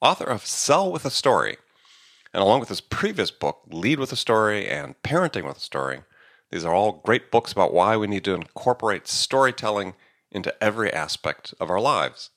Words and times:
author 0.00 0.24
of 0.24 0.46
Sell 0.46 0.90
with 0.90 1.04
a 1.04 1.10
Story. 1.10 1.56
And 2.32 2.42
along 2.42 2.60
with 2.60 2.68
his 2.68 2.80
previous 2.80 3.30
book, 3.30 3.62
Lead 3.68 3.98
with 3.98 4.12
a 4.12 4.16
Story 4.16 4.68
and 4.68 5.00
Parenting 5.02 5.46
with 5.46 5.56
a 5.56 5.60
Story, 5.60 6.00
these 6.50 6.64
are 6.64 6.74
all 6.74 7.00
great 7.04 7.30
books 7.30 7.52
about 7.52 7.72
why 7.72 7.96
we 7.96 8.06
need 8.06 8.24
to 8.24 8.34
incorporate 8.34 9.08
storytelling 9.08 9.94
into 10.30 10.54
every 10.62 10.92
aspect 10.92 11.54
of 11.58 11.70
our 11.70 11.80
lives. 11.80 12.30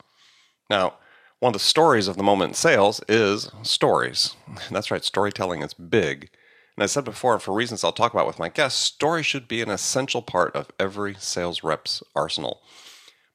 Now, 0.69 0.95
one 1.39 1.51
of 1.51 1.53
the 1.53 1.59
stories 1.59 2.07
of 2.07 2.17
the 2.17 2.23
moment 2.23 2.49
in 2.49 2.55
sales 2.55 3.01
is 3.07 3.49
stories. 3.63 4.35
That's 4.71 4.91
right, 4.91 5.03
storytelling 5.03 5.61
is 5.61 5.73
big. 5.73 6.29
And 6.75 6.83
I 6.83 6.87
said 6.87 7.03
before, 7.03 7.37
for 7.39 7.53
reasons 7.53 7.83
I'll 7.83 7.91
talk 7.91 8.13
about 8.13 8.27
with 8.27 8.39
my 8.39 8.49
guests, 8.49 8.79
story 8.79 9.23
should 9.23 9.47
be 9.47 9.61
an 9.61 9.69
essential 9.69 10.21
part 10.21 10.55
of 10.55 10.71
every 10.79 11.15
sales 11.19 11.63
rep's 11.63 12.01
arsenal. 12.15 12.61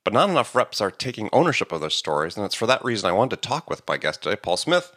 But 0.04 0.12
not 0.12 0.28
enough 0.28 0.54
reps 0.54 0.82
are 0.82 0.90
taking 0.90 1.30
ownership 1.32 1.72
of 1.72 1.80
their 1.80 1.90
stories, 1.90 2.36
and 2.36 2.44
it's 2.44 2.54
for 2.54 2.66
that 2.66 2.84
reason 2.84 3.08
I 3.08 3.12
wanted 3.12 3.40
to 3.40 3.48
talk 3.48 3.70
with 3.70 3.86
my 3.88 3.96
guest 3.96 4.22
today, 4.22 4.36
Paul 4.36 4.58
Smith, 4.58 4.92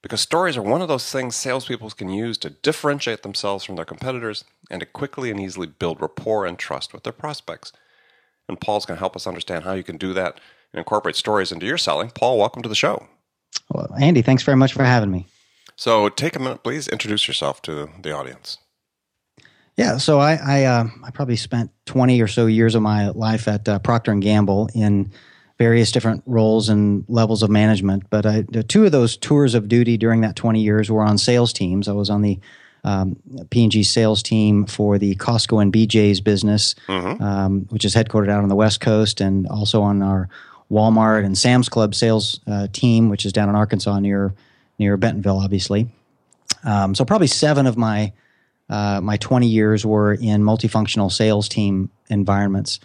because 0.00 0.22
stories 0.22 0.56
are 0.56 0.62
one 0.62 0.80
of 0.80 0.88
those 0.88 1.10
things 1.12 1.36
salespeople 1.36 1.90
can 1.90 2.08
use 2.08 2.38
to 2.38 2.50
differentiate 2.50 3.22
themselves 3.22 3.64
from 3.64 3.76
their 3.76 3.84
competitors 3.84 4.44
and 4.70 4.80
to 4.80 4.86
quickly 4.86 5.30
and 5.30 5.38
easily 5.38 5.66
build 5.66 6.00
rapport 6.00 6.46
and 6.46 6.58
trust 6.58 6.94
with 6.94 7.02
their 7.02 7.12
prospects. 7.12 7.72
And 8.48 8.60
Paul's 8.60 8.86
going 8.86 8.96
to 8.96 9.00
help 9.00 9.16
us 9.16 9.26
understand 9.26 9.64
how 9.64 9.74
you 9.74 9.82
can 9.82 9.98
do 9.98 10.14
that 10.14 10.40
and 10.72 10.78
incorporate 10.78 11.16
stories 11.16 11.52
into 11.52 11.66
your 11.66 11.78
selling. 11.78 12.10
Paul, 12.10 12.38
welcome 12.38 12.62
to 12.62 12.68
the 12.68 12.74
show. 12.74 13.06
Well, 13.70 13.94
Andy, 14.00 14.22
thanks 14.22 14.42
very 14.42 14.56
much 14.56 14.72
for 14.72 14.84
having 14.84 15.10
me. 15.10 15.26
So, 15.76 16.08
take 16.08 16.34
a 16.34 16.38
minute, 16.38 16.64
please. 16.64 16.88
Introduce 16.88 17.28
yourself 17.28 17.60
to 17.62 17.90
the 18.00 18.12
audience. 18.12 18.58
Yeah, 19.78 19.98
so 19.98 20.18
I 20.18 20.34
I, 20.34 20.64
uh, 20.64 20.88
I 21.04 21.12
probably 21.12 21.36
spent 21.36 21.70
twenty 21.86 22.20
or 22.20 22.26
so 22.26 22.46
years 22.46 22.74
of 22.74 22.82
my 22.82 23.10
life 23.10 23.46
at 23.46 23.68
uh, 23.68 23.78
Procter 23.78 24.10
and 24.10 24.20
Gamble 24.20 24.68
in 24.74 25.12
various 25.56 25.92
different 25.92 26.24
roles 26.26 26.68
and 26.68 27.04
levels 27.08 27.44
of 27.44 27.50
management. 27.50 28.10
But 28.10 28.26
I, 28.26 28.42
two 28.66 28.84
of 28.84 28.92
those 28.92 29.16
tours 29.16 29.54
of 29.54 29.68
duty 29.68 29.96
during 29.96 30.20
that 30.22 30.34
twenty 30.34 30.62
years 30.62 30.90
were 30.90 31.02
on 31.02 31.16
sales 31.16 31.52
teams. 31.52 31.86
I 31.86 31.92
was 31.92 32.10
on 32.10 32.22
the 32.22 32.40
um, 32.82 33.16
P&G 33.50 33.84
sales 33.84 34.20
team 34.20 34.66
for 34.66 34.98
the 34.98 35.14
Costco 35.14 35.62
and 35.62 35.72
BJ's 35.72 36.20
business, 36.20 36.74
mm-hmm. 36.88 37.22
um, 37.22 37.60
which 37.70 37.84
is 37.84 37.94
headquartered 37.94 38.30
out 38.30 38.42
on 38.42 38.48
the 38.48 38.56
West 38.56 38.80
Coast, 38.80 39.20
and 39.20 39.46
also 39.46 39.82
on 39.82 40.02
our 40.02 40.28
Walmart 40.72 41.24
and 41.24 41.38
Sam's 41.38 41.68
Club 41.68 41.94
sales 41.94 42.40
uh, 42.48 42.66
team, 42.72 43.10
which 43.10 43.24
is 43.24 43.32
down 43.32 43.48
in 43.48 43.54
Arkansas 43.54 44.00
near 44.00 44.34
near 44.80 44.96
Bentonville, 44.96 45.38
obviously. 45.38 45.88
Um, 46.64 46.96
so 46.96 47.04
probably 47.04 47.28
seven 47.28 47.68
of 47.68 47.76
my 47.76 48.12
uh, 48.70 49.00
my 49.02 49.16
20 49.16 49.46
years 49.46 49.84
were 49.86 50.14
in 50.14 50.42
multifunctional 50.42 51.10
sales 51.10 51.48
team 51.48 51.90
environments. 52.08 52.80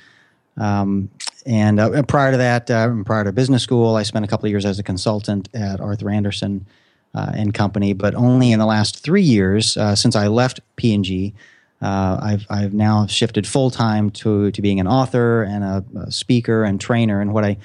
Um, 0.57 1.09
and 1.45 1.79
uh, 1.79 2.03
prior 2.03 2.31
to 2.31 2.37
that, 2.37 2.69
uh, 2.69 2.93
prior 3.05 3.23
to 3.23 3.31
business 3.31 3.63
school, 3.63 3.95
I 3.95 4.03
spent 4.03 4.23
a 4.23 4.27
couple 4.27 4.45
of 4.45 4.51
years 4.51 4.65
as 4.65 4.79
a 4.79 4.83
consultant 4.83 5.49
at 5.53 5.81
Arthur 5.81 6.09
Andersen 6.09 6.65
uh, 7.13 7.31
and 7.33 7.53
Company. 7.53 7.93
But 7.93 8.15
only 8.15 8.51
in 8.51 8.59
the 8.59 8.65
last 8.65 8.99
three 8.99 9.21
years, 9.21 9.77
uh, 9.77 9.95
since 9.95 10.15
I 10.15 10.27
left 10.27 10.61
P&G, 10.75 11.33
uh, 11.81 12.17
I've 12.21 12.45
I've 12.49 12.73
now 12.73 13.07
shifted 13.07 13.45
full 13.45 13.69
time 13.69 14.09
to 14.11 14.51
to 14.51 14.61
being 14.61 14.79
an 14.79 14.87
author 14.87 15.43
and 15.43 15.63
a, 15.65 15.83
a, 15.99 16.11
speaker 16.11 16.63
and 16.63 16.79
trainer. 16.79 17.19
And 17.19 17.33
what 17.33 17.43
I 17.43 17.57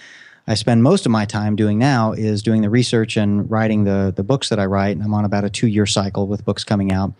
I 0.48 0.54
spend 0.54 0.82
most 0.82 1.06
of 1.06 1.12
my 1.12 1.24
time 1.24 1.54
doing 1.54 1.78
now 1.78 2.12
is 2.12 2.42
doing 2.42 2.62
the 2.62 2.70
research 2.70 3.16
and 3.16 3.48
writing 3.48 3.84
the 3.84 4.12
the 4.14 4.24
books 4.24 4.48
that 4.48 4.58
I 4.58 4.66
write. 4.66 4.96
And 4.96 5.04
I'm 5.04 5.14
on 5.14 5.24
about 5.24 5.44
a 5.44 5.50
two 5.50 5.68
year 5.68 5.86
cycle 5.86 6.26
with 6.26 6.44
books 6.44 6.64
coming 6.64 6.90
out. 6.90 7.12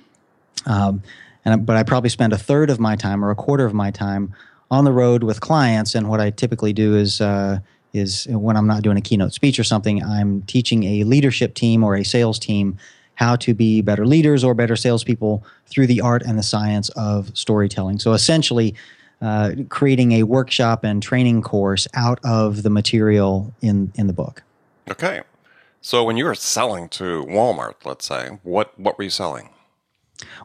Um, 0.67 1.03
and 1.45 1.65
but 1.65 1.77
I 1.77 1.83
probably 1.83 2.11
spend 2.11 2.33
a 2.33 2.39
third 2.39 2.71
of 2.71 2.79
my 2.79 2.97
time 2.97 3.25
or 3.25 3.31
a 3.31 3.35
quarter 3.35 3.65
of 3.65 3.75
my 3.75 3.91
time 3.91 4.35
on 4.71 4.85
the 4.85 4.93
road 4.93 5.23
with 5.23 5.41
clients. 5.41 5.95
And 5.95 6.09
what 6.09 6.21
I 6.21 6.31
typically 6.31 6.73
do 6.73 6.97
is 6.97 7.21
uh, 7.21 7.61
is 7.93 8.27
when 8.31 8.57
I'm 8.57 8.67
not 8.67 8.83
doing 8.83 8.97
a 8.97 9.01
keynote 9.01 9.33
speech 9.33 9.59
or 9.59 9.65
something, 9.65 10.03
I'm 10.03 10.43
teaching 10.43 10.85
a 10.85 11.05
leadership 11.05 11.55
team 11.55 11.83
or 11.83 11.97
a 11.97 12.05
sales 12.05 12.39
team 12.39 12.77
how 13.15 13.35
to 13.37 13.55
be 13.55 13.83
better 13.83 14.07
leaders 14.07 14.45
or 14.45 14.55
better 14.55 14.77
salespeople 14.77 15.45
through 15.67 15.87
the 15.89 16.01
art 16.01 16.23
and 16.23 16.39
the 16.39 16.43
science 16.43 16.89
of 16.91 17.37
storytelling. 17.37 17.99
So 17.99 18.13
essentially. 18.13 18.75
Uh, 19.21 19.51
creating 19.69 20.13
a 20.13 20.23
workshop 20.23 20.85
and 20.85 21.03
training 21.03 21.43
course 21.43 21.89
out 21.95 22.21
of 22.25 22.63
the 22.63 22.71
material 22.71 23.53
in, 23.61 23.91
in 23.97 24.07
the 24.07 24.13
book. 24.13 24.45
Okay. 24.89 25.23
So 25.81 26.05
when 26.05 26.17
you 26.17 26.25
were 26.25 26.37
selling 26.37 26.89
to 26.91 27.25
Walmart, 27.25 27.85
let's 27.85 28.07
say, 28.07 28.39
what, 28.45 28.79
what 28.79 28.97
were 28.97 29.03
you 29.03 29.11
selling? 29.11 29.49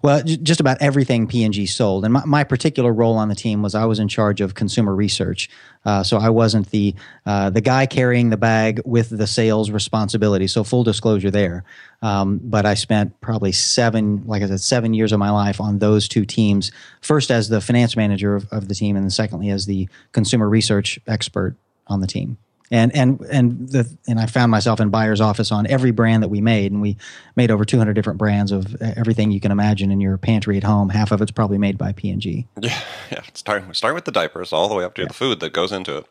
Well, 0.03 0.21
j- 0.21 0.37
just 0.37 0.59
about 0.59 0.77
everything 0.81 1.27
P&G 1.27 1.65
sold, 1.65 2.03
and 2.03 2.13
my, 2.13 2.23
my, 2.25 2.43
particular 2.43 2.93
role 2.93 3.15
on 3.15 3.29
the 3.29 3.35
team 3.35 3.63
was 3.63 3.73
I 3.73 3.85
was 3.85 3.97
in 3.99 4.07
charge 4.07 4.41
of 4.41 4.53
consumer 4.53 4.93
research. 4.93 5.49
Uh, 5.85 6.03
so 6.03 6.17
I 6.17 6.29
wasn't 6.29 6.69
the 6.69 6.93
uh, 7.25 7.49
the 7.49 7.61
guy 7.61 7.85
carrying 7.85 8.29
the 8.29 8.37
bag 8.37 8.81
with 8.85 9.09
the 9.09 9.25
sales 9.25 9.71
responsibility. 9.71 10.47
So 10.47 10.63
full 10.63 10.83
disclosure 10.83 11.31
there. 11.31 11.63
Um, 12.01 12.39
but 12.43 12.65
I 12.65 12.75
spent 12.75 13.19
probably 13.21 13.51
seven, 13.51 14.23
like 14.27 14.43
I 14.43 14.47
said, 14.47 14.61
seven 14.61 14.93
years 14.93 15.11
of 15.11 15.19
my 15.19 15.31
life 15.31 15.59
on 15.59 15.79
those 15.79 16.07
two 16.07 16.25
teams. 16.25 16.71
First 17.01 17.31
as 17.31 17.49
the 17.49 17.61
finance 17.61 17.95
manager 17.95 18.35
of, 18.35 18.47
of 18.51 18.67
the 18.67 18.75
team, 18.75 18.95
and 18.95 19.05
then 19.05 19.09
secondly 19.09 19.49
as 19.49 19.65
the 19.65 19.89
consumer 20.11 20.47
research 20.47 20.99
expert 21.07 21.55
on 21.87 21.99
the 21.99 22.07
team 22.07 22.37
and 22.73 22.95
and 22.95 23.21
and 23.31 23.69
the 23.69 23.97
and 24.07 24.19
I 24.19 24.25
found 24.25 24.49
myself 24.49 24.79
in 24.79 24.89
buyer's 24.89 25.21
office 25.21 25.51
on 25.51 25.67
every 25.67 25.91
brand 25.91 26.23
that 26.23 26.29
we 26.29 26.41
made, 26.41 26.71
and 26.71 26.81
we 26.81 26.97
made 27.35 27.51
over 27.51 27.63
200 27.63 27.93
different 27.93 28.17
brands 28.17 28.51
of 28.51 28.81
everything 28.81 29.29
you 29.31 29.39
can 29.39 29.51
imagine 29.51 29.91
in 29.91 30.01
your 30.01 30.17
pantry 30.17 30.57
at 30.57 30.63
home. 30.63 30.89
Half 30.89 31.11
of 31.11 31.21
it's 31.21 31.29
probably 31.29 31.59
made 31.59 31.77
by 31.77 31.93
P&G. 31.93 32.47
Yeah, 32.61 32.79
yeah. 33.11 33.21
Starting 33.33 33.71
start 33.73 33.93
with 33.93 34.05
the 34.05 34.11
diapers, 34.11 34.51
all 34.51 34.69
the 34.69 34.75
way 34.75 34.83
up 34.83 34.95
to 34.95 35.03
yeah. 35.03 35.07
the 35.07 35.13
food 35.13 35.39
that 35.41 35.53
goes 35.53 35.71
into 35.71 35.97
it. 35.97 36.07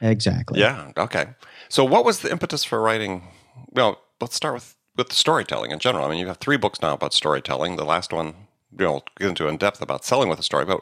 Exactly. 0.00 0.58
Yeah. 0.58 0.92
Okay. 0.96 1.26
So, 1.68 1.84
what 1.84 2.04
was 2.04 2.20
the 2.20 2.30
impetus 2.30 2.64
for 2.64 2.80
writing? 2.80 3.24
Well, 3.72 4.00
let's 4.20 4.34
start 4.34 4.54
with 4.54 4.76
with 4.96 5.12
storytelling 5.12 5.70
in 5.70 5.80
general. 5.80 6.06
I 6.06 6.08
mean, 6.08 6.18
you 6.18 6.28
have 6.28 6.38
three 6.38 6.56
books 6.56 6.80
now 6.80 6.94
about 6.94 7.12
storytelling. 7.12 7.76
The 7.76 7.84
last 7.84 8.12
one, 8.12 8.34
you 8.78 8.86
know, 8.86 9.02
get 9.18 9.28
into 9.28 9.48
in 9.48 9.58
depth 9.58 9.82
about 9.82 10.06
selling 10.06 10.30
with 10.30 10.38
a 10.38 10.42
story. 10.42 10.64
But 10.64 10.80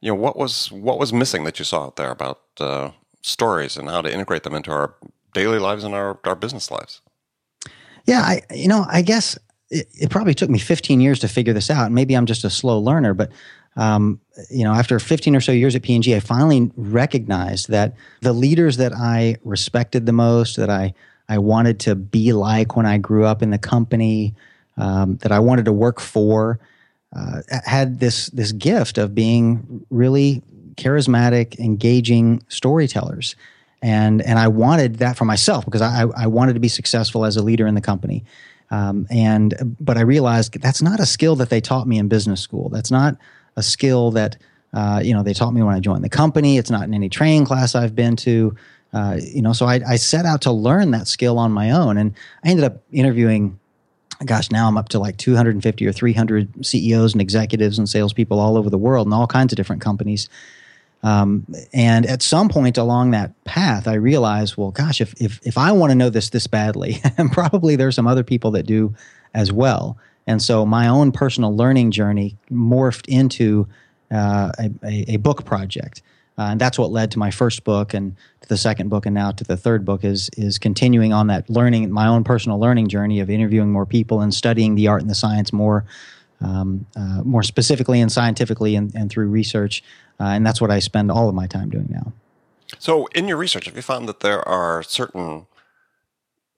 you 0.00 0.12
know, 0.12 0.20
what 0.20 0.36
was 0.36 0.70
what 0.70 1.00
was 1.00 1.12
missing 1.12 1.42
that 1.44 1.58
you 1.58 1.64
saw 1.64 1.86
out 1.86 1.96
there 1.96 2.10
about 2.10 2.42
uh, 2.60 2.92
stories 3.22 3.76
and 3.76 3.88
how 3.88 4.02
to 4.02 4.12
integrate 4.12 4.42
them 4.42 4.54
into 4.54 4.70
our 4.70 4.94
daily 5.32 5.58
lives 5.58 5.84
and 5.84 5.94
our, 5.94 6.18
our 6.24 6.34
business 6.34 6.70
lives? 6.70 7.00
Yeah, 8.06 8.20
I 8.20 8.42
you 8.52 8.68
know, 8.68 8.84
I 8.88 9.02
guess 9.02 9.38
it, 9.70 9.88
it 9.94 10.10
probably 10.10 10.34
took 10.34 10.50
me 10.50 10.58
15 10.58 11.00
years 11.00 11.20
to 11.20 11.28
figure 11.28 11.52
this 11.52 11.70
out. 11.70 11.92
Maybe 11.92 12.14
I'm 12.14 12.26
just 12.26 12.44
a 12.44 12.50
slow 12.50 12.78
learner, 12.78 13.14
but 13.14 13.30
um, 13.76 14.20
you 14.50 14.64
know, 14.64 14.72
after 14.74 14.98
15 14.98 15.34
or 15.34 15.40
so 15.40 15.50
years 15.50 15.74
at 15.74 15.82
P&G, 15.82 16.14
I 16.14 16.20
finally 16.20 16.70
recognized 16.76 17.70
that 17.70 17.94
the 18.20 18.32
leaders 18.32 18.76
that 18.76 18.92
I 18.92 19.36
respected 19.44 20.04
the 20.04 20.12
most, 20.12 20.56
that 20.56 20.68
I 20.68 20.94
I 21.28 21.38
wanted 21.38 21.80
to 21.80 21.94
be 21.94 22.32
like 22.32 22.76
when 22.76 22.84
I 22.84 22.98
grew 22.98 23.24
up 23.24 23.42
in 23.42 23.50
the 23.50 23.58
company, 23.58 24.34
um, 24.76 25.16
that 25.18 25.32
I 25.32 25.38
wanted 25.38 25.64
to 25.64 25.72
work 25.72 26.00
for, 26.00 26.58
uh, 27.16 27.40
had 27.64 28.00
this 28.00 28.26
this 28.26 28.52
gift 28.52 28.98
of 28.98 29.14
being 29.14 29.86
really 29.88 30.42
charismatic, 30.76 31.58
engaging 31.58 32.42
storytellers. 32.48 33.36
And, 33.82 34.22
and 34.22 34.38
I 34.38 34.48
wanted 34.48 34.96
that 34.96 35.16
for 35.16 35.24
myself 35.24 35.64
because 35.64 35.82
I, 35.82 36.04
I 36.16 36.26
wanted 36.26 36.54
to 36.54 36.60
be 36.60 36.68
successful 36.68 37.24
as 37.24 37.36
a 37.36 37.42
leader 37.42 37.66
in 37.66 37.74
the 37.74 37.80
company. 37.80 38.24
Um, 38.72 39.06
and 39.10 39.76
but 39.78 39.98
I 39.98 40.00
realized 40.00 40.58
that's 40.60 40.80
not 40.80 40.98
a 40.98 41.04
skill 41.04 41.36
that 41.36 41.50
they 41.50 41.60
taught 41.60 41.86
me 41.86 41.98
in 41.98 42.08
business 42.08 42.40
school. 42.40 42.70
That's 42.70 42.90
not 42.90 43.18
a 43.54 43.62
skill 43.62 44.10
that 44.12 44.38
uh, 44.72 45.02
you 45.04 45.12
know 45.12 45.22
they 45.22 45.34
taught 45.34 45.52
me 45.52 45.62
when 45.62 45.74
I 45.74 45.80
joined 45.80 46.02
the 46.02 46.08
company. 46.08 46.56
It's 46.56 46.70
not 46.70 46.84
in 46.84 46.94
any 46.94 47.10
training 47.10 47.44
class 47.44 47.74
I've 47.74 47.94
been 47.94 48.16
to. 48.16 48.56
Uh, 48.94 49.18
you 49.20 49.42
know, 49.42 49.52
so 49.52 49.66
I, 49.66 49.80
I, 49.86 49.96
set 49.96 50.26
out 50.26 50.42
to 50.42 50.52
learn 50.52 50.90
that 50.90 51.08
skill 51.08 51.38
on 51.38 51.50
my 51.50 51.70
own, 51.70 51.96
and 51.96 52.14
I 52.44 52.50
ended 52.50 52.64
up 52.64 52.82
interviewing. 52.90 53.58
Gosh, 54.24 54.50
now 54.50 54.68
I'm 54.68 54.76
up 54.76 54.90
to 54.90 54.98
like 54.98 55.16
250 55.16 55.86
or 55.86 55.92
300 55.92 56.64
CEOs 56.64 57.12
and 57.12 57.20
executives 57.20 57.78
and 57.78 57.88
salespeople 57.88 58.38
all 58.38 58.56
over 58.56 58.70
the 58.70 58.78
world, 58.78 59.06
and 59.06 59.14
all 59.14 59.26
kinds 59.26 59.52
of 59.52 59.56
different 59.56 59.82
companies. 59.82 60.28
Um, 61.04 61.46
and 61.72 62.06
at 62.06 62.22
some 62.22 62.48
point 62.48 62.78
along 62.78 63.10
that 63.10 63.32
path, 63.44 63.88
I 63.88 63.94
realized, 63.94 64.56
well, 64.56 64.70
gosh, 64.70 65.00
if 65.00 65.20
if 65.20 65.40
if 65.44 65.58
I 65.58 65.72
want 65.72 65.90
to 65.90 65.94
know 65.96 66.10
this 66.10 66.30
this 66.30 66.46
badly, 66.46 67.00
and 67.18 67.32
probably 67.32 67.76
there's 67.76 67.96
some 67.96 68.06
other 68.06 68.24
people 68.24 68.52
that 68.52 68.66
do 68.66 68.94
as 69.34 69.52
well. 69.52 69.98
And 70.26 70.40
so 70.40 70.64
my 70.64 70.86
own 70.86 71.10
personal 71.10 71.56
learning 71.56 71.90
journey 71.90 72.36
morphed 72.50 73.08
into 73.08 73.66
uh, 74.12 74.52
a, 74.58 74.70
a, 74.84 75.04
a, 75.14 75.16
book 75.16 75.44
project. 75.44 76.02
Uh, 76.38 76.42
and 76.42 76.60
that's 76.60 76.78
what 76.78 76.90
led 76.90 77.10
to 77.10 77.18
my 77.18 77.30
first 77.30 77.64
book 77.64 77.94
and 77.94 78.14
to 78.40 78.48
the 78.48 78.56
second 78.56 78.88
book 78.88 79.06
and 79.06 79.14
now 79.14 79.30
to 79.32 79.44
the 79.44 79.56
third 79.56 79.84
book 79.84 80.04
is 80.04 80.30
is 80.36 80.58
continuing 80.58 81.12
on 81.12 81.26
that 81.26 81.48
learning 81.50 81.90
my 81.90 82.06
own 82.06 82.24
personal 82.24 82.58
learning 82.58 82.88
journey 82.88 83.20
of 83.20 83.30
interviewing 83.30 83.70
more 83.70 83.86
people 83.86 84.20
and 84.20 84.32
studying 84.32 84.74
the 84.74 84.88
art 84.88 85.00
and 85.00 85.10
the 85.10 85.14
science 85.14 85.52
more 85.52 85.84
um, 86.40 86.86
uh, 86.96 87.22
more 87.22 87.42
specifically 87.42 88.00
and 88.00 88.10
scientifically 88.10 88.76
and, 88.76 88.94
and 88.94 89.10
through 89.10 89.28
research 89.28 89.82
uh, 90.22 90.26
and 90.26 90.46
that's 90.46 90.60
what 90.60 90.70
I 90.70 90.78
spend 90.78 91.10
all 91.10 91.28
of 91.28 91.34
my 91.34 91.46
time 91.46 91.68
doing 91.68 91.88
now. 91.90 92.12
So 92.78 93.06
in 93.08 93.28
your 93.28 93.36
research, 93.36 93.66
have 93.66 93.76
you 93.76 93.82
found 93.82 94.08
that 94.08 94.20
there 94.20 94.46
are 94.48 94.82
certain 94.82 95.46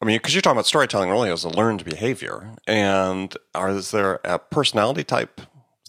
I 0.02 0.06
mean, 0.06 0.16
because 0.16 0.34
you're 0.34 0.43
talking 0.43 0.56
about 0.56 0.66
storytelling 0.66 1.08
really 1.08 1.31
as 1.31 1.44
a 1.44 1.49
learned 1.49 1.82
behavior, 1.82 2.50
and 2.66 3.34
are, 3.55 3.70
is 3.70 3.90
there 3.90 4.20
a 4.22 4.38
personality 4.38 5.02
type 5.02 5.40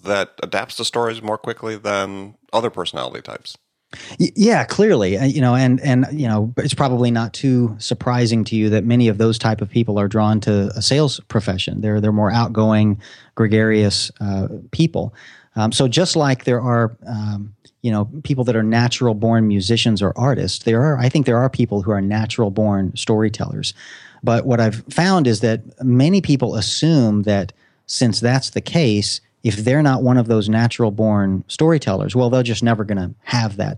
that 0.04 0.32
adapts 0.42 0.78
to 0.78 0.86
stories 0.86 1.22
more 1.22 1.38
quickly 1.38 1.76
than 1.76 2.36
other 2.54 2.70
personality 2.70 3.22
types? 3.22 3.58
Yeah, 4.18 4.64
clearly, 4.64 5.18
uh, 5.18 5.26
you 5.26 5.42
know, 5.42 5.54
and 5.56 5.82
and 5.82 6.08
you 6.12 6.28
know, 6.28 6.54
it's 6.58 6.74
probably 6.74 7.12
not 7.12 7.34
too 7.34 7.76
surprising 7.78 8.44
to 8.46 8.56
you 8.56 8.70
that 8.70 8.86
many 8.86 9.10
of 9.10 9.18
those 9.18 9.38
type 9.38 9.62
of 9.62 9.70
people 9.70 10.00
are 10.00 10.08
drawn 10.08 10.40
to 10.42 10.72
a 10.76 10.82
sales 10.82 11.20
profession. 11.28 11.82
They're 11.82 12.00
they're 12.00 12.12
more 12.12 12.32
outgoing, 12.32 13.02
gregarious 13.36 14.12
uh, 14.22 14.48
people. 14.72 15.14
Um, 15.56 15.72
so 15.72 15.88
just 15.88 16.16
like 16.16 16.44
there 16.44 16.62
are, 16.62 16.96
um, 17.08 17.56
you 17.82 17.92
know, 17.92 18.10
people 18.24 18.44
that 18.46 18.56
are 18.56 18.64
natural 18.64 19.14
born 19.14 19.48
musicians 19.48 20.02
or 20.02 20.14
artists, 20.18 20.64
there 20.64 20.82
are 20.82 20.98
I 20.98 21.10
think 21.10 21.26
there 21.26 21.38
are 21.38 21.50
people 21.50 21.82
who 21.82 21.92
are 21.92 22.02
natural 22.02 22.52
born 22.52 22.96
storytellers. 22.96 23.74
But 24.24 24.46
what 24.46 24.60
I've 24.60 24.84
found 24.90 25.28
is 25.28 25.42
that 25.42 25.62
many 25.84 26.20
people 26.20 26.56
assume 26.56 27.24
that 27.24 27.54
since 27.86 28.20
that's 28.20 28.50
the 28.50 28.62
case, 28.62 29.22
if 29.44 29.58
they're 29.58 29.84
not 29.84 30.02
one 30.02 30.18
of 30.18 30.28
those 30.28 30.50
natural 30.50 30.90
born 30.90 31.44
storytellers, 31.48 32.16
well, 32.16 32.32
they're 32.32 32.42
just 32.42 32.64
never 32.64 32.84
going 32.84 32.98
to 32.98 33.14
have 33.24 33.58
that 33.58 33.78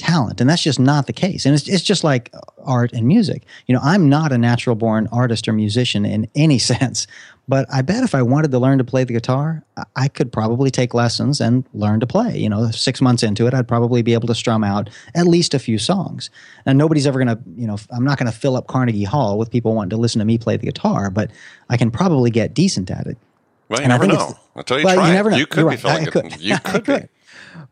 talent. 0.00 0.40
And 0.40 0.48
that's 0.48 0.62
just 0.62 0.80
not 0.80 1.06
the 1.06 1.12
case. 1.12 1.44
And 1.44 1.54
it's, 1.54 1.68
it's 1.68 1.82
just 1.82 2.04
like 2.04 2.32
art 2.64 2.92
and 2.92 3.06
music. 3.06 3.44
You 3.66 3.74
know, 3.74 3.80
I'm 3.82 4.08
not 4.08 4.32
a 4.32 4.38
natural 4.38 4.76
born 4.76 5.08
artist 5.12 5.46
or 5.48 5.52
musician 5.52 6.04
in 6.04 6.28
any 6.34 6.58
sense, 6.72 7.06
but 7.50 7.66
I 7.68 7.82
bet 7.82 8.04
if 8.04 8.14
I 8.14 8.22
wanted 8.22 8.52
to 8.52 8.60
learn 8.60 8.78
to 8.78 8.84
play 8.84 9.02
the 9.02 9.12
guitar, 9.12 9.64
I 9.96 10.06
could 10.06 10.30
probably 10.30 10.70
take 10.70 10.94
lessons 10.94 11.40
and 11.40 11.64
learn 11.74 11.98
to 11.98 12.06
play. 12.06 12.38
You 12.38 12.48
know, 12.48 12.70
six 12.70 13.00
months 13.00 13.24
into 13.24 13.48
it, 13.48 13.54
I'd 13.54 13.66
probably 13.66 14.02
be 14.02 14.12
able 14.12 14.28
to 14.28 14.36
strum 14.36 14.62
out 14.62 14.88
at 15.16 15.26
least 15.26 15.52
a 15.52 15.58
few 15.58 15.76
songs. 15.76 16.30
And 16.64 16.78
nobody's 16.78 17.08
ever 17.08 17.18
going 17.18 17.36
to, 17.36 17.42
you 17.56 17.66
know, 17.66 17.76
I'm 17.90 18.04
not 18.04 18.18
going 18.18 18.30
to 18.30 18.38
fill 18.38 18.56
up 18.56 18.68
Carnegie 18.68 19.02
Hall 19.02 19.36
with 19.36 19.50
people 19.50 19.74
wanting 19.74 19.90
to 19.90 19.96
listen 19.96 20.20
to 20.20 20.24
me 20.24 20.38
play 20.38 20.58
the 20.58 20.66
guitar, 20.66 21.10
but 21.10 21.32
I 21.68 21.76
can 21.76 21.90
probably 21.90 22.30
get 22.30 22.54
decent 22.54 22.88
at 22.88 23.08
it. 23.08 23.18
Well, 23.68 23.80
you 23.80 23.84
and 23.84 23.90
never 23.90 24.06
know. 24.06 24.38
Until 24.54 24.78
you 24.78 24.84
well, 24.84 24.94
try 24.94 25.08
you 25.08 25.14
never 25.14 25.30
know. 25.32 25.36
You 25.36 25.46
could 25.48 25.62
You're 25.62 25.70
be 25.70 25.76
right. 25.76 26.06
filling 26.06 26.32
it. 26.32 26.40
You 26.40 26.56
could 26.64 26.84
be. 26.84 27.08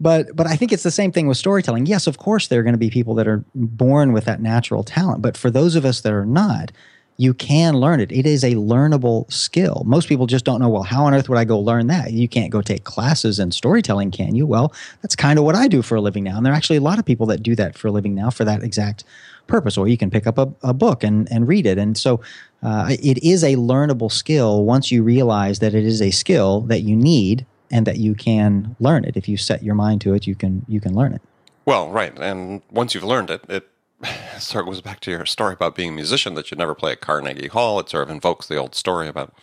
But 0.01 0.35
but 0.35 0.49
I 0.49 0.57
think 0.57 0.73
it's 0.73 0.83
the 0.83 0.91
same 0.91 1.13
thing 1.13 1.29
with 1.29 1.37
storytelling. 1.37 1.87
Yes, 1.87 2.09
of 2.09 2.19
course 2.19 2.49
there 2.49 2.59
are 2.59 2.65
going 2.65 2.75
to 2.75 2.79
be 2.79 2.91
people 2.91 3.15
that 3.15 3.29
are 3.29 3.45
born 3.55 4.13
with 4.13 4.25
that 4.25 4.43
natural 4.43 4.83
talent, 4.83 5.23
but 5.23 5.37
for 5.37 5.53
those 5.53 5.77
of 5.77 5.85
us 5.85 6.01
that 6.01 6.13
are 6.13 6.27
not, 6.27 6.73
you 7.21 7.35
can 7.35 7.75
learn 7.75 7.99
it. 8.01 8.13
It 8.13 8.27
is 8.27 8.45
a 8.45 8.55
learnable 8.55 9.31
skill. 9.31 9.83
Most 9.85 10.09
people 10.09 10.27
just 10.29 10.45
don't 10.45 10.61
know, 10.61 10.69
well, 10.69 10.85
how 10.85 11.05
on 11.05 11.15
earth 11.15 11.29
would 11.29 11.37
I 11.37 11.45
go 11.45 11.59
learn 11.59 11.89
that? 11.89 12.13
You 12.13 12.29
can't 12.29 12.53
go 12.53 12.63
take 12.63 12.85
classes 12.85 13.41
in 13.41 13.51
storytelling, 13.51 14.13
can 14.13 14.37
you? 14.37 14.47
Well, 14.47 14.73
that's 15.03 15.17
kind 15.17 15.37
of 15.37 15.45
what 15.45 15.57
I 15.57 15.67
do 15.67 15.83
for 15.83 15.97
a 15.97 16.01
living 16.01 16.23
now. 16.23 16.37
And 16.37 16.47
there 16.47 16.53
are 16.53 16.57
actually 16.57 16.77
a 16.77 16.81
lot 16.81 17.01
of 17.01 17.05
people 17.05 17.27
that 17.27 17.43
do 17.43 17.57
that 17.57 17.77
for 17.77 17.89
a 17.89 17.91
living 17.91 18.15
now 18.15 18.31
for 18.31 18.45
that 18.45 18.63
exact 18.63 19.03
purpose. 19.49 19.77
Or 19.77 19.89
you 19.89 19.99
can 19.99 20.11
pick 20.11 20.29
up 20.29 20.39
a, 20.39 20.49
a 20.63 20.73
book 20.73 21.03
and, 21.03 21.31
and 21.33 21.49
read 21.49 21.67
it. 21.67 21.77
And 21.77 21.99
so 21.99 22.21
uh, 22.63 22.95
it 23.03 23.19
is 23.19 23.43
a 23.43 23.57
learnable 23.57 24.13
skill 24.13 24.65
once 24.65 24.93
you 24.93 25.03
realize 25.03 25.59
that 25.59 25.75
it 25.75 25.85
is 25.85 26.01
a 26.01 26.13
skill 26.13 26.61
that 26.63 26.83
you 26.83 26.95
need 26.95 27.45
and 27.73 27.85
that 27.85 27.99
you 27.99 28.15
can 28.15 28.77
learn 28.79 29.05
it. 29.05 29.17
If 29.17 29.29
you 29.29 29.37
set 29.37 29.65
your 29.65 29.75
mind 29.75 30.03
to 30.03 30.15
it, 30.15 30.29
you 30.29 30.37
can 30.37 30.65
you 30.69 30.81
can 30.81 30.95
learn 30.95 31.13
it. 31.15 31.23
Well, 31.67 31.91
right. 31.91 32.17
And 32.17 32.63
once 32.71 32.95
you've 32.95 33.05
learned 33.05 33.29
it, 33.31 33.43
it 33.49 33.69
sort 34.39 34.65
of 34.65 34.73
goes 34.73 34.81
back 34.81 35.01
to 35.01 35.11
your 35.11 35.27
story 35.27 35.55
about 35.55 35.75
being 35.75 35.91
a 35.91 35.95
musician 35.95 36.35
that 36.35 36.51
you 36.51 36.57
never 36.57 36.75
play 36.75 36.93
at 36.93 37.01
Carnegie 37.01 37.49
Hall. 37.49 37.81
It 37.81 37.89
sort 37.89 38.05
of 38.05 38.11
invokes 38.11 38.47
the 38.47 38.57
old 38.57 38.75
story 38.75 39.09
about 39.09 39.35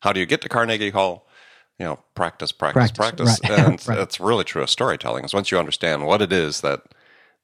how 0.00 0.12
do 0.12 0.20
you 0.20 0.26
get 0.26 0.40
to 0.42 0.48
Carnegie 0.48 0.90
Hall? 0.90 1.26
You 1.78 1.86
know, 1.86 1.98
practice, 2.14 2.52
practice, 2.52 2.90
practice. 2.90 3.38
practice. 3.38 3.50
Right. 3.50 3.58
And 3.66 3.88
right. 3.88 3.98
it's 3.98 4.20
really 4.20 4.44
true 4.44 4.62
of 4.62 4.70
storytelling. 4.70 5.24
Is 5.24 5.34
once 5.34 5.50
you 5.50 5.58
understand 5.58 6.06
what 6.06 6.22
it 6.22 6.32
is 6.32 6.60
that 6.60 6.82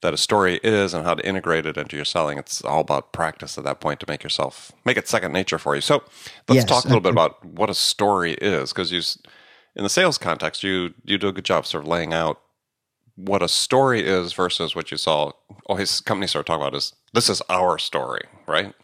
that 0.00 0.14
a 0.14 0.16
story 0.16 0.60
is 0.62 0.94
and 0.94 1.04
how 1.04 1.14
to 1.14 1.26
integrate 1.26 1.66
it 1.66 1.76
into 1.76 1.96
your 1.96 2.04
selling. 2.04 2.38
It's 2.38 2.62
all 2.62 2.80
about 2.80 3.12
practice 3.12 3.58
at 3.58 3.64
that 3.64 3.80
point 3.80 3.98
to 4.00 4.06
make 4.08 4.22
yourself 4.22 4.70
make 4.84 4.96
it 4.96 5.08
second 5.08 5.32
nature 5.32 5.58
for 5.58 5.74
you. 5.74 5.80
So 5.80 6.04
let's 6.48 6.56
yes, 6.56 6.64
talk 6.64 6.84
a 6.84 6.88
little 6.88 7.00
bit 7.00 7.12
about 7.12 7.44
what 7.44 7.68
a 7.68 7.74
story 7.74 8.34
is, 8.34 8.72
because 8.72 8.92
you, 8.92 9.02
in 9.74 9.82
the 9.82 9.90
sales 9.90 10.18
context, 10.18 10.62
you 10.62 10.94
you 11.04 11.18
do 11.18 11.28
a 11.28 11.32
good 11.32 11.44
job 11.44 11.66
sort 11.66 11.84
of 11.84 11.88
laying 11.88 12.12
out 12.12 12.40
what 13.18 13.42
a 13.42 13.48
story 13.48 14.00
is 14.06 14.32
versus 14.32 14.76
what 14.76 14.90
you 14.90 14.96
saw. 14.96 15.32
His 15.76 16.00
company 16.00 16.28
started 16.28 16.46
talking 16.46 16.62
about 16.62 16.74
is 16.74 16.94
this 17.12 17.28
is 17.28 17.42
our 17.48 17.78
story, 17.78 18.22
right? 18.46 18.74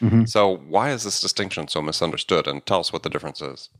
Mm-hmm. 0.00 0.24
So 0.24 0.56
why 0.68 0.90
is 0.90 1.04
this 1.04 1.20
distinction 1.20 1.68
so 1.68 1.80
misunderstood? 1.80 2.48
And 2.48 2.64
tell 2.66 2.80
us 2.80 2.92
what 2.92 3.04
the 3.04 3.10
difference 3.10 3.40
is. 3.40 3.70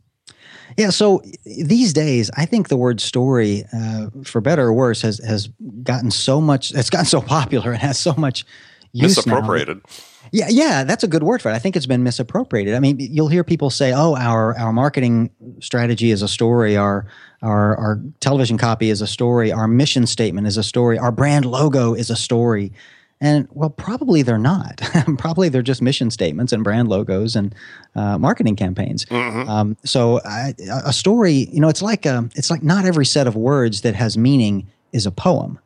Yeah, 0.79 0.91
so 0.91 1.23
these 1.45 1.93
days, 1.93 2.31
I 2.37 2.47
think 2.47 2.69
the 2.69 2.77
word 2.77 3.01
story, 3.01 3.65
uh, 3.73 4.07
for 4.25 4.41
better 4.41 4.67
or 4.67 4.73
worse, 4.73 5.03
has 5.03 5.19
has 5.19 5.49
gotten 5.83 6.11
so 6.11 6.41
much. 6.41 6.73
It's 6.73 6.91
gotten 6.91 7.07
so 7.07 7.21
popular 7.21 7.73
and 7.73 7.81
has 7.81 7.99
so 7.99 8.15
much 8.17 8.47
use 8.93 9.17
misappropriated. 9.17 9.79
Now. 9.79 10.05
Yeah, 10.33 10.49
yeah, 10.49 10.85
that's 10.85 11.05
a 11.05 11.09
good 11.09 11.23
word 11.23 11.43
for 11.43 11.51
it. 11.51 11.55
I 11.55 11.59
think 11.59 11.77
it's 11.77 11.87
been 11.87 12.03
misappropriated. 12.03 12.75
I 12.75 12.81
mean, 12.81 12.97
you'll 12.99 13.29
hear 13.29 13.45
people 13.45 13.69
say, 13.69 13.93
"Oh, 13.93 14.17
our 14.17 14.57
our 14.57 14.73
marketing 14.73 15.31
strategy 15.61 16.11
is 16.11 16.23
a 16.23 16.29
story. 16.29 16.77
Our 16.77 17.07
our 17.45 17.77
our 17.77 18.01
television 18.21 18.59
copy 18.59 18.91
is 18.91 19.01
a 19.01 19.07
story. 19.07 19.53
Our 19.53 19.69
mission 19.69 20.07
statement 20.07 20.47
is 20.47 20.57
a 20.57 20.63
story. 20.63 20.99
Our 20.99 21.13
brand 21.13 21.45
logo 21.45 21.95
is 21.95 22.11
a 22.11 22.17
story." 22.17 22.73
And 23.21 23.49
well, 23.53 23.71
probably 23.71 24.23
they're 24.23 24.39
not. 24.39 24.83
probably 25.19 25.49
they're 25.49 25.63
just 25.63 25.81
mission 25.81 26.11
statements 26.11 26.53
and 26.53 26.65
brand 26.65 26.89
logos 26.89 27.37
and 27.37 27.55
uh, 27.95 28.19
marketing 28.19 28.57
campaigns. 28.57 29.05
Mm-hmm. 29.07 29.49
Um, 29.49 29.77
so 29.85 30.21
I, 30.25 30.53
a 30.85 30.93
story, 30.93 31.49
you 31.51 31.61
know, 31.61 31.69
it's 31.69 31.81
like 31.81 32.05
a, 32.05 32.19
um, 32.19 32.31
it's 32.35 32.51
like 32.51 32.63
not 32.63 32.85
every 32.85 33.07
set 33.07 33.27
of 33.27 33.37
words 33.37 33.81
that 33.83 33.95
has 33.95 34.19
meaning 34.19 34.67
is 34.93 35.07
a 35.07 35.11
poem. 35.11 35.59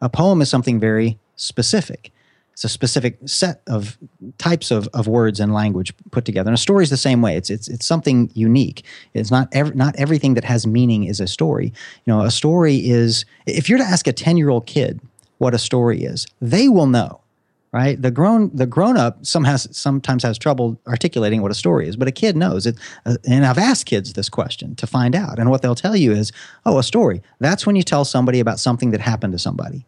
A 0.00 0.08
poem 0.08 0.40
is 0.40 0.48
something 0.50 0.78
very 0.78 1.18
specific. 1.36 2.12
It's 2.52 2.64
a 2.64 2.68
specific 2.68 3.18
set 3.26 3.62
of 3.66 3.96
types 4.38 4.70
of, 4.70 4.88
of 4.92 5.06
words 5.06 5.40
and 5.40 5.54
language 5.54 5.94
put 6.10 6.24
together. 6.24 6.50
And 6.50 6.54
a 6.54 6.60
story 6.60 6.82
is 6.82 6.90
the 6.90 6.96
same 6.96 7.22
way. 7.22 7.36
It's 7.36 7.48
it's 7.48 7.68
it's 7.68 7.86
something 7.86 8.30
unique. 8.34 8.84
It's 9.14 9.30
not 9.30 9.48
ev- 9.52 9.74
not 9.74 9.96
everything 9.96 10.34
that 10.34 10.44
has 10.44 10.66
meaning 10.66 11.04
is 11.04 11.20
a 11.20 11.26
story. 11.26 11.72
You 12.04 12.12
know, 12.12 12.20
a 12.22 12.30
story 12.30 12.76
is 12.76 13.24
if 13.46 13.68
you're 13.68 13.78
to 13.78 13.84
ask 13.84 14.06
a 14.06 14.12
ten 14.12 14.36
year 14.36 14.50
old 14.50 14.66
kid 14.66 15.00
what 15.38 15.54
a 15.54 15.58
story 15.58 16.04
is. 16.04 16.26
They 16.42 16.68
will 16.68 16.86
know, 16.86 17.20
right? 17.72 18.00
The 18.00 18.10
grown 18.10 18.50
the 18.54 18.66
grown 18.66 18.98
up 18.98 19.24
some 19.24 19.44
has, 19.44 19.66
sometimes 19.74 20.22
has 20.22 20.36
trouble 20.36 20.78
articulating 20.86 21.40
what 21.40 21.50
a 21.50 21.54
story 21.54 21.88
is, 21.88 21.96
but 21.96 22.08
a 22.08 22.12
kid 22.12 22.36
knows 22.36 22.66
it. 22.66 22.76
Uh, 23.06 23.16
and 23.26 23.46
I've 23.46 23.56
asked 23.56 23.86
kids 23.86 24.12
this 24.12 24.28
question 24.28 24.74
to 24.76 24.86
find 24.86 25.16
out, 25.16 25.38
and 25.38 25.48
what 25.48 25.62
they'll 25.62 25.74
tell 25.74 25.96
you 25.96 26.12
is, 26.12 26.30
"Oh, 26.66 26.78
a 26.78 26.82
story. 26.82 27.22
That's 27.38 27.66
when 27.66 27.74
you 27.74 27.82
tell 27.82 28.04
somebody 28.04 28.38
about 28.38 28.60
something 28.60 28.90
that 28.90 29.00
happened 29.00 29.32
to 29.32 29.38
somebody." 29.38 29.86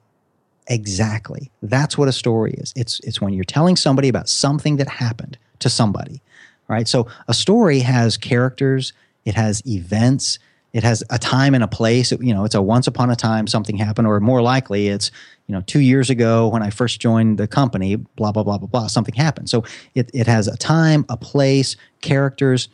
Exactly. 0.68 1.50
That's 1.62 1.98
what 1.98 2.08
a 2.08 2.12
story 2.12 2.54
is. 2.54 2.72
It's 2.76 3.00
it's 3.00 3.20
when 3.20 3.32
you're 3.32 3.44
telling 3.44 3.76
somebody 3.76 4.08
about 4.08 4.28
something 4.28 4.76
that 4.76 4.88
happened 4.88 5.38
to 5.58 5.68
somebody. 5.68 6.22
Right? 6.68 6.88
So 6.88 7.08
a 7.28 7.34
story 7.34 7.80
has 7.80 8.16
characters, 8.16 8.92
it 9.24 9.34
has 9.34 9.62
events, 9.66 10.38
it 10.72 10.84
has 10.84 11.02
a 11.10 11.18
time 11.18 11.54
and 11.54 11.62
a 11.62 11.68
place. 11.68 12.12
You 12.12 12.32
know, 12.32 12.44
it's 12.44 12.54
a 12.54 12.62
once 12.62 12.86
upon 12.86 13.10
a 13.10 13.16
time 13.16 13.46
something 13.46 13.76
happened, 13.76 14.06
or 14.06 14.18
more 14.20 14.40
likely, 14.40 14.88
it's 14.88 15.10
you 15.46 15.54
know 15.54 15.62
two 15.62 15.80
years 15.80 16.08
ago 16.10 16.48
when 16.48 16.62
I 16.62 16.70
first 16.70 17.00
joined 17.00 17.38
the 17.38 17.46
company. 17.46 17.96
Blah 17.96 18.32
blah 18.32 18.42
blah 18.42 18.58
blah 18.58 18.68
blah. 18.68 18.86
Something 18.86 19.14
happened. 19.14 19.50
So 19.50 19.64
it 19.94 20.10
it 20.14 20.26
has 20.26 20.48
a 20.48 20.56
time, 20.56 21.04
a 21.08 21.16
place, 21.16 21.76
characters. 22.00 22.68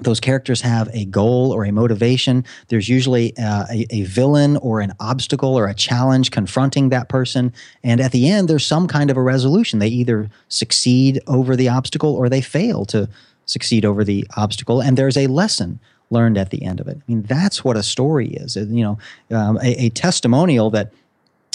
Those 0.00 0.20
characters 0.20 0.60
have 0.60 0.88
a 0.92 1.04
goal 1.06 1.52
or 1.52 1.64
a 1.64 1.72
motivation. 1.72 2.44
There's 2.68 2.88
usually 2.88 3.36
uh, 3.36 3.66
a, 3.70 3.86
a 3.90 4.02
villain 4.02 4.56
or 4.58 4.80
an 4.80 4.92
obstacle 5.00 5.58
or 5.58 5.66
a 5.66 5.74
challenge 5.74 6.30
confronting 6.30 6.90
that 6.90 7.08
person. 7.08 7.52
And 7.82 8.00
at 8.00 8.12
the 8.12 8.28
end, 8.28 8.48
there's 8.48 8.64
some 8.64 8.86
kind 8.86 9.10
of 9.10 9.16
a 9.16 9.22
resolution. 9.22 9.80
They 9.80 9.88
either 9.88 10.30
succeed 10.48 11.20
over 11.26 11.56
the 11.56 11.68
obstacle 11.68 12.14
or 12.14 12.28
they 12.28 12.40
fail 12.40 12.84
to 12.86 13.08
succeed 13.46 13.84
over 13.84 14.04
the 14.04 14.26
obstacle. 14.36 14.80
And 14.80 14.96
there's 14.96 15.16
a 15.16 15.26
lesson 15.26 15.80
learned 16.10 16.38
at 16.38 16.50
the 16.50 16.62
end 16.64 16.80
of 16.80 16.88
it. 16.88 16.96
I 16.96 17.02
mean, 17.08 17.22
that's 17.22 17.64
what 17.64 17.76
a 17.76 17.82
story 17.82 18.28
is. 18.28 18.56
You 18.56 18.82
know, 18.82 18.98
um, 19.36 19.58
a, 19.58 19.86
a, 19.86 19.88
testimonial 19.90 20.70
that 20.70 20.92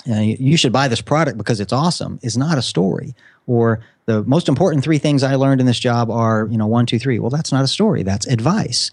uh, 0.09 0.19
you 0.19 0.57
should 0.57 0.71
buy 0.71 0.87
this 0.87 1.01
product 1.01 1.37
because 1.37 1.59
it's 1.59 1.73
awesome 1.73 2.19
is 2.21 2.37
not 2.37 2.57
a 2.57 2.61
story. 2.61 3.15
Or 3.47 3.79
the 4.05 4.23
most 4.23 4.49
important 4.49 4.83
three 4.83 4.97
things 4.97 5.23
I 5.23 5.35
learned 5.35 5.61
in 5.61 5.67
this 5.67 5.79
job 5.79 6.11
are, 6.11 6.47
you 6.51 6.57
know, 6.57 6.67
one, 6.67 6.85
two, 6.85 6.99
three. 6.99 7.19
Well, 7.19 7.29
that's 7.29 7.51
not 7.51 7.63
a 7.63 7.67
story. 7.67 8.03
That's 8.03 8.27
advice. 8.27 8.91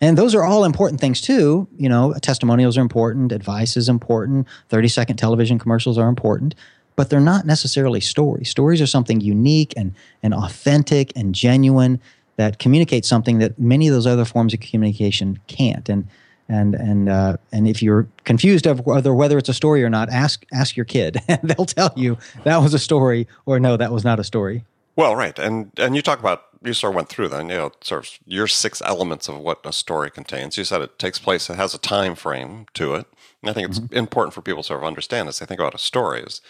And 0.00 0.18
those 0.18 0.34
are 0.34 0.42
all 0.42 0.64
important 0.64 1.00
things 1.00 1.20
too. 1.20 1.68
You 1.76 1.88
know, 1.88 2.14
testimonials 2.20 2.76
are 2.76 2.80
important, 2.80 3.30
advice 3.30 3.76
is 3.76 3.88
important, 3.88 4.48
30 4.68 4.88
second 4.88 5.16
television 5.16 5.58
commercials 5.58 5.96
are 5.96 6.08
important, 6.08 6.56
but 6.96 7.08
they're 7.08 7.20
not 7.20 7.46
necessarily 7.46 8.00
stories. 8.00 8.50
Stories 8.50 8.82
are 8.82 8.86
something 8.86 9.20
unique 9.20 9.72
and, 9.76 9.94
and 10.22 10.34
authentic 10.34 11.12
and 11.14 11.34
genuine 11.34 12.00
that 12.36 12.58
communicates 12.58 13.08
something 13.08 13.38
that 13.38 13.58
many 13.60 13.86
of 13.86 13.94
those 13.94 14.06
other 14.06 14.24
forms 14.24 14.52
of 14.52 14.60
communication 14.60 15.38
can't. 15.46 15.88
And 15.88 16.08
And 16.52 16.74
and 16.74 17.08
uh, 17.08 17.36
and 17.52 17.66
if 17.66 17.82
you're 17.82 18.06
confused 18.24 18.66
of 18.66 18.84
whether 18.86 19.14
whether 19.14 19.38
it's 19.38 19.48
a 19.48 19.54
story 19.54 19.82
or 19.82 19.90
not, 19.90 20.10
ask 20.10 20.44
ask 20.52 20.76
your 20.76 20.84
kid, 20.84 21.18
and 21.28 21.40
they'll 21.42 21.66
tell 21.66 21.92
you 21.96 22.18
that 22.44 22.58
was 22.58 22.74
a 22.74 22.78
story 22.78 23.26
or 23.46 23.58
no, 23.58 23.76
that 23.76 23.92
was 23.92 24.04
not 24.04 24.20
a 24.20 24.24
story. 24.24 24.64
Well, 24.94 25.16
right, 25.16 25.38
and 25.38 25.70
and 25.78 25.96
you 25.96 26.02
talk 26.02 26.20
about 26.20 26.42
you 26.64 26.72
sort 26.72 26.92
of 26.92 26.96
went 26.96 27.08
through 27.08 27.28
then, 27.28 27.48
you 27.48 27.56
know, 27.56 27.72
sort 27.80 28.04
of 28.04 28.18
your 28.26 28.46
six 28.46 28.80
elements 28.82 29.28
of 29.28 29.38
what 29.38 29.60
a 29.64 29.72
story 29.72 30.10
contains. 30.10 30.56
You 30.56 30.64
said 30.64 30.80
it 30.80 30.98
takes 30.98 31.18
place, 31.18 31.50
it 31.50 31.56
has 31.56 31.74
a 31.74 31.78
time 31.78 32.14
frame 32.14 32.66
to 32.74 32.94
it. 32.94 33.06
And 33.40 33.50
I 33.50 33.52
think 33.52 33.68
it's 33.68 33.80
mm-hmm. 33.80 33.96
important 33.96 34.34
for 34.34 34.42
people 34.42 34.62
to 34.62 34.66
sort 34.68 34.80
of 34.80 34.86
understand 34.86 35.28
as 35.28 35.38
they 35.38 35.46
think 35.46 35.60
about 35.60 35.74
a 35.74 35.78
story 35.78 36.20
is 36.20 36.40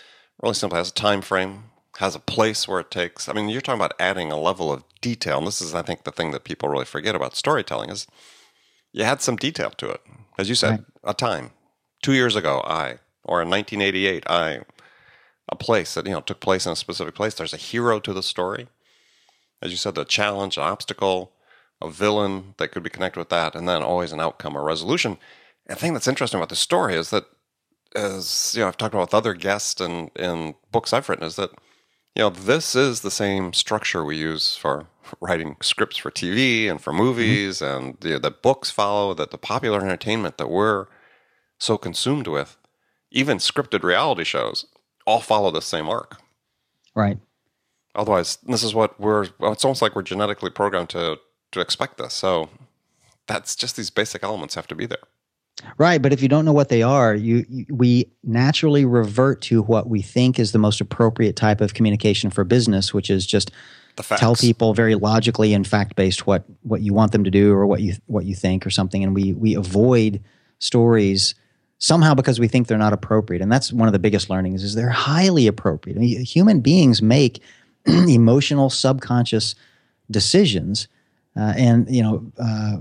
really 0.43 0.55
simply 0.55 0.79
has 0.79 0.91
a 0.91 0.95
time 0.95 1.23
frame, 1.23 1.65
has 1.99 2.15
a 2.15 2.21
place 2.21 2.69
where 2.69 2.81
it 2.81 2.91
takes. 2.91 3.29
I 3.29 3.33
mean, 3.33 3.49
you're 3.49 3.61
talking 3.61 3.81
about 3.81 3.95
adding 3.99 4.31
a 4.31 4.39
level 4.39 4.73
of 4.73 4.85
detail, 5.01 5.39
and 5.39 5.47
this 5.47 5.61
is, 5.61 5.75
I 5.75 5.83
think, 5.83 6.05
the 6.05 6.13
thing 6.13 6.33
that 6.33 6.45
people 6.45 6.69
really 6.69 6.85
forget 6.85 7.15
about 7.15 7.37
storytelling 7.37 7.91
is 7.91 8.07
you 8.93 9.05
had 9.05 9.23
some 9.23 9.37
detail 9.37 9.71
to 9.71 9.91
it. 9.91 10.01
As 10.39 10.49
you 10.49 10.55
said, 10.55 10.71
right. 10.71 10.81
a 11.05 11.15
time, 11.15 11.51
two 12.03 12.13
years 12.13 12.37
ago, 12.37 12.63
I, 12.65 12.99
or 13.25 13.43
in 13.43 13.51
1988, 13.51 14.25
I, 14.29 14.61
a 15.49 15.57
place 15.57 15.95
that 15.95 16.07
you 16.07 16.13
know 16.13 16.21
took 16.21 16.41
place 16.41 16.67
in 16.67 16.73
a 16.73 16.77
specific 16.77 17.15
place. 17.15 17.35
There's 17.35 17.55
a 17.55 17.59
hero 17.59 18.01
to 18.01 18.13
the 18.13 18.23
story, 18.23 18.69
as 19.61 19.71
you 19.71 19.77
said, 19.77 19.95
the 19.95 20.05
challenge, 20.05 20.57
an 20.57 20.63
obstacle, 20.63 21.33
a 21.81 21.91
villain 21.91 22.55
that 22.59 22.69
could 22.69 22.83
be 22.83 22.91
connected 22.91 23.19
with 23.19 23.29
that, 23.31 23.55
and 23.55 23.69
then 23.69 23.83
always 23.83 24.13
an 24.13 24.21
outcome 24.21 24.57
or 24.57 24.63
resolution. 24.63 25.19
And 25.67 25.77
the 25.77 25.81
thing 25.81 25.93
that's 25.93 26.09
interesting 26.09 26.39
about 26.39 26.49
the 26.49 26.57
story 26.57 26.95
is 26.95 27.11
that, 27.11 27.25
as 27.95 28.55
you 28.55 28.63
know, 28.63 28.69
I've 28.69 28.77
talked 28.77 28.95
about 28.95 29.09
with 29.09 29.15
other 29.15 29.35
guests 29.35 29.81
and 29.81 30.11
in 30.17 30.55
books 30.71 30.93
I've 30.93 31.09
written, 31.09 31.27
is 31.27 31.37
that 31.37 31.51
you 32.15 32.23
know 32.23 32.31
this 32.31 32.75
is 32.75 33.01
the 33.01 33.11
same 33.11 33.53
structure 33.53 34.05
we 34.05 34.17
use 34.17 34.57
for 34.57 34.87
writing 35.21 35.57
scripts 35.61 35.97
for 35.97 36.11
TV 36.11 36.71
and 36.71 36.81
for 36.81 36.93
movies, 36.93 37.59
mm-hmm. 37.61 37.87
and 37.87 37.97
you 38.03 38.11
know, 38.13 38.19
that 38.19 38.43
books 38.43 38.71
follow, 38.71 39.15
that 39.15 39.31
the 39.31 39.39
popular 39.39 39.81
entertainment 39.81 40.39
that 40.39 40.51
we're 40.51 40.87
so 41.59 41.79
consumed 41.79 42.27
with, 42.27 42.57
even 43.11 43.39
scripted 43.39 43.83
reality 43.83 44.25
shows, 44.25 44.67
all 45.07 45.21
follow 45.21 45.51
the 45.51 45.63
same 45.63 45.89
arc. 45.89 46.21
Right. 46.95 47.19
Otherwise, 47.95 48.39
this 48.43 48.63
is 48.63 48.75
what 48.75 48.99
we're. 48.99 49.29
Well, 49.39 49.53
it's 49.53 49.65
almost 49.65 49.83
like 49.83 49.95
we're 49.95 50.03
genetically 50.03 50.51
programmed 50.51 50.91
to 50.91 51.19
to 51.53 51.61
expect 51.61 51.99
this. 51.99 52.15
So 52.15 52.49
that's 53.27 53.55
just 53.55 53.77
these 53.77 53.91
basic 53.91 54.23
elements 54.23 54.55
have 54.55 54.67
to 54.69 54.75
be 54.75 54.87
there. 54.87 54.99
Right, 55.79 56.01
but 56.01 56.13
if 56.13 56.23
you 56.23 56.29
don't 56.29 56.45
know 56.45 56.53
what 56.53 56.71
they 56.71 56.83
are, 56.83 57.15
you, 57.15 57.45
you, 57.49 57.67
we 57.69 58.11
naturally 58.25 58.85
revert 58.85 59.41
to 59.43 59.63
what 59.63 59.89
we 59.89 60.03
think 60.03 60.39
is 60.39 60.53
the 60.53 60.59
most 60.59 60.81
appropriate 60.81 61.37
type 61.37 61.61
of 61.61 61.75
communication 61.75 62.31
for 62.31 62.43
business, 62.45 62.93
which 62.93 63.11
is 63.11 63.27
just 63.27 63.51
tell 64.17 64.35
people 64.35 64.75
very 64.75 64.95
logically 64.95 65.53
and 65.55 65.67
fact 65.67 65.95
based 65.95 66.27
what 66.27 66.45
what 66.63 66.81
you 66.81 66.95
want 66.95 67.13
them 67.13 67.25
to 67.25 67.31
do 67.31 67.53
or 67.53 67.67
what 67.67 67.81
you 67.83 67.95
what 68.07 68.25
you 68.25 68.35
think 68.35 68.67
or 68.67 68.71
something, 68.71 69.05
and 69.05 69.15
we 69.15 69.33
we 69.35 69.55
avoid 69.55 70.23
stories 70.59 71.35
somehow 71.79 72.15
because 72.15 72.41
we 72.41 72.49
think 72.49 72.67
they're 72.67 72.79
not 72.79 72.93
appropriate, 72.93 73.43
and 73.43 73.53
that's 73.53 73.73
one 73.73 73.89
of 73.89 73.93
the 73.93 73.99
biggest 73.99 74.31
learnings 74.31 74.63
is 74.63 74.75
they're 74.75 74.89
highly 74.89 75.47
appropriate. 75.47 75.97
I 75.97 76.01
mean, 76.01 76.25
human 76.25 76.61
beings 76.61 77.03
make 77.03 77.43
emotional, 77.87 78.71
subconscious 78.71 79.55
decisions, 80.11 80.89
uh, 81.37 81.53
and 81.57 81.89
you 81.95 82.03
know. 82.03 82.33
Uh, 82.39 82.77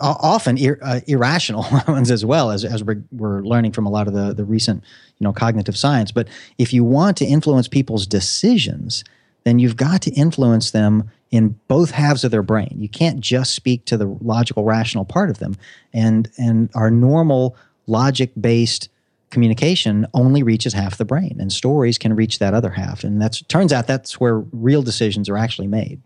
often 0.00 0.56
ir- 0.56 0.78
uh, 0.82 1.00
irrational 1.06 1.66
ones 1.88 2.10
as 2.10 2.24
well 2.24 2.50
as, 2.50 2.64
as 2.64 2.82
we're, 2.84 3.02
we're 3.12 3.42
learning 3.42 3.72
from 3.72 3.86
a 3.86 3.90
lot 3.90 4.06
of 4.06 4.14
the, 4.14 4.32
the 4.32 4.44
recent 4.44 4.82
you 5.18 5.24
know 5.24 5.32
cognitive 5.32 5.76
science. 5.76 6.12
But 6.12 6.28
if 6.58 6.72
you 6.72 6.84
want 6.84 7.16
to 7.18 7.24
influence 7.24 7.68
people's 7.68 8.06
decisions 8.06 9.04
then 9.44 9.58
you've 9.58 9.76
got 9.76 10.02
to 10.02 10.10
influence 10.12 10.70
them 10.70 11.10
in 11.30 11.58
both 11.68 11.92
halves 11.92 12.24
of 12.24 12.30
their 12.30 12.42
brain. 12.42 12.76
You 12.76 12.88
can't 12.88 13.20
just 13.20 13.54
speak 13.54 13.84
to 13.86 13.96
the 13.96 14.06
logical 14.20 14.64
rational 14.64 15.04
part 15.04 15.30
of 15.30 15.38
them. 15.38 15.56
And 15.92 16.30
and 16.38 16.70
our 16.74 16.90
normal 16.90 17.56
logic 17.86 18.30
based 18.40 18.88
communication 19.30 20.06
only 20.12 20.42
reaches 20.42 20.74
half 20.74 20.98
the 20.98 21.06
brain 21.06 21.38
and 21.40 21.50
stories 21.50 21.96
can 21.96 22.14
reach 22.14 22.38
that 22.38 22.52
other 22.52 22.70
half. 22.70 23.02
And 23.02 23.20
that's 23.20 23.40
turns 23.42 23.72
out 23.72 23.86
that's 23.86 24.20
where 24.20 24.40
real 24.52 24.82
decisions 24.82 25.28
are 25.28 25.38
actually 25.38 25.68
made. 25.68 26.00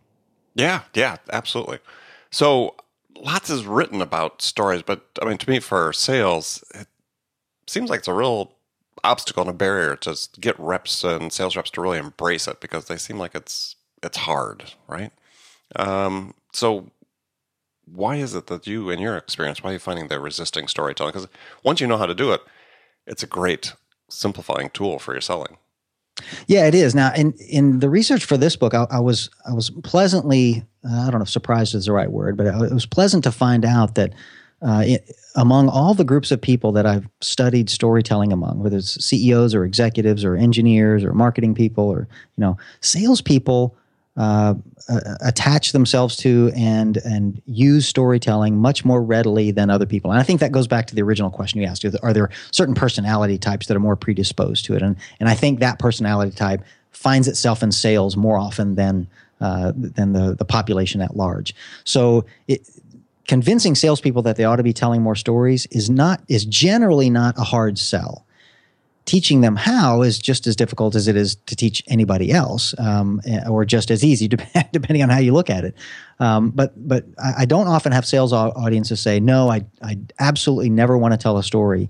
Yeah 0.55 0.83
yeah 0.95 1.17
absolutely. 1.33 1.79
So 2.31 2.77
lots 3.23 3.51
is 3.51 3.65
written 3.65 4.01
about 4.01 4.43
stories 4.43 4.83
but 4.83 5.07
i 5.23 5.25
mean 5.25 5.39
to 5.39 5.49
me 5.49 5.59
for 5.59 5.93
sales 5.93 6.65
it 6.75 6.87
seems 7.67 7.91
like 7.91 8.01
it's 8.01 8.09
a 8.09 8.15
real 8.15 8.53
obstacle 9.05 9.43
and 9.43 9.51
a 9.51 9.55
barrier 9.55 9.95
to 9.97 10.17
get 10.41 10.59
reps 10.59 11.05
and 11.05 11.33
sales 11.33 11.57
reps 11.57 11.71
to 11.71 11.81
really 11.81 11.99
embrace 11.99 12.49
it 12.49 12.61
because 12.61 12.87
they 12.87 12.97
seem 12.97 13.19
like 13.19 13.35
it's 13.35 13.77
it's 14.03 14.19
hard 14.19 14.73
right 14.89 15.13
um, 15.75 16.33
so 16.53 16.91
why 17.93 18.17
is 18.17 18.35
it 18.35 18.47
that 18.47 18.67
you 18.67 18.91
in 18.91 18.99
your 18.99 19.17
experience 19.17 19.63
why 19.63 19.71
are 19.71 19.73
you 19.75 19.79
finding 19.79 20.09
they're 20.09 20.21
resisting 20.21 20.69
storytelling 20.69 21.13
because 21.13 21.29
once 21.63 21.81
you 21.81 21.87
know 21.87 21.99
how 21.99 22.07
to 22.07 22.15
do 22.15 22.33
it 22.33 22.41
it's 23.07 23.23
a 23.23 23.27
great 23.27 23.75
simplifying 24.09 24.71
tool 24.71 24.99
for 24.99 25.13
your 25.13 25.21
selling. 25.21 25.57
Yeah, 26.47 26.67
it 26.67 26.75
is. 26.75 26.95
Now, 26.95 27.13
in 27.15 27.35
in 27.51 27.81
the 27.81 27.91
research 27.91 28.25
for 28.25 28.37
this 28.37 28.57
book, 28.57 28.73
I, 28.73 28.87
I 28.91 29.01
was 29.01 29.29
I 29.47 29.53
was 29.53 29.71
pleasantly 29.71 30.65
I 30.87 31.11
don't 31.11 31.19
know 31.19 31.23
if 31.23 31.31
surprised 31.31 31.75
is 31.75 31.87
the 31.87 31.93
right 31.93 32.11
word, 32.11 32.37
but 32.37 32.47
it 32.47 32.73
was 32.73 32.87
pleasant 32.87 33.25
to 33.25 33.33
find 33.33 33.65
out 33.65 33.95
that 33.97 34.13
uh, 34.63 34.83
it, 34.87 35.17
among 35.35 35.69
all 35.69 35.95
the 35.95 36.05
groups 36.05 36.31
of 36.31 36.41
people 36.41 36.73
that 36.73 36.87
I've 36.87 37.07
studied 37.21 37.69
storytelling 37.69 38.33
among, 38.33 38.63
whether 38.63 38.79
it's 38.79 39.05
CEOs 39.05 39.55
or 39.55 39.65
executives 39.65 40.25
or 40.25 40.35
engineers 40.35 41.05
or 41.05 41.13
marketing 41.13 41.55
people 41.55 41.85
or 41.85 42.09
you 42.37 42.41
know 42.41 42.57
salespeople 42.81 43.77
uh, 44.17 44.55
attach 45.21 45.73
themselves 45.73 46.17
to 46.17 46.51
and 46.57 46.97
and 46.99 47.43
use 47.45 47.87
storytelling 47.87 48.57
much 48.57 48.85
more 48.85 49.03
readily 49.03 49.51
than 49.51 49.69
other 49.69 49.85
people. 49.85 50.11
And 50.11 50.19
I 50.19 50.23
think 50.23 50.41
that 50.41 50.53
goes 50.53 50.67
back 50.67 50.87
to 50.87 50.95
the 50.95 51.03
original 51.03 51.31
question 51.31 51.61
you 51.61 51.67
asked: 51.67 51.85
Are 52.03 52.13
there 52.13 52.31
certain 52.51 52.75
personality 52.75 53.37
types 53.37 53.67
that 53.67 53.77
are 53.77 53.81
more 53.81 53.97
predisposed 53.97 54.65
to 54.67 54.75
it? 54.75 54.83
And 54.83 54.97
and 55.21 55.29
I 55.29 55.35
think 55.35 55.61
that 55.61 55.79
personality 55.79 56.31
type 56.35 56.63
finds 56.93 57.29
itself 57.29 57.63
in 57.63 57.73
sales 57.73 58.17
more 58.17 58.39
often 58.39 58.75
than 58.75 59.07
uh, 59.41 59.73
than 59.75 60.13
the 60.13 60.35
the 60.35 60.45
population 60.45 61.01
at 61.01 61.17
large. 61.17 61.55
So 61.85 62.25
it, 62.49 62.69
convincing 63.27 63.75
salespeople 63.75 64.23
that 64.23 64.37
they 64.37 64.45
ought 64.45 64.57
to 64.57 64.63
be 64.63 64.73
telling 64.73 65.03
more 65.03 65.17
stories 65.17 65.67
is 65.67 65.91
not 65.91 66.23
is 66.29 66.45
generally 66.45 67.11
not 67.11 67.39
a 67.39 67.43
hard 67.45 67.79
sell 67.79 68.27
teaching 69.07 69.41
them 69.41 69.55
how 69.55 70.03
is 70.03 70.19
just 70.19 70.47
as 70.49 70.57
difficult 70.57 70.95
as 70.97 71.07
it 71.07 71.17
is 71.17 71.37
to 71.47 71.55
teach 71.57 71.83
anybody 71.87 72.33
else, 72.33 72.75
um, 72.79 73.21
eh, 73.25 73.41
or 73.49 73.65
just 73.65 73.91
as 73.91 74.05
easy, 74.05 74.29
depending 74.73 75.03
on 75.03 75.09
how 75.09 75.19
you 75.19 75.33
look 75.33 75.49
at 75.49 75.65
it. 75.65 75.75
Um, 76.19 76.51
but 76.51 76.73
but 76.89 77.05
I, 77.23 77.47
don't 77.47 77.69
often 77.69 77.93
have 77.93 78.05
sales 78.05 78.33
audiences 78.33 79.01
say, 79.01 79.21
"No, 79.21 79.49
I 79.49 79.65
I 79.81 79.99
absolutely 80.19 80.71
never 80.71 80.99
want 80.99 81.13
to 81.13 81.19
tell 81.19 81.39
a 81.39 81.43
story." 81.43 81.89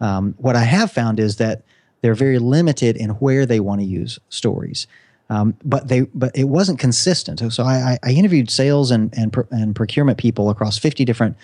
Um, 0.00 0.34
what 0.38 0.56
I 0.56 0.64
have 0.64 0.90
found 0.90 1.20
is 1.20 1.36
that 1.36 1.62
they're 2.02 2.14
very 2.14 2.38
limited 2.38 2.96
in 2.96 3.10
where 3.10 3.46
they 3.46 3.60
want 3.60 3.80
to 3.80 3.86
use 3.86 4.18
stories. 4.28 4.86
Um, 5.28 5.56
but 5.64 5.88
they 5.88 6.02
but 6.14 6.36
it 6.36 6.44
wasn't 6.44 6.78
consistent. 6.78 7.40
So 7.52 7.64
I, 7.64 7.98
I 8.02 8.10
interviewed 8.10 8.50
sales 8.50 8.90
and 8.90 9.12
and, 9.16 9.34
and 9.50 9.74
procurement 9.74 10.18
people 10.18 10.50
across 10.50 10.78
50 10.78 11.04
different 11.04 11.36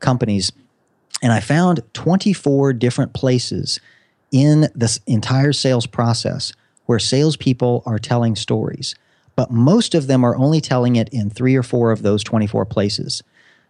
companies, 0.00 0.50
and 1.22 1.32
I 1.32 1.40
found 1.40 1.82
24 1.94 2.72
different 2.72 3.12
places 3.12 3.80
in 4.32 4.68
this 4.74 5.00
entire 5.06 5.52
sales 5.52 5.86
process 5.86 6.52
where 6.86 6.98
salespeople 6.98 7.82
are 7.86 7.98
telling 7.98 8.34
stories, 8.34 8.94
but 9.36 9.50
most 9.50 9.94
of 9.94 10.06
them 10.06 10.24
are 10.24 10.36
only 10.36 10.60
telling 10.60 10.96
it 10.96 11.08
in 11.10 11.30
three 11.30 11.54
or 11.54 11.62
four 11.62 11.92
of 11.92 12.02
those 12.02 12.24
24 12.24 12.64
places. 12.64 13.22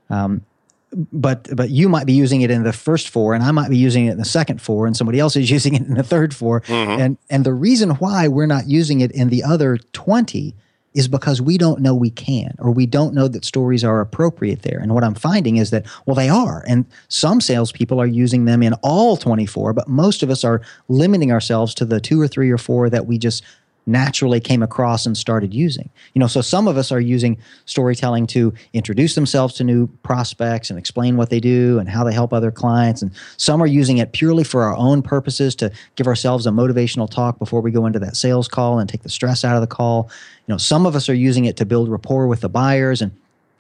Um, 0.08 0.44
but 0.92 1.48
but 1.54 1.70
you 1.70 1.88
might 1.88 2.06
be 2.06 2.12
using 2.12 2.40
it 2.40 2.50
in 2.50 2.62
the 2.62 2.72
first 2.72 3.08
four, 3.08 3.34
and 3.34 3.42
I 3.42 3.50
might 3.50 3.70
be 3.70 3.76
using 3.76 4.06
it 4.06 4.12
in 4.12 4.18
the 4.18 4.24
second 4.24 4.62
four, 4.62 4.86
and 4.86 4.96
somebody 4.96 5.20
else 5.20 5.36
is 5.36 5.50
using 5.58 5.74
it 5.74 5.82
in 5.82 5.94
the 5.94 6.02
third 6.02 6.34
4 6.34 6.62
mm-hmm. 6.62 7.00
And 7.00 7.18
and 7.30 7.44
the 7.44 7.54
reason 7.54 7.90
why 7.90 8.28
we're 8.28 8.46
not 8.46 8.68
using 8.68 9.00
it 9.00 9.12
in 9.12 9.28
the 9.28 9.42
other 9.42 9.78
20 9.92 10.54
is 10.94 11.06
because 11.06 11.40
we 11.40 11.58
don't 11.58 11.80
know 11.80 11.94
we 11.94 12.10
can, 12.10 12.54
or 12.58 12.70
we 12.70 12.86
don't 12.86 13.14
know 13.14 13.28
that 13.28 13.44
stories 13.44 13.84
are 13.84 14.00
appropriate 14.00 14.62
there. 14.62 14.80
And 14.80 14.94
what 14.94 15.04
I'm 15.04 15.14
finding 15.14 15.58
is 15.58 15.70
that, 15.70 15.86
well, 16.06 16.16
they 16.16 16.28
are. 16.28 16.64
And 16.66 16.86
some 17.08 17.40
salespeople 17.40 18.00
are 18.00 18.06
using 18.06 18.46
them 18.46 18.62
in 18.62 18.72
all 18.82 19.16
24, 19.16 19.74
but 19.74 19.86
most 19.86 20.22
of 20.22 20.30
us 20.30 20.44
are 20.44 20.62
limiting 20.88 21.30
ourselves 21.30 21.74
to 21.74 21.84
the 21.84 22.00
two 22.00 22.20
or 22.20 22.26
three 22.26 22.50
or 22.50 22.58
four 22.58 22.90
that 22.90 23.06
we 23.06 23.18
just 23.18 23.44
naturally 23.88 24.40
came 24.40 24.62
across 24.62 25.06
and 25.06 25.16
started 25.16 25.52
using. 25.52 25.90
You 26.14 26.20
know, 26.20 26.26
so 26.26 26.40
some 26.40 26.68
of 26.68 26.76
us 26.76 26.92
are 26.92 27.00
using 27.00 27.38
storytelling 27.64 28.26
to 28.28 28.52
introduce 28.72 29.14
themselves 29.14 29.54
to 29.54 29.64
new 29.64 29.88
prospects 30.02 30.70
and 30.70 30.78
explain 30.78 31.16
what 31.16 31.30
they 31.30 31.40
do 31.40 31.78
and 31.78 31.88
how 31.88 32.04
they 32.04 32.12
help 32.12 32.32
other 32.32 32.50
clients 32.50 33.02
and 33.02 33.10
some 33.36 33.62
are 33.62 33.66
using 33.66 33.98
it 33.98 34.12
purely 34.12 34.44
for 34.44 34.62
our 34.62 34.76
own 34.76 35.02
purposes 35.02 35.54
to 35.56 35.72
give 35.96 36.06
ourselves 36.06 36.46
a 36.46 36.50
motivational 36.50 37.10
talk 37.10 37.38
before 37.38 37.60
we 37.60 37.70
go 37.70 37.86
into 37.86 37.98
that 37.98 38.16
sales 38.16 38.48
call 38.48 38.78
and 38.78 38.88
take 38.88 39.02
the 39.02 39.08
stress 39.08 39.44
out 39.44 39.56
of 39.56 39.60
the 39.60 39.66
call. 39.66 40.10
You 40.46 40.54
know, 40.54 40.58
some 40.58 40.86
of 40.86 40.94
us 40.94 41.08
are 41.08 41.14
using 41.14 41.46
it 41.46 41.56
to 41.56 41.64
build 41.64 41.88
rapport 41.88 42.26
with 42.26 42.40
the 42.40 42.48
buyers 42.48 43.02
and 43.02 43.12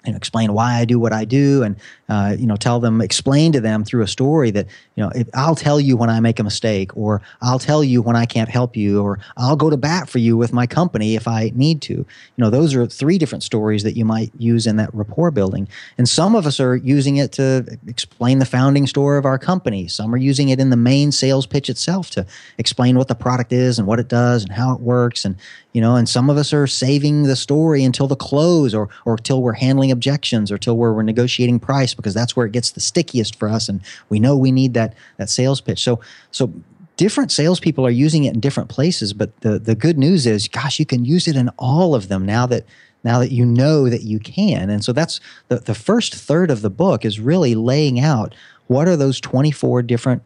you 0.06 0.12
know, 0.12 0.16
explain 0.16 0.52
why 0.52 0.74
I 0.74 0.84
do 0.84 0.98
what 0.98 1.12
I 1.12 1.24
do, 1.24 1.62
and 1.62 1.76
uh, 2.08 2.34
you 2.38 2.46
know, 2.46 2.56
tell 2.56 2.80
them, 2.80 3.00
explain 3.00 3.52
to 3.52 3.60
them 3.60 3.84
through 3.84 4.02
a 4.02 4.08
story 4.08 4.50
that 4.52 4.66
you 4.94 5.02
know, 5.02 5.10
if, 5.14 5.28
I'll 5.34 5.56
tell 5.56 5.80
you 5.80 5.96
when 5.96 6.08
I 6.08 6.20
make 6.20 6.38
a 6.38 6.44
mistake, 6.44 6.96
or 6.96 7.20
I'll 7.42 7.58
tell 7.58 7.82
you 7.82 8.00
when 8.00 8.16
I 8.16 8.24
can't 8.24 8.48
help 8.48 8.76
you, 8.76 9.02
or 9.02 9.18
I'll 9.36 9.56
go 9.56 9.70
to 9.70 9.76
bat 9.76 10.08
for 10.08 10.18
you 10.18 10.36
with 10.36 10.52
my 10.52 10.66
company 10.66 11.16
if 11.16 11.26
I 11.26 11.52
need 11.54 11.82
to. 11.82 11.94
You 11.94 12.06
know, 12.36 12.48
those 12.48 12.74
are 12.74 12.86
three 12.86 13.18
different 13.18 13.42
stories 13.42 13.82
that 13.82 13.96
you 13.96 14.04
might 14.04 14.30
use 14.38 14.66
in 14.66 14.76
that 14.76 14.94
rapport 14.94 15.30
building, 15.30 15.68
and 15.98 16.08
some 16.08 16.34
of 16.36 16.46
us 16.46 16.60
are 16.60 16.76
using 16.76 17.16
it 17.16 17.32
to 17.32 17.78
explain 17.86 18.38
the 18.38 18.46
founding 18.46 18.86
story 18.86 19.18
of 19.18 19.26
our 19.26 19.38
company. 19.38 19.88
Some 19.88 20.14
are 20.14 20.18
using 20.18 20.48
it 20.48 20.60
in 20.60 20.70
the 20.70 20.76
main 20.76 21.12
sales 21.12 21.44
pitch 21.44 21.68
itself 21.68 22.10
to 22.10 22.24
explain 22.56 22.96
what 22.96 23.08
the 23.08 23.14
product 23.14 23.52
is 23.52 23.78
and 23.78 23.86
what 23.86 23.98
it 23.98 24.08
does 24.08 24.44
and 24.44 24.52
how 24.52 24.72
it 24.72 24.80
works, 24.80 25.24
and 25.24 25.36
you 25.72 25.80
know, 25.80 25.96
and 25.96 26.08
some 26.08 26.30
of 26.30 26.36
us 26.36 26.52
are 26.52 26.66
saving 26.66 27.24
the 27.24 27.36
story 27.36 27.84
until 27.84 28.06
the 28.06 28.16
close, 28.16 28.74
or 28.74 28.88
or 29.04 29.16
till 29.16 29.42
we're 29.42 29.52
handling 29.52 29.87
objections, 29.90 30.50
or 30.50 30.58
till 30.58 30.76
we're, 30.76 30.92
we're 30.92 31.02
negotiating 31.02 31.60
price 31.60 31.94
because 31.94 32.14
that's 32.14 32.36
where 32.36 32.46
it 32.46 32.52
gets 32.52 32.70
the 32.70 32.80
stickiest 32.80 33.36
for 33.36 33.48
us, 33.48 33.68
and 33.68 33.80
we 34.08 34.18
know 34.18 34.36
we 34.36 34.52
need 34.52 34.74
that 34.74 34.94
that 35.16 35.30
sales 35.30 35.60
pitch. 35.60 35.82
So 35.82 36.00
so 36.30 36.52
different 36.96 37.30
salespeople 37.32 37.86
are 37.86 37.90
using 37.90 38.24
it 38.24 38.34
in 38.34 38.40
different 38.40 38.68
places, 38.68 39.12
but 39.12 39.40
the 39.40 39.58
the 39.58 39.74
good 39.74 39.98
news 39.98 40.26
is, 40.26 40.48
gosh, 40.48 40.78
you 40.78 40.86
can 40.86 41.04
use 41.04 41.26
it 41.26 41.36
in 41.36 41.48
all 41.58 41.94
of 41.94 42.08
them 42.08 42.26
now 42.26 42.46
that 42.46 42.64
now 43.04 43.18
that 43.20 43.32
you 43.32 43.46
know 43.46 43.88
that 43.88 44.02
you 44.02 44.18
can. 44.18 44.70
And 44.70 44.84
so 44.84 44.92
that's 44.92 45.20
the 45.48 45.56
the 45.56 45.74
first 45.74 46.14
third 46.14 46.50
of 46.50 46.62
the 46.62 46.70
book 46.70 47.04
is 47.04 47.20
really 47.20 47.54
laying 47.54 48.00
out 48.00 48.34
what 48.66 48.86
are 48.86 48.96
those 48.96 49.20
24 49.20 49.82
different 49.82 50.22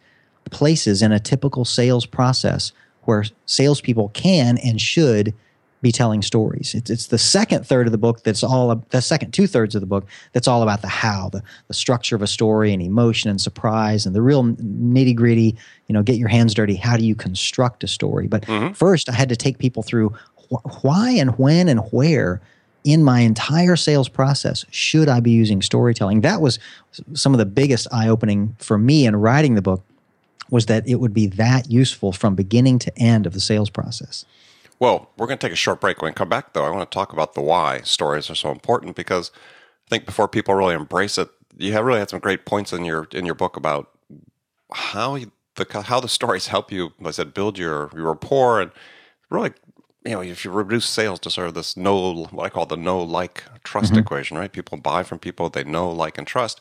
places 0.51 1.03
in 1.03 1.13
a 1.13 1.21
typical 1.21 1.65
sales 1.65 2.07
process 2.07 2.73
where 3.03 3.25
salespeople 3.47 4.09
can 4.11 4.59
and 4.59 4.81
should 4.81 5.35
be 5.83 5.93
telling 5.93 6.23
stories. 6.23 6.75
It's, 6.75 6.89
it's 6.89 7.09
the 7.09 7.19
second 7.19 7.67
third 7.67 7.87
of 7.87 7.93
the 7.93 7.99
book 7.99 8.23
that's 8.23 8.43
all 8.43 8.75
the 8.91 9.03
second 9.03 9.33
two 9.33 9.47
thirds 9.47 9.75
of 9.75 9.81
the 9.81 9.87
book 9.87 10.07
that's 10.33 10.49
all 10.49 10.63
about 10.63 10.81
the 10.81 10.89
how, 10.89 11.29
the, 11.29 11.43
the 11.69 11.75
structure 11.75 12.17
of 12.17 12.23
a 12.23 12.27
story 12.27 12.73
and 12.73 12.81
emotion 12.81 13.29
and 13.29 13.41
surprise 13.41 14.07
and 14.07 14.15
the 14.15 14.23
real 14.23 14.45
nitty 14.45 15.15
gritty. 15.15 15.57
You 15.89 15.93
know, 15.93 16.03
get 16.03 16.17
your 16.17 16.29
hands 16.29 16.55
dirty. 16.55 16.77
How 16.77 16.97
do 16.97 17.05
you 17.05 17.15
construct 17.15 17.85
a 17.85 17.89
story? 17.89 18.29
But 18.29 18.43
mm-hmm. 18.43 18.73
first, 18.73 19.11
I 19.11 19.13
had 19.13 19.29
to 19.29 19.37
take 19.37 19.59
people 19.59 19.83
through 19.83 20.15
wh- 20.51 20.85
why 20.85 21.11
and 21.11 21.37
when 21.39 21.69
and 21.69 21.81
where 21.91 22.41
in 22.85 23.05
my 23.05 23.21
entire 23.21 23.77
sales 23.77 24.09
process 24.09 24.65
should 24.71 25.09
I 25.09 25.21
be 25.21 25.31
using 25.31 25.63
storytelling. 25.63 26.21
That 26.21 26.41
was 26.41 26.59
some 27.15 27.33
of 27.35 27.39
the 27.39 27.47
biggest 27.47 27.87
eye 27.93 28.09
opening 28.09 28.57
for 28.59 28.79
me 28.79 29.07
in 29.07 29.17
writing 29.17 29.55
the 29.55 29.63
book 29.63 29.83
was 30.51 30.67
that 30.67 30.87
it 30.87 30.97
would 30.97 31.15
be 31.15 31.27
that 31.27 31.71
useful 31.71 32.13
from 32.13 32.35
beginning 32.35 32.79
to 32.81 32.99
end 32.99 33.27
of 33.27 33.33
the 33.33 33.41
sales 33.41 33.71
process. 33.71 34.25
Well, 34.83 35.11
we're 35.17 35.29
going 35.29 35.39
to 35.39 35.47
take 35.47 35.53
a 35.53 35.57
short 35.57 35.81
break. 35.81 36.03
When 36.03 36.11
we 36.11 36.15
come 36.15 36.29
back, 36.29 36.55
though, 36.55 36.65
I 36.65 36.71
want 36.71 36.91
to 36.91 36.93
talk 36.93 37.13
about 37.13 37.35
the 37.35 37.41
why 37.41 37.83
stories 37.83 38.29
are 38.29 38.35
so 38.35 38.51
important 38.51 38.97
because 38.97 39.31
I 39.87 39.91
think 39.91 40.07
before 40.07 40.27
people 40.27 40.57
really 40.57 40.75
embrace 40.75 41.19
it, 41.19 41.29
you 41.57 41.73
have 41.75 41.85
really 41.85 42.01
had 42.01 42.11
some 42.11 42.19
great 42.19 42.47
points 42.47 42.73
in 42.73 42.85
your 42.85 43.07
in 43.13 43.25
your 43.25 43.37
book 43.37 43.57
about 43.57 43.91
how 44.73 45.17
the 45.55 45.83
how 45.85 46.01
the 46.01 46.09
stories 46.09 46.49
help 46.49 46.73
you. 46.73 46.95
Like 46.99 47.07
I 47.07 47.11
said, 47.13 47.33
build 47.33 47.59
your 47.59 47.91
your 47.95 48.09
rapport 48.09 48.61
and 48.61 48.73
really, 49.31 49.53
you 50.05 50.15
know, 50.15 50.21
if 50.21 50.45
you 50.45 50.51
reduce 50.51 50.87
sales 50.87 51.21
to 51.21 51.31
sort 51.31 51.47
of 51.47 51.55
this 51.55 51.77
no, 51.77 52.25
what 52.33 52.47
I 52.47 52.49
call 52.49 52.67
the 52.67 52.77
know 52.77 53.01
like 53.01 53.45
trust 53.63 53.93
mm-hmm. 53.93 54.01
equation, 54.01 54.37
right? 54.37 54.51
People 54.51 54.79
buy 54.79 55.05
from 55.05 55.21
people 55.21 55.49
they 55.49 55.63
know, 55.63 55.93
like, 55.93 56.19
and 56.19 56.27
trust. 56.27 56.61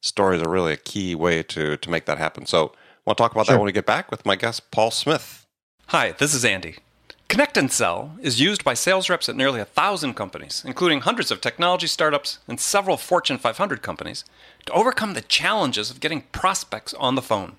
Stories 0.00 0.42
are 0.42 0.50
really 0.50 0.72
a 0.72 0.76
key 0.76 1.14
way 1.14 1.44
to 1.44 1.76
to 1.76 1.90
make 1.90 2.06
that 2.06 2.18
happen. 2.18 2.44
So 2.44 2.72
want 3.06 3.18
to 3.18 3.22
talk 3.22 3.30
about 3.30 3.46
sure. 3.46 3.54
that 3.54 3.60
when 3.60 3.66
we 3.66 3.72
get 3.72 3.86
back 3.86 4.10
with 4.10 4.26
my 4.26 4.34
guest, 4.34 4.72
Paul 4.72 4.90
Smith. 4.90 5.46
Hi, 5.86 6.10
this 6.10 6.34
is 6.34 6.44
Andy. 6.44 6.78
Connect 7.32 7.56
and 7.56 7.72
Sell 7.72 8.14
is 8.20 8.42
used 8.42 8.62
by 8.62 8.74
sales 8.74 9.08
reps 9.08 9.26
at 9.26 9.36
nearly 9.36 9.58
a 9.58 9.64
thousand 9.64 10.12
companies, 10.12 10.62
including 10.66 11.00
hundreds 11.00 11.30
of 11.30 11.40
technology 11.40 11.86
startups 11.86 12.40
and 12.46 12.60
several 12.60 12.98
Fortune 12.98 13.38
500 13.38 13.80
companies, 13.80 14.26
to 14.66 14.72
overcome 14.74 15.14
the 15.14 15.22
challenges 15.22 15.90
of 15.90 15.98
getting 15.98 16.26
prospects 16.32 16.92
on 16.92 17.14
the 17.14 17.22
phone. 17.22 17.56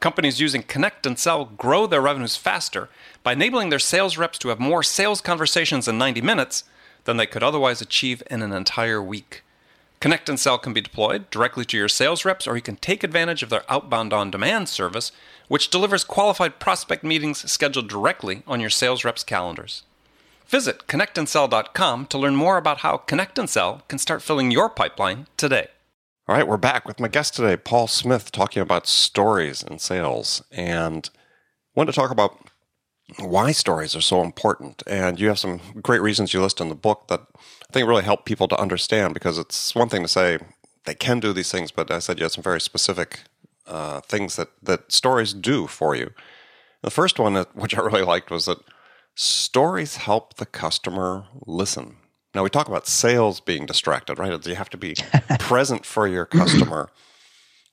Companies 0.00 0.40
using 0.40 0.64
Connect 0.64 1.06
and 1.06 1.16
Sell 1.16 1.44
grow 1.44 1.86
their 1.86 2.00
revenues 2.00 2.34
faster 2.34 2.88
by 3.22 3.34
enabling 3.34 3.68
their 3.68 3.78
sales 3.78 4.18
reps 4.18 4.36
to 4.38 4.48
have 4.48 4.58
more 4.58 4.82
sales 4.82 5.20
conversations 5.20 5.86
in 5.86 5.96
90 5.96 6.20
minutes 6.20 6.64
than 7.04 7.16
they 7.16 7.26
could 7.26 7.44
otherwise 7.44 7.80
achieve 7.80 8.20
in 8.28 8.42
an 8.42 8.52
entire 8.52 9.00
week. 9.00 9.43
Connect 10.04 10.28
and 10.28 10.38
Sell 10.38 10.58
can 10.58 10.74
be 10.74 10.82
deployed 10.82 11.30
directly 11.30 11.64
to 11.64 11.78
your 11.78 11.88
sales 11.88 12.26
reps, 12.26 12.46
or 12.46 12.56
you 12.56 12.60
can 12.60 12.76
take 12.76 13.02
advantage 13.02 13.42
of 13.42 13.48
their 13.48 13.64
outbound 13.70 14.12
on 14.12 14.30
demand 14.30 14.68
service, 14.68 15.12
which 15.48 15.70
delivers 15.70 16.04
qualified 16.04 16.60
prospect 16.60 17.04
meetings 17.04 17.50
scheduled 17.50 17.88
directly 17.88 18.42
on 18.46 18.60
your 18.60 18.68
sales 18.68 19.02
reps' 19.02 19.24
calendars. 19.24 19.82
Visit 20.46 20.86
connectandsell.com 20.88 22.04
to 22.04 22.18
learn 22.18 22.36
more 22.36 22.58
about 22.58 22.80
how 22.80 22.98
Connect 22.98 23.38
and 23.38 23.48
Sell 23.48 23.80
can 23.88 23.98
start 23.98 24.20
filling 24.20 24.50
your 24.50 24.68
pipeline 24.68 25.26
today. 25.38 25.68
All 26.28 26.36
right, 26.36 26.46
we're 26.46 26.58
back 26.58 26.86
with 26.86 27.00
my 27.00 27.08
guest 27.08 27.34
today, 27.34 27.56
Paul 27.56 27.86
Smith, 27.86 28.30
talking 28.30 28.60
about 28.60 28.86
stories 28.86 29.62
and 29.62 29.80
sales. 29.80 30.42
And 30.52 31.08
I 31.14 31.80
wanted 31.80 31.92
to 31.92 31.98
talk 31.98 32.10
about 32.10 32.50
why 33.18 33.52
stories 33.52 33.96
are 33.96 34.02
so 34.02 34.22
important. 34.22 34.82
And 34.86 35.18
you 35.18 35.28
have 35.28 35.38
some 35.38 35.60
great 35.80 36.02
reasons 36.02 36.34
you 36.34 36.42
list 36.42 36.60
in 36.60 36.68
the 36.68 36.74
book 36.74 37.08
that 37.08 37.22
think 37.74 37.88
really 37.88 38.04
help 38.04 38.24
people 38.24 38.48
to 38.48 38.58
understand 38.58 39.12
because 39.12 39.36
it's 39.36 39.74
one 39.74 39.88
thing 39.88 40.02
to 40.02 40.08
say 40.08 40.38
they 40.84 40.94
can 40.94 41.20
do 41.20 41.32
these 41.32 41.50
things, 41.50 41.70
but 41.70 41.90
I 41.90 41.98
said 41.98 42.18
you 42.18 42.24
had 42.24 42.32
some 42.32 42.44
very 42.44 42.60
specific 42.60 43.20
uh, 43.66 44.00
things 44.00 44.36
that, 44.36 44.48
that 44.62 44.92
stories 44.92 45.34
do 45.34 45.66
for 45.66 45.94
you. 45.94 46.12
The 46.82 46.90
first 46.90 47.18
one, 47.18 47.34
that, 47.34 47.54
which 47.56 47.76
I 47.76 47.80
really 47.80 48.02
liked, 48.02 48.30
was 48.30 48.46
that 48.46 48.58
stories 49.14 49.96
help 49.96 50.34
the 50.34 50.46
customer 50.46 51.26
listen. 51.46 51.96
Now, 52.34 52.42
we 52.42 52.50
talk 52.50 52.68
about 52.68 52.86
sales 52.86 53.40
being 53.40 53.66
distracted, 53.66 54.18
right? 54.18 54.46
You 54.46 54.54
have 54.54 54.70
to 54.70 54.76
be 54.76 54.94
present 55.38 55.84
for 55.84 56.06
your 56.06 56.26
customer. 56.26 56.90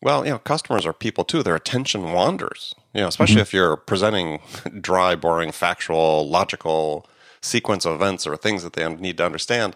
Well, 0.02 0.26
you 0.26 0.32
know, 0.32 0.40
customers 0.40 0.86
are 0.86 0.94
people 0.94 1.24
too. 1.24 1.44
Their 1.44 1.56
attention 1.56 2.12
wanders, 2.12 2.74
you 2.94 3.02
know, 3.02 3.08
especially 3.08 3.36
mm-hmm. 3.36 3.42
if 3.42 3.54
you're 3.54 3.78
presenting 3.78 4.40
dry, 4.82 5.16
boring, 5.16 5.52
factual, 5.52 6.28
logical 6.28 7.08
sequence 7.42 7.86
of 7.86 7.94
events 7.94 8.26
or 8.26 8.36
things 8.38 8.64
that 8.64 8.74
they 8.74 8.88
need 8.96 9.18
to 9.18 9.26
understand 9.26 9.76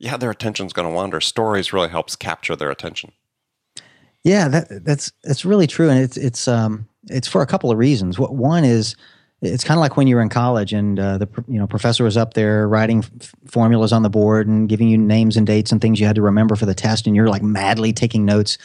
yeah, 0.00 0.16
their 0.16 0.30
attention's 0.30 0.72
going 0.72 0.88
to 0.88 0.94
wander. 0.94 1.20
Stories 1.20 1.72
really 1.72 1.90
helps 1.90 2.16
capture 2.16 2.56
their 2.56 2.70
attention. 2.70 3.12
Yeah, 4.24 4.48
that, 4.48 4.84
that's 4.84 5.12
that's 5.22 5.44
really 5.44 5.66
true, 5.66 5.88
and 5.88 6.00
it's 6.00 6.16
it's 6.16 6.48
um 6.48 6.88
it's 7.08 7.28
for 7.28 7.42
a 7.42 7.46
couple 7.46 7.70
of 7.70 7.78
reasons. 7.78 8.18
What 8.18 8.34
one 8.34 8.64
is 8.64 8.96
it's 9.42 9.64
kind 9.64 9.78
of 9.78 9.80
like 9.80 9.96
when 9.96 10.06
you 10.06 10.16
were 10.16 10.22
in 10.22 10.28
college 10.28 10.72
and 10.72 10.98
uh, 10.98 11.18
the 11.18 11.28
you 11.48 11.58
know 11.58 11.66
professor 11.66 12.04
was 12.04 12.16
up 12.16 12.34
there 12.34 12.66
writing 12.68 12.98
f- 12.98 13.34
formulas 13.46 13.92
on 13.92 14.02
the 14.02 14.10
board 14.10 14.46
and 14.46 14.68
giving 14.68 14.88
you 14.88 14.98
names 14.98 15.36
and 15.36 15.46
dates 15.46 15.72
and 15.72 15.80
things 15.80 16.00
you 16.00 16.06
had 16.06 16.16
to 16.16 16.22
remember 16.22 16.56
for 16.56 16.66
the 16.66 16.74
test, 16.74 17.06
and 17.06 17.14
you're 17.14 17.28
like 17.28 17.42
madly 17.42 17.92
taking 17.92 18.24
notes, 18.24 18.58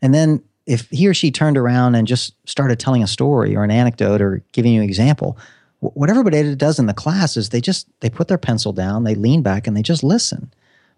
and 0.00 0.14
then 0.14 0.42
if 0.66 0.88
he 0.90 1.06
or 1.06 1.12
she 1.12 1.30
turned 1.30 1.58
around 1.58 1.94
and 1.94 2.06
just 2.06 2.34
started 2.48 2.78
telling 2.78 3.02
a 3.02 3.06
story 3.06 3.54
or 3.54 3.64
an 3.64 3.70
anecdote 3.70 4.22
or 4.22 4.42
giving 4.52 4.72
you 4.72 4.80
an 4.80 4.88
example, 4.88 5.36
what 5.80 6.08
everybody 6.08 6.54
does 6.54 6.78
in 6.78 6.86
the 6.86 6.94
class 6.94 7.36
is 7.36 7.50
they 7.50 7.60
just 7.60 7.86
they 8.00 8.08
put 8.08 8.28
their 8.28 8.38
pencil 8.38 8.72
down, 8.72 9.04
they 9.04 9.14
lean 9.14 9.42
back, 9.42 9.66
and 9.66 9.76
they 9.76 9.82
just 9.82 10.02
listen 10.02 10.50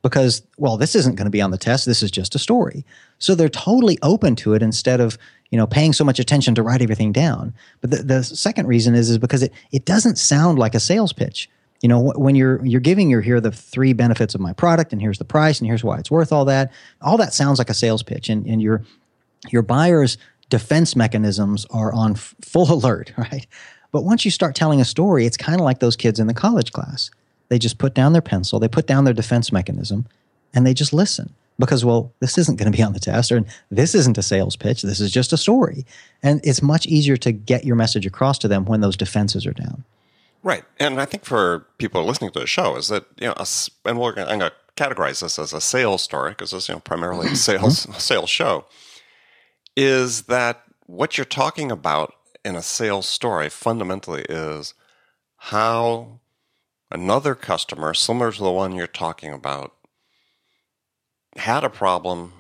because, 0.09 0.43
well, 0.57 0.77
this 0.77 0.95
isn't 0.95 1.17
going 1.17 1.27
to 1.27 1.31
be 1.31 1.43
on 1.43 1.51
the 1.51 1.59
test. 1.59 1.85
This 1.85 2.03
is 2.03 2.11
just 2.11 2.35
a 2.35 2.39
story. 2.39 2.85
So 3.19 3.35
they're 3.35 3.49
totally 3.49 3.99
open 4.03 4.37
to 4.37 4.55
it 4.55 4.63
instead 4.63 5.01
of, 5.01 5.19
you 5.51 5.59
know, 5.59 5.67
paying 5.67 5.93
so 5.93 6.05
much 6.05 6.21
attention 6.21 6.55
to 6.55 6.63
write 6.63 6.81
everything 6.81 7.11
down. 7.13 7.53
But 7.81 7.91
the, 7.91 8.03
the 8.03 8.23
second 8.23 8.69
reason 8.69 8.95
is, 8.95 9.11
is 9.11 9.19
because 9.19 9.43
it, 9.43 9.53
it 9.73 9.85
doesn't 9.85 10.17
sound 10.17 10.59
like 10.59 10.77
a 10.77 10.81
sales 10.81 11.13
pitch. 11.13 11.51
You 11.83 11.89
know, 11.89 12.13
when 12.17 12.35
you're 12.37 12.65
you're 12.65 12.81
giving 12.81 13.11
your 13.11 13.21
here 13.21 13.37
are 13.37 13.41
the 13.41 13.51
three 13.51 13.93
benefits 13.93 14.35
of 14.35 14.41
my 14.41 14.55
product, 14.55 14.93
and 14.93 15.03
here's 15.03 15.19
the 15.19 15.27
price, 15.27 15.61
and 15.61 15.69
here's 15.69 15.85
why 15.85 15.99
it's 15.99 16.11
worth 16.11 16.33
all 16.33 16.47
that. 16.47 16.73
All 17.03 17.19
that 17.19 17.35
sounds 17.35 17.59
like 17.59 17.69
a 17.69 17.75
sales 17.75 18.03
pitch, 18.03 18.31
and 18.31 18.47
and 18.47 18.63
your 18.63 18.83
your 19.51 19.61
buyer's 19.61 20.17
defense 20.49 20.97
mechanisms 20.97 21.67
are 21.71 21.93
on 21.93 22.13
f- 22.13 22.35
full 22.41 22.73
alert, 22.73 23.13
right? 23.19 23.47
But 23.93 24.05
once 24.05 24.25
you 24.25 24.31
start 24.31 24.55
telling 24.55 24.81
a 24.81 24.87
story, 24.87 25.27
it's 25.27 25.37
kind 25.37 25.61
of 25.61 25.65
like 25.65 25.81
those 25.81 25.97
kids 25.97 26.19
in 26.19 26.29
the 26.29 26.35
college 26.35 26.73
class. 26.73 27.11
They 27.49 27.59
just 27.59 27.79
put 27.79 27.95
down 27.95 28.13
their 28.13 28.23
pencil, 28.23 28.59
they 28.59 28.69
put 28.69 28.87
down 28.87 29.05
their 29.05 29.15
defense 29.15 29.53
mechanism, 29.53 30.07
and 30.55 30.67
they 30.67 30.75
just 30.75 30.93
listen 30.93 31.33
because, 31.59 31.85
well, 31.85 32.13
this 32.21 32.37
isn't 32.39 32.59
going 32.59 32.71
to 32.71 32.77
be 32.77 32.83
on 32.83 32.93
the 32.93 33.01
test, 33.01 33.33
or 33.33 33.45
this 33.71 33.95
isn't 33.95 34.19
a 34.19 34.23
sales 34.23 34.57
pitch. 34.57 34.83
This 34.83 35.01
is 35.01 35.11
just 35.11 35.33
a 35.33 35.37
story. 35.37 35.87
And 36.23 36.41
it's 36.45 36.61
much 36.61 36.87
easier 36.87 37.17
to 37.19 37.33
get 37.33 37.65
your 37.65 37.77
message 37.77 38.05
across 38.05 38.39
to 38.39 38.49
them 38.49 38.67
when 38.67 38.81
those 38.81 38.97
defenses 38.97 39.47
are 39.47 39.53
down. 39.53 39.85
Right. 40.43 40.65
And 40.79 41.01
I 41.01 41.07
think 41.07 41.25
for 41.25 41.67
people 41.79 42.05
listening 42.05 42.31
to 42.33 42.41
the 42.41 42.47
show 42.47 42.77
is 42.77 42.89
that, 42.89 43.07
you 43.19 43.29
know, 43.29 43.35
and 43.85 43.99
we're 43.99 44.13
going 44.13 44.39
to 44.39 44.53
categorize 44.77 45.23
this 45.23 45.39
as 45.39 45.53
a 45.53 45.61
sales 45.61 46.03
story 46.03 46.33
because 46.33 46.53
it's, 46.53 46.69
you 46.69 46.75
know, 46.75 46.81
primarily 46.81 47.29
a 47.29 47.37
sales, 47.37 47.87
mm-hmm. 47.87 47.99
sales 47.99 48.31
show, 48.31 48.67
is 49.77 50.23
that 50.23 50.63
what 50.87 51.17
you're 51.17 51.25
talking 51.25 51.73
about 51.73 52.13
in 52.45 52.55
a 52.55 52.63
sales 52.63 53.09
story 53.09 53.49
fundamentally 53.49 54.25
is 54.29 54.75
how 55.37 56.21
another 56.91 57.35
customer 57.35 57.95
similar 57.95 58.33
to 58.33 58.43
the 58.43 58.51
one 58.51 58.75
you're 58.75 58.87
talking 58.87 59.33
about 59.33 59.75
had 61.37 61.65
a 61.65 61.71
problem, 61.71 62.33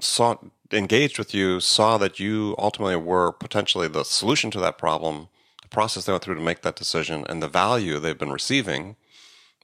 saw 0.00 0.36
engaged 0.72 1.18
with 1.18 1.34
you, 1.34 1.60
saw 1.60 1.98
that 1.98 2.20
you 2.20 2.54
ultimately 2.58 2.96
were 2.96 3.32
potentially 3.32 3.88
the 3.88 4.04
solution 4.04 4.50
to 4.52 4.60
that 4.60 4.78
problem, 4.78 5.28
the 5.62 5.68
process 5.68 6.04
they 6.04 6.12
went 6.12 6.22
through 6.22 6.36
to 6.36 6.40
make 6.40 6.62
that 6.62 6.76
decision, 6.76 7.24
and 7.28 7.42
the 7.42 7.48
value 7.48 7.98
they've 7.98 8.18
been 8.18 8.32
receiving 8.32 8.96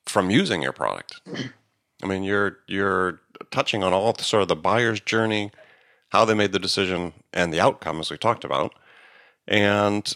from 0.04 0.30
using 0.30 0.62
your 0.62 0.72
product. 0.72 1.20
I 2.02 2.06
mean, 2.06 2.24
you're 2.24 2.58
you're 2.66 3.20
touching 3.50 3.82
on 3.82 3.92
all 3.92 4.12
the, 4.12 4.24
sort 4.24 4.42
of 4.42 4.48
the 4.48 4.56
buyer's 4.56 5.00
journey, 5.00 5.50
how 6.10 6.24
they 6.24 6.34
made 6.34 6.52
the 6.52 6.58
decision, 6.58 7.12
and 7.32 7.52
the 7.52 7.60
outcome, 7.60 8.00
as 8.00 8.10
we 8.10 8.18
talked 8.18 8.44
about, 8.44 8.74
and 9.46 10.14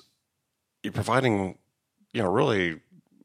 you're 0.82 0.92
providing, 0.92 1.58
you 2.12 2.22
know, 2.22 2.30
really, 2.30 2.80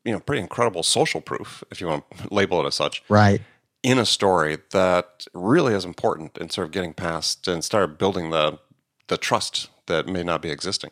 you 0.05 0.11
know, 0.13 0.19
pretty 0.19 0.41
incredible 0.41 0.83
social 0.83 1.19
proof, 1.21 1.63
if 1.71 1.81
you 1.81 1.87
want 1.87 2.03
to 2.17 2.27
label 2.33 2.61
it 2.63 2.67
as 2.67 2.75
such, 2.75 3.03
Right. 3.09 3.41
in 3.83 3.97
a 3.97 4.05
story 4.05 4.57
that 4.71 5.25
really 5.33 5.73
is 5.73 5.83
important 5.85 6.37
in 6.37 6.49
sort 6.49 6.67
of 6.67 6.71
getting 6.71 6.93
past 6.93 7.47
and 7.47 7.63
start 7.63 7.97
building 7.99 8.29
the 8.29 8.59
the 9.07 9.17
trust 9.17 9.69
that 9.85 10.07
may 10.07 10.23
not 10.23 10.41
be 10.41 10.49
existing. 10.49 10.89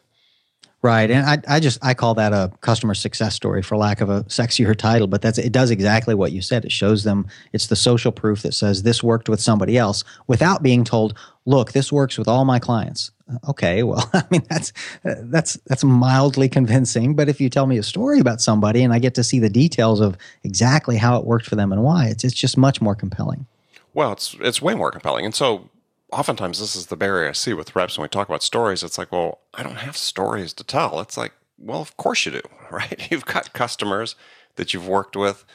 Right, 0.84 1.10
and 1.10 1.26
I, 1.26 1.38
I 1.48 1.60
just 1.62 1.80
I 1.82 1.94
call 1.94 2.14
that 2.16 2.34
a 2.34 2.52
customer 2.60 2.94
success 2.94 3.34
story 3.34 3.62
for 3.62 3.78
lack 3.78 4.02
of 4.02 4.10
a 4.10 4.26
sexier 4.26 4.76
title, 4.78 5.08
but 5.08 5.22
that's 5.22 5.38
it 5.38 5.54
does 5.54 5.72
exactly 5.72 6.14
what 6.14 6.34
you 6.34 6.42
said. 6.42 6.66
It 6.66 6.74
shows 6.74 7.06
them 7.06 7.26
it's 7.54 7.68
the 7.68 7.78
social 7.78 8.12
proof 8.12 8.42
that 8.42 8.54
says 8.54 8.84
this 8.84 9.02
worked 9.02 9.30
with 9.30 9.40
somebody 9.40 9.78
else 9.78 10.04
without 10.28 10.62
being 10.62 10.84
told, 10.84 11.18
"Look, 11.46 11.72
this 11.72 11.90
works 11.90 12.18
with 12.18 12.28
all 12.28 12.44
my 12.44 12.60
clients." 12.60 13.12
Uh, 13.32 13.38
Okay, 13.48 13.84
well, 13.84 14.10
I 14.14 14.24
mean 14.30 14.44
that's 14.50 14.74
that's 15.04 15.54
that's 15.68 15.86
mildly 15.86 16.50
convincing, 16.50 17.16
but 17.16 17.30
if 17.30 17.40
you 17.40 17.50
tell 17.50 17.66
me 17.66 17.78
a 17.78 17.84
story 17.84 18.20
about 18.20 18.42
somebody 18.42 18.84
and 18.84 18.94
I 18.94 19.00
get 19.00 19.16
to 19.16 19.24
see 19.24 19.40
the 19.40 19.50
details 19.50 20.02
of 20.02 20.18
exactly 20.44 20.98
how 20.98 21.18
it 21.18 21.26
worked 21.26 21.46
for 21.46 21.56
them 21.56 21.72
and 21.72 21.82
why, 21.82 22.08
it's 22.08 22.26
it's 22.26 22.34
just 22.34 22.58
much 22.58 22.82
more 22.82 22.94
compelling. 22.94 23.46
Well, 23.94 24.12
it's 24.12 24.36
it's 24.42 24.62
way 24.62 24.76
more 24.76 24.92
compelling, 24.92 25.24
and 25.24 25.34
so 25.34 25.70
oftentimes 26.14 26.60
this 26.60 26.76
is 26.76 26.88
the 26.88 26.96
barrier 26.96 27.30
I 27.30 27.34
see 27.34 27.54
with 27.54 27.76
reps 27.76 27.98
when 27.98 28.04
we 28.04 28.10
talk 28.10 28.30
about 28.30 28.44
stories. 28.44 28.84
It's 28.84 28.98
like, 28.98 29.12
well, 29.12 29.40
I 29.54 29.64
don't 29.64 29.78
have 29.78 29.98
stories 29.98 30.54
to 30.54 30.64
tell. 30.64 31.00
It's 31.00 31.18
like, 31.18 31.34
well, 31.58 31.82
of 31.82 31.98
course 31.98 32.26
you 32.26 32.32
do, 32.32 32.42
right? 32.72 33.12
You've 33.12 33.26
got 33.26 33.54
customers 33.54 34.16
that 34.56 34.74
you've 34.74 34.88
worked 34.88 35.16
with, 35.16 35.46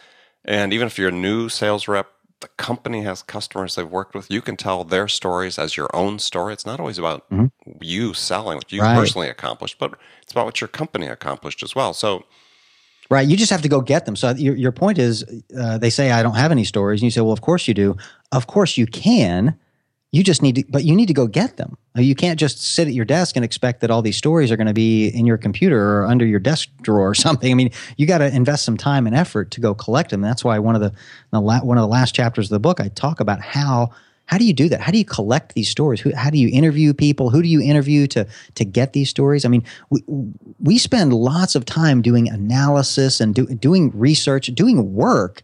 and 0.44 0.72
even 0.72 0.86
if 0.86 0.98
you're 0.98 1.08
a 1.08 1.12
new 1.12 1.48
sales 1.48 1.88
rep, 1.88 2.08
the 2.40 2.48
company 2.48 3.02
has 3.02 3.22
customers 3.22 3.74
they've 3.74 3.88
worked 3.88 4.14
with. 4.14 4.30
You 4.30 4.40
can 4.40 4.56
tell 4.56 4.84
their 4.84 5.08
stories 5.08 5.58
as 5.58 5.76
your 5.76 5.90
own 5.94 6.18
story. 6.18 6.52
It's 6.52 6.66
not 6.66 6.78
always 6.78 6.98
about 6.98 7.26
you 7.80 8.14
selling 8.14 8.56
what 8.56 8.72
you 8.72 8.80
Right. 8.80 8.96
personally 8.96 9.28
accomplished, 9.28 9.78
but 9.78 9.94
it's 10.22 10.32
about 10.32 10.44
what 10.44 10.60
your 10.60 10.68
company 10.68 11.06
accomplished 11.06 11.62
as 11.62 11.74
well. 11.74 11.92
So 11.92 12.24
Right. 13.10 13.26
You 13.26 13.38
just 13.38 13.50
have 13.50 13.62
to 13.62 13.68
go 13.68 13.80
get 13.80 14.04
them. 14.04 14.16
So 14.16 14.32
your, 14.32 14.54
your 14.54 14.72
point 14.72 14.98
is, 14.98 15.24
uh, 15.58 15.78
they 15.78 15.88
say, 15.88 16.10
I 16.10 16.22
don't 16.22 16.34
have 16.34 16.52
any 16.52 16.64
stories. 16.64 17.00
And 17.00 17.04
you 17.06 17.10
say, 17.10 17.22
well, 17.22 17.32
of 17.32 17.40
course 17.40 17.66
you 17.66 17.72
do. 17.72 17.96
Of 18.32 18.46
course 18.46 18.76
you 18.76 18.86
can. 18.86 19.58
You 20.10 20.24
just 20.24 20.40
need 20.40 20.54
to, 20.56 20.64
but 20.70 20.84
you 20.84 20.94
need 20.96 21.06
to 21.08 21.14
go 21.14 21.26
get 21.26 21.58
them. 21.58 21.76
Uh, 21.96 22.00
You 22.00 22.14
can't 22.14 22.40
just 22.40 22.62
sit 22.62 22.88
at 22.88 22.94
your 22.94 23.04
desk 23.04 23.36
and 23.36 23.44
expect 23.44 23.80
that 23.80 23.90
all 23.90 24.00
these 24.00 24.16
stories 24.16 24.50
are 24.50 24.56
going 24.56 24.66
to 24.66 24.72
be 24.72 25.08
in 25.08 25.26
your 25.26 25.36
computer 25.36 25.98
or 26.00 26.06
under 26.06 26.24
your 26.24 26.40
desk 26.40 26.70
drawer 26.80 27.10
or 27.10 27.14
something. 27.26 27.50
I 27.50 27.54
mean, 27.54 27.70
you 27.96 28.06
got 28.06 28.18
to 28.18 28.34
invest 28.34 28.64
some 28.64 28.78
time 28.78 29.06
and 29.06 29.14
effort 29.14 29.50
to 29.52 29.60
go 29.60 29.74
collect 29.74 30.10
them. 30.10 30.22
That's 30.22 30.42
why 30.44 30.58
one 30.58 30.74
of 30.74 30.80
the, 30.80 30.92
the 31.30 31.40
la- 31.40 31.60
one 31.60 31.76
of 31.76 31.82
the 31.82 31.88
last 31.88 32.14
chapters 32.14 32.46
of 32.46 32.50
the 32.50 32.60
book, 32.60 32.80
I 32.80 32.88
talk 32.88 33.20
about 33.20 33.40
how 33.40 33.90
how 34.24 34.36
do 34.36 34.44
you 34.44 34.52
do 34.52 34.68
that? 34.68 34.82
How 34.82 34.92
do 34.92 34.98
you 34.98 35.06
collect 35.06 35.54
these 35.54 35.70
stories? 35.70 36.00
Who, 36.00 36.14
how 36.14 36.28
do 36.28 36.36
you 36.36 36.50
interview 36.52 36.92
people? 36.92 37.30
Who 37.30 37.40
do 37.40 37.48
you 37.48 37.62
interview 37.62 38.06
to 38.08 38.26
to 38.56 38.64
get 38.64 38.92
these 38.92 39.08
stories? 39.10 39.44
I 39.44 39.48
mean, 39.48 39.64
we 39.90 40.02
we 40.58 40.78
spend 40.78 41.12
lots 41.12 41.54
of 41.54 41.64
time 41.64 42.02
doing 42.02 42.28
analysis 42.28 43.20
and 43.20 43.34
do, 43.34 43.46
doing 43.46 43.90
research, 43.94 44.46
doing 44.48 44.94
work 44.94 45.42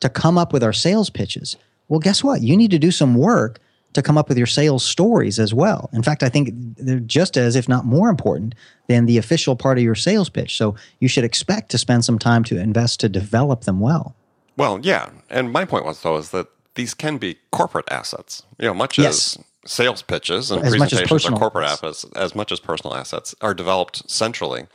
to 0.00 0.08
come 0.10 0.36
up 0.38 0.52
with 0.52 0.62
our 0.62 0.74
sales 0.74 1.10
pitches. 1.10 1.56
Well, 1.88 2.00
guess 2.00 2.22
what? 2.24 2.42
You 2.42 2.56
need 2.56 2.70
to 2.72 2.78
do 2.78 2.90
some 2.90 3.14
work 3.14 3.58
to 3.96 4.02
come 4.02 4.16
up 4.16 4.28
with 4.28 4.38
your 4.38 4.46
sales 4.46 4.84
stories 4.84 5.38
as 5.38 5.52
well. 5.52 5.90
In 5.92 6.02
fact, 6.02 6.22
I 6.22 6.28
think 6.28 6.50
they're 6.76 7.00
just 7.00 7.36
as, 7.36 7.56
if 7.56 7.68
not 7.68 7.84
more 7.84 8.08
important, 8.08 8.54
than 8.86 9.06
the 9.06 9.18
official 9.18 9.56
part 9.56 9.76
of 9.76 9.84
your 9.84 9.94
sales 9.96 10.28
pitch. 10.30 10.56
So 10.56 10.76
you 11.00 11.08
should 11.08 11.24
expect 11.24 11.70
to 11.72 11.78
spend 11.78 12.04
some 12.04 12.18
time 12.18 12.44
to 12.44 12.58
invest 12.58 13.00
to 13.00 13.08
develop 13.08 13.62
them 13.64 13.80
well. 13.80 14.14
Well, 14.56 14.78
yeah, 14.80 15.10
and 15.28 15.52
my 15.52 15.64
point 15.66 15.84
was 15.84 16.00
though 16.02 16.16
is 16.16 16.30
that 16.30 16.46
these 16.76 16.94
can 16.94 17.18
be 17.18 17.36
corporate 17.52 17.86
assets. 17.90 18.42
You 18.58 18.66
know, 18.68 18.74
much 18.74 18.98
Yes. 18.98 19.36
as 19.36 19.44
sales 19.70 20.02
pitches 20.02 20.50
and 20.50 20.62
As 20.64 20.76
presentations 20.76 21.26
are 21.26 21.32
corporate 21.38 21.66
assets. 21.66 22.04
assets, 22.04 22.16
as 22.16 22.34
much 22.34 22.52
as 22.52 22.60
personal 22.60 22.94
assets 22.94 23.34
are 23.40 23.52
developed 23.54 24.08
centrally. 24.10 24.66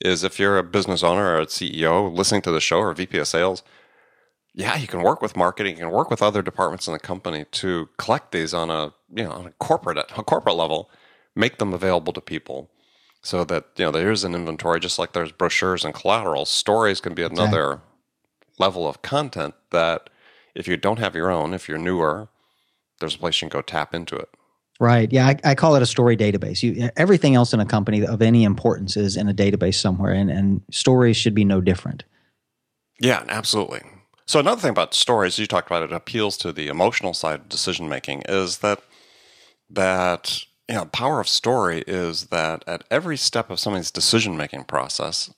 Is 0.00 0.24
if 0.24 0.38
you're 0.40 0.58
a 0.58 0.64
business 0.64 1.02
owner 1.04 1.24
or 1.34 1.40
a 1.40 1.46
CEO 1.46 2.12
listening 2.14 2.42
to 2.42 2.50
the 2.50 2.60
show 2.60 2.78
or 2.78 2.92
VP 2.92 3.16
of 3.18 3.28
sales, 3.28 3.62
yeah, 4.54 4.76
you 4.76 4.86
can 4.86 5.02
work 5.02 5.20
with 5.20 5.36
marketing, 5.36 5.76
you 5.76 5.82
can 5.82 5.90
work 5.90 6.10
with 6.10 6.22
other 6.22 6.40
departments 6.40 6.86
in 6.86 6.92
the 6.92 6.98
company 6.98 7.44
to 7.52 7.88
collect 7.98 8.32
these 8.32 8.54
on 8.54 8.70
a 8.70 8.94
you 9.14 9.24
know 9.24 9.32
on 9.32 9.46
a 9.46 9.50
corporate 9.52 9.98
a 9.98 10.22
corporate 10.22 10.56
level, 10.56 10.90
make 11.34 11.58
them 11.58 11.74
available 11.74 12.12
to 12.12 12.20
people, 12.20 12.70
so 13.22 13.44
that 13.44 13.66
you 13.76 13.84
know 13.84 13.90
there's 13.90 14.24
an 14.24 14.34
inventory 14.34 14.80
just 14.80 14.98
like 14.98 15.12
there's 15.12 15.32
brochures 15.32 15.84
and 15.84 15.92
collateral. 15.92 16.44
Stories 16.44 17.00
can 17.00 17.14
be 17.14 17.22
another 17.22 17.80
level 18.58 18.86
of 18.86 19.02
content 19.02 19.54
that 19.70 20.08
if 20.54 20.68
you 20.68 20.76
don't 20.76 20.98
have 21.00 21.16
your 21.16 21.30
own, 21.30 21.52
if 21.52 21.68
you're 21.68 21.78
newer, 21.78 22.28
there's 23.00 23.16
a 23.16 23.18
place 23.18 23.40
you 23.42 23.48
can 23.48 23.58
go 23.58 23.62
tap 23.62 23.94
into 23.94 24.14
it. 24.16 24.28
Right. 24.80 25.12
Yeah, 25.12 25.26
I, 25.28 25.36
I 25.44 25.54
call 25.54 25.76
it 25.76 25.82
a 25.82 25.86
story 25.86 26.16
database. 26.16 26.62
You, 26.62 26.90
everything 26.96 27.34
else 27.34 27.52
in 27.52 27.60
a 27.60 27.66
company 27.66 28.04
of 28.04 28.20
any 28.20 28.42
importance 28.42 28.96
is 28.96 29.16
in 29.16 29.28
a 29.28 29.34
database 29.34 29.76
somewhere, 29.76 30.12
and, 30.12 30.30
and 30.30 30.62
stories 30.70 31.16
should 31.16 31.34
be 31.34 31.44
no 31.44 31.60
different. 31.60 32.04
Yeah, 33.00 33.24
absolutely. 33.28 33.82
So 34.26 34.40
another 34.40 34.60
thing 34.60 34.70
about 34.70 34.94
stories, 34.94 35.38
you 35.38 35.46
talked 35.46 35.68
about 35.68 35.82
it 35.82 35.92
appeals 35.92 36.36
to 36.38 36.52
the 36.52 36.68
emotional 36.68 37.14
side 37.14 37.40
of 37.40 37.48
decision 37.48 37.88
making, 37.88 38.22
is 38.28 38.58
that 38.58 38.80
that 39.70 40.44
you 40.68 40.76
know, 40.76 40.86
power 40.86 41.20
of 41.20 41.28
story 41.28 41.84
is 41.86 42.26
that 42.26 42.64
at 42.66 42.84
every 42.90 43.16
step 43.16 43.50
of 43.50 43.60
somebody's 43.60 43.90
decision 43.90 44.36
making 44.36 44.64
process, 44.64 45.32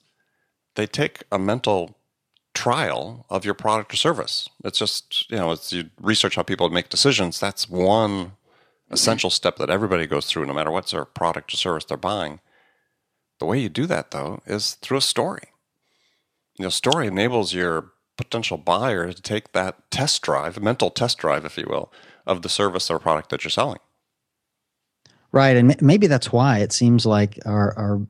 they 0.76 0.86
take 0.86 1.24
a 1.32 1.38
mental 1.38 1.96
trial 2.54 3.26
of 3.28 3.44
your 3.44 3.54
product 3.54 3.92
or 3.92 3.96
service. 3.96 4.48
It's 4.64 4.78
just, 4.78 5.28
you 5.30 5.36
know, 5.36 5.52
it's 5.52 5.72
you 5.72 5.90
research 6.00 6.36
how 6.36 6.42
people 6.42 6.68
make 6.70 6.88
decisions, 6.88 7.40
that's 7.40 7.68
one 7.68 8.32
essential 8.90 9.30
step 9.30 9.56
that 9.56 9.70
everybody 9.70 10.06
goes 10.06 10.26
through 10.26 10.46
no 10.46 10.54
matter 10.54 10.70
what 10.70 10.88
sort 10.88 11.02
of 11.08 11.14
product 11.14 11.52
or 11.52 11.56
service 11.56 11.84
they're 11.84 11.96
buying. 11.96 12.40
The 13.40 13.46
way 13.46 13.58
you 13.58 13.68
do 13.68 13.86
that 13.86 14.12
though 14.12 14.40
is 14.46 14.74
through 14.74 14.98
a 14.98 15.02
story. 15.02 15.48
You 16.56 16.64
know, 16.64 16.70
story 16.70 17.08
enables 17.08 17.52
your 17.52 17.92
potential 18.16 18.56
buyer 18.56 19.12
to 19.12 19.22
take 19.22 19.52
that 19.52 19.90
test 19.90 20.22
drive, 20.22 20.56
a 20.56 20.60
mental 20.60 20.90
test 20.90 21.18
drive, 21.18 21.44
if 21.44 21.56
you 21.58 21.66
will, 21.68 21.92
of 22.26 22.42
the 22.42 22.48
service 22.48 22.90
or 22.90 22.98
product 22.98 23.30
that 23.30 23.44
you're 23.44 23.50
selling. 23.50 23.78
Right. 25.32 25.56
And 25.56 25.80
maybe 25.82 26.06
that's 26.06 26.32
why 26.32 26.58
it 26.60 26.72
seems 26.72 27.04
like 27.04 27.38
our, 27.44 27.76
our 27.76 28.00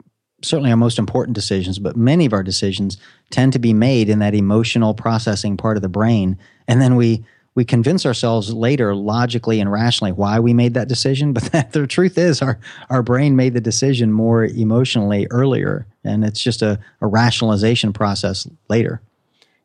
certainly 0.43 0.71
our 0.71 0.77
most 0.77 0.99
important 0.99 1.35
decisions, 1.35 1.79
but 1.79 1.97
many 1.97 2.27
of 2.27 2.33
our 2.33 2.43
decisions 2.43 2.99
tend 3.31 3.53
to 3.53 3.59
be 3.59 3.73
made 3.73 4.09
in 4.09 4.19
that 4.21 4.35
emotional 4.35 4.95
processing 4.95 5.57
part 5.57 5.77
of 5.77 5.83
the 5.83 5.89
brain. 5.89 6.39
And 6.69 6.81
then 6.81 6.97
we 6.97 7.25
we 7.55 7.65
convince 7.65 8.05
ourselves 8.05 8.53
later 8.53 8.95
logically 8.95 9.61
and 9.61 9.73
rationally 9.73 10.13
why 10.13 10.39
we 10.39 10.53
made 10.53 10.75
that 10.75 10.89
decision. 10.89 11.33
But 11.33 11.45
that, 11.53 11.73
the 11.73 11.87
truth 11.87 12.19
is 12.19 12.43
our 12.43 12.59
our 12.91 13.03
brain 13.03 13.35
made 13.35 13.55
the 13.55 13.61
decision 13.61 14.13
more 14.13 14.45
emotionally 14.45 15.27
earlier. 15.31 15.87
And 16.05 16.25
it's 16.25 16.43
just 16.43 16.63
a, 16.63 16.79
a 17.01 17.07
rationalization 17.07 17.93
process 17.93 18.47
later. 18.69 19.01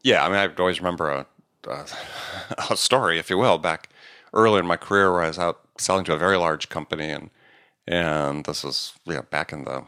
Yeah, 0.04 0.26
I 0.26 0.30
mean, 0.30 0.38
I 0.38 0.50
always 0.60 0.80
remember 0.80 1.10
a, 1.12 1.26
a, 1.68 1.86
a 2.72 2.78
story, 2.78 3.20
if 3.20 3.30
you 3.30 3.38
will, 3.38 3.58
back 3.58 3.90
earlier 4.34 4.60
in 4.62 4.68
my 4.68 4.78
career 4.78 5.12
where 5.12 5.24
I 5.24 5.28
was 5.28 5.40
out 5.40 5.62
selling 5.78 6.06
to 6.06 6.14
a 6.14 6.18
very 6.18 6.38
large 6.38 6.70
company, 6.70 7.10
and 7.10 7.30
and 7.88 8.46
this 8.46 8.64
was 8.64 8.94
yeah 9.06 9.22
back 9.22 9.52
in 9.52 9.66
the 9.66 9.84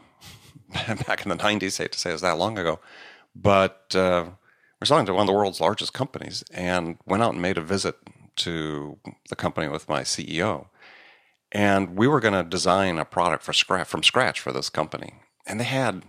back 1.06 1.22
in 1.22 1.30
the 1.30 1.36
nineties. 1.36 1.78
Hate 1.78 1.92
to 1.92 1.98
say 1.98 2.10
it 2.10 2.14
was 2.14 2.22
that 2.22 2.38
long 2.38 2.58
ago, 2.58 2.80
but 3.34 3.94
uh, 3.94 4.26
we're 4.80 4.86
selling 4.86 5.06
to 5.06 5.14
one 5.14 5.22
of 5.22 5.26
the 5.26 5.32
world's 5.32 5.60
largest 5.60 5.92
companies, 5.92 6.44
and 6.52 6.98
went 7.06 7.22
out 7.22 7.32
and 7.32 7.42
made 7.42 7.58
a 7.58 7.62
visit 7.62 7.96
to 8.36 8.98
the 9.30 9.36
company 9.36 9.68
with 9.68 9.88
my 9.88 10.02
CEO, 10.02 10.66
and 11.52 11.96
we 11.96 12.06
were 12.08 12.20
going 12.20 12.34
to 12.34 12.48
design 12.48 12.98
a 12.98 13.04
product 13.04 13.42
for 13.42 13.52
scratch 13.52 13.88
from 13.88 14.02
scratch 14.02 14.40
for 14.40 14.52
this 14.52 14.70
company, 14.70 15.14
and 15.46 15.60
they 15.60 15.64
had, 15.64 16.04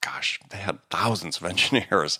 gosh, 0.00 0.40
they 0.50 0.58
had 0.58 0.78
thousands 0.90 1.38
of 1.38 1.44
engineers. 1.50 2.18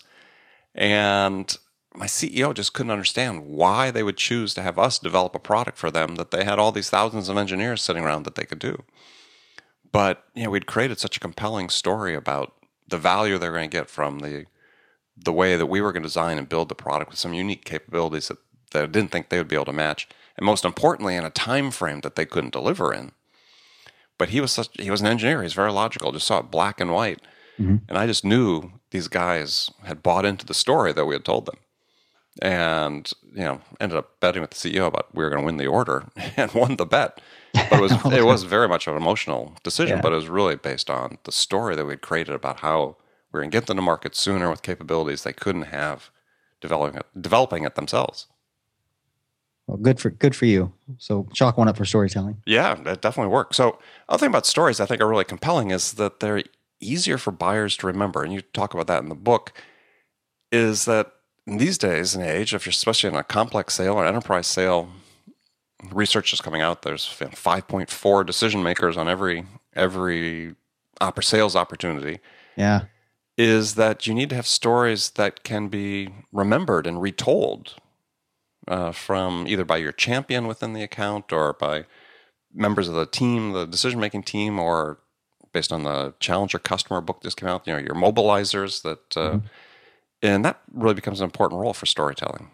And 0.75 1.57
my 1.95 2.05
CEO 2.05 2.53
just 2.53 2.73
couldn't 2.73 2.91
understand 2.91 3.45
why 3.45 3.89
they 3.89 4.03
would 4.03 4.17
choose 4.17 4.53
to 4.53 4.61
have 4.61 4.77
us 4.77 4.99
develop 4.99 5.33
a 5.33 5.39
product 5.39 5.77
for 5.77 5.89
them 5.89 6.15
that 6.15 6.31
they 6.31 6.43
had 6.43 6.59
all 6.59 6.71
these 6.71 6.89
thousands 6.89 7.29
of 7.29 7.37
engineers 7.37 7.81
sitting 7.81 8.03
around 8.03 8.23
that 8.23 8.35
they 8.35 8.45
could 8.45 8.59
do. 8.59 8.83
But 9.91 10.25
you 10.33 10.43
know, 10.43 10.49
we'd 10.49 10.65
created 10.65 10.99
such 10.99 11.15
a 11.15 11.21
compelling 11.21 11.69
story 11.69 12.15
about 12.15 12.53
the 12.87 12.97
value 12.97 13.37
they're 13.37 13.53
going 13.53 13.69
to 13.69 13.77
get 13.77 13.89
from 13.89 14.19
the 14.19 14.45
the 15.17 15.31
way 15.31 15.55
that 15.55 15.67
we 15.67 15.79
were 15.79 15.93
going 15.93 16.03
to 16.03 16.09
design 16.09 16.37
and 16.37 16.49
build 16.49 16.67
the 16.67 16.75
product 16.75 17.09
with 17.09 17.19
some 17.19 17.33
unique 17.33 17.63
capabilities 17.63 18.27
that, 18.27 18.37
that 18.71 18.83
I 18.83 18.87
didn't 18.87 19.11
think 19.11 19.29
they 19.29 19.37
would 19.37 19.47
be 19.47 19.55
able 19.55 19.63
to 19.63 19.71
match, 19.71 20.09
and 20.35 20.45
most 20.45 20.65
importantly, 20.65 21.15
in 21.15 21.23
a 21.23 21.29
time 21.29 21.71
frame 21.71 22.01
that 22.01 22.15
they 22.15 22.25
couldn't 22.25 22.51
deliver 22.51 22.93
in. 22.93 23.13
But 24.17 24.29
he 24.29 24.41
was 24.41 24.51
such 24.51 24.69
he 24.77 24.91
was 24.91 24.99
an 24.99 25.07
engineer. 25.07 25.41
He's 25.41 25.53
very 25.53 25.71
logical. 25.71 26.11
Just 26.11 26.27
saw 26.27 26.39
it 26.39 26.51
black 26.51 26.81
and 26.81 26.91
white, 26.91 27.21
mm-hmm. 27.57 27.77
and 27.87 27.97
I 27.97 28.05
just 28.05 28.25
knew 28.25 28.73
these 28.95 29.07
guys 29.09 29.69
had 29.83 30.01
bought 30.01 30.25
into 30.25 30.45
the 30.45 30.53
story 30.53 30.93
that 30.93 31.05
we 31.05 31.15
had 31.15 31.25
told 31.25 31.45
them 31.45 31.57
and 32.41 33.11
you 33.33 33.43
know 33.43 33.61
ended 33.79 33.97
up 33.97 34.19
betting 34.19 34.41
with 34.41 34.51
the 34.51 34.57
CEO 34.57 34.87
about 34.87 35.13
we 35.13 35.23
were 35.23 35.29
going 35.29 35.41
to 35.41 35.45
win 35.45 35.57
the 35.57 35.67
order 35.67 36.05
and 36.37 36.51
won 36.53 36.75
the 36.77 36.85
bet. 36.85 37.19
But 37.53 37.73
it 37.79 37.81
was 37.81 37.91
it 38.19 38.25
was 38.25 38.43
very 38.43 38.67
much 38.67 38.87
an 38.87 38.95
emotional 38.97 39.53
decision, 39.63 39.97
Yeah. 39.97 40.01
but 40.01 40.11
it 40.13 40.17
was 40.21 40.29
really 40.29 40.55
based 40.55 40.89
on 40.89 41.17
the 41.23 41.31
story 41.31 41.75
that 41.75 41.85
we'd 41.85 42.01
created 42.01 42.35
about 42.35 42.59
how 42.59 42.97
we 43.31 43.37
were 43.37 43.41
going 43.41 43.51
to 43.51 43.57
get 43.57 43.67
them 43.67 43.77
to 43.77 43.81
market 43.81 44.15
sooner 44.15 44.49
with 44.49 44.61
capabilities 44.61 45.23
they 45.23 45.33
couldn't 45.33 45.63
have 45.81 46.09
developing 46.61 46.99
it, 46.99 47.05
developing 47.19 47.63
it 47.63 47.75
themselves. 47.75 48.27
Well, 49.67 49.77
good 49.77 49.99
for 49.99 50.09
good 50.09 50.35
for 50.35 50.45
you. 50.45 50.73
So 50.97 51.27
chalk 51.33 51.57
one 51.57 51.67
up 51.69 51.77
for 51.77 51.85
storytelling. 51.85 52.41
Yeah, 52.45 52.75
that 52.75 53.01
definitely 53.01 53.33
works. 53.33 53.57
So, 53.57 53.79
other 54.09 54.19
thing 54.19 54.29
about 54.29 54.45
stories 54.45 54.79
I 54.79 54.85
think 54.85 55.01
are 55.01 55.07
really 55.07 55.23
compelling 55.23 55.71
is 55.71 55.93
that 55.93 56.19
they're 56.19 56.43
easier 56.79 57.17
for 57.17 57.31
buyers 57.31 57.77
to 57.77 57.87
remember, 57.87 58.23
and 58.23 58.33
you 58.33 58.41
talk 58.41 58.73
about 58.73 58.87
that 58.87 59.03
in 59.03 59.09
the 59.09 59.15
book. 59.15 59.53
Is 60.51 60.85
that 60.85 61.11
in 61.47 61.57
these 61.57 61.77
days 61.77 62.15
and 62.15 62.23
age, 62.23 62.53
if 62.53 62.65
you're 62.65 62.71
especially 62.71 63.09
in 63.09 63.15
a 63.15 63.23
complex 63.23 63.73
sale 63.73 63.95
or 63.95 64.05
enterprise 64.05 64.47
sale, 64.47 64.89
research 65.91 66.33
is 66.33 66.41
coming 66.41 66.61
out. 66.61 66.81
There's 66.81 67.05
5.4 67.05 68.25
decision 68.25 68.63
makers 68.63 68.97
on 68.97 69.09
every 69.09 69.45
every 69.73 70.55
sales 71.21 71.55
opportunity. 71.55 72.19
Yeah, 72.55 72.85
is 73.37 73.75
that 73.75 74.07
you 74.07 74.13
need 74.13 74.29
to 74.29 74.35
have 74.35 74.47
stories 74.47 75.11
that 75.11 75.43
can 75.43 75.67
be 75.67 76.09
remembered 76.31 76.87
and 76.87 77.01
retold 77.01 77.75
uh, 78.67 78.91
from 78.91 79.45
either 79.47 79.65
by 79.65 79.77
your 79.77 79.91
champion 79.91 80.47
within 80.47 80.73
the 80.73 80.83
account 80.83 81.33
or 81.33 81.53
by 81.53 81.85
members 82.53 82.87
of 82.87 82.95
the 82.95 83.05
team, 83.05 83.51
the 83.51 83.65
decision 83.65 83.99
making 83.99 84.23
team, 84.23 84.57
or 84.57 84.99
based 85.55 85.71
on 85.71 85.83
the 85.83 86.13
challenger 86.19 86.59
customer 86.59 86.99
book 86.99 87.21
that's 87.21 87.33
come 87.33 87.47
out. 87.47 87.65
You 87.65 87.71
know, 87.71 87.79
your 87.79 87.95
mobilizers 87.95 88.81
that, 88.81 89.15
uh, 89.15 89.37
mm-hmm. 89.37 89.47
and 90.21 90.43
that 90.43 90.59
really 90.73 90.95
becomes 90.95 91.21
an 91.21 91.23
important 91.23 91.61
role 91.61 91.71
for 91.71 91.85
storytelling. 91.85 92.51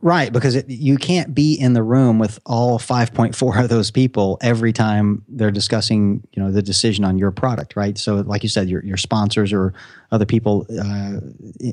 Right, 0.00 0.32
because 0.32 0.54
it, 0.54 0.66
you 0.68 0.96
can't 0.96 1.34
be 1.34 1.52
in 1.52 1.74
the 1.74 1.82
room 1.82 2.18
with 2.18 2.38
all 2.46 2.78
5.4 2.78 3.64
of 3.64 3.68
those 3.68 3.90
people 3.90 4.38
every 4.40 4.72
time 4.72 5.24
they're 5.28 5.50
discussing, 5.50 6.26
you 6.32 6.42
know, 6.42 6.50
the 6.50 6.62
decision 6.62 7.04
on 7.04 7.18
your 7.18 7.32
product, 7.32 7.76
right? 7.76 7.98
So, 7.98 8.14
like 8.14 8.42
you 8.42 8.48
said, 8.48 8.70
your 8.70 8.82
your 8.82 8.96
sponsors 8.96 9.52
or 9.52 9.74
other 10.10 10.24
people 10.24 10.64
uh, 10.70 11.20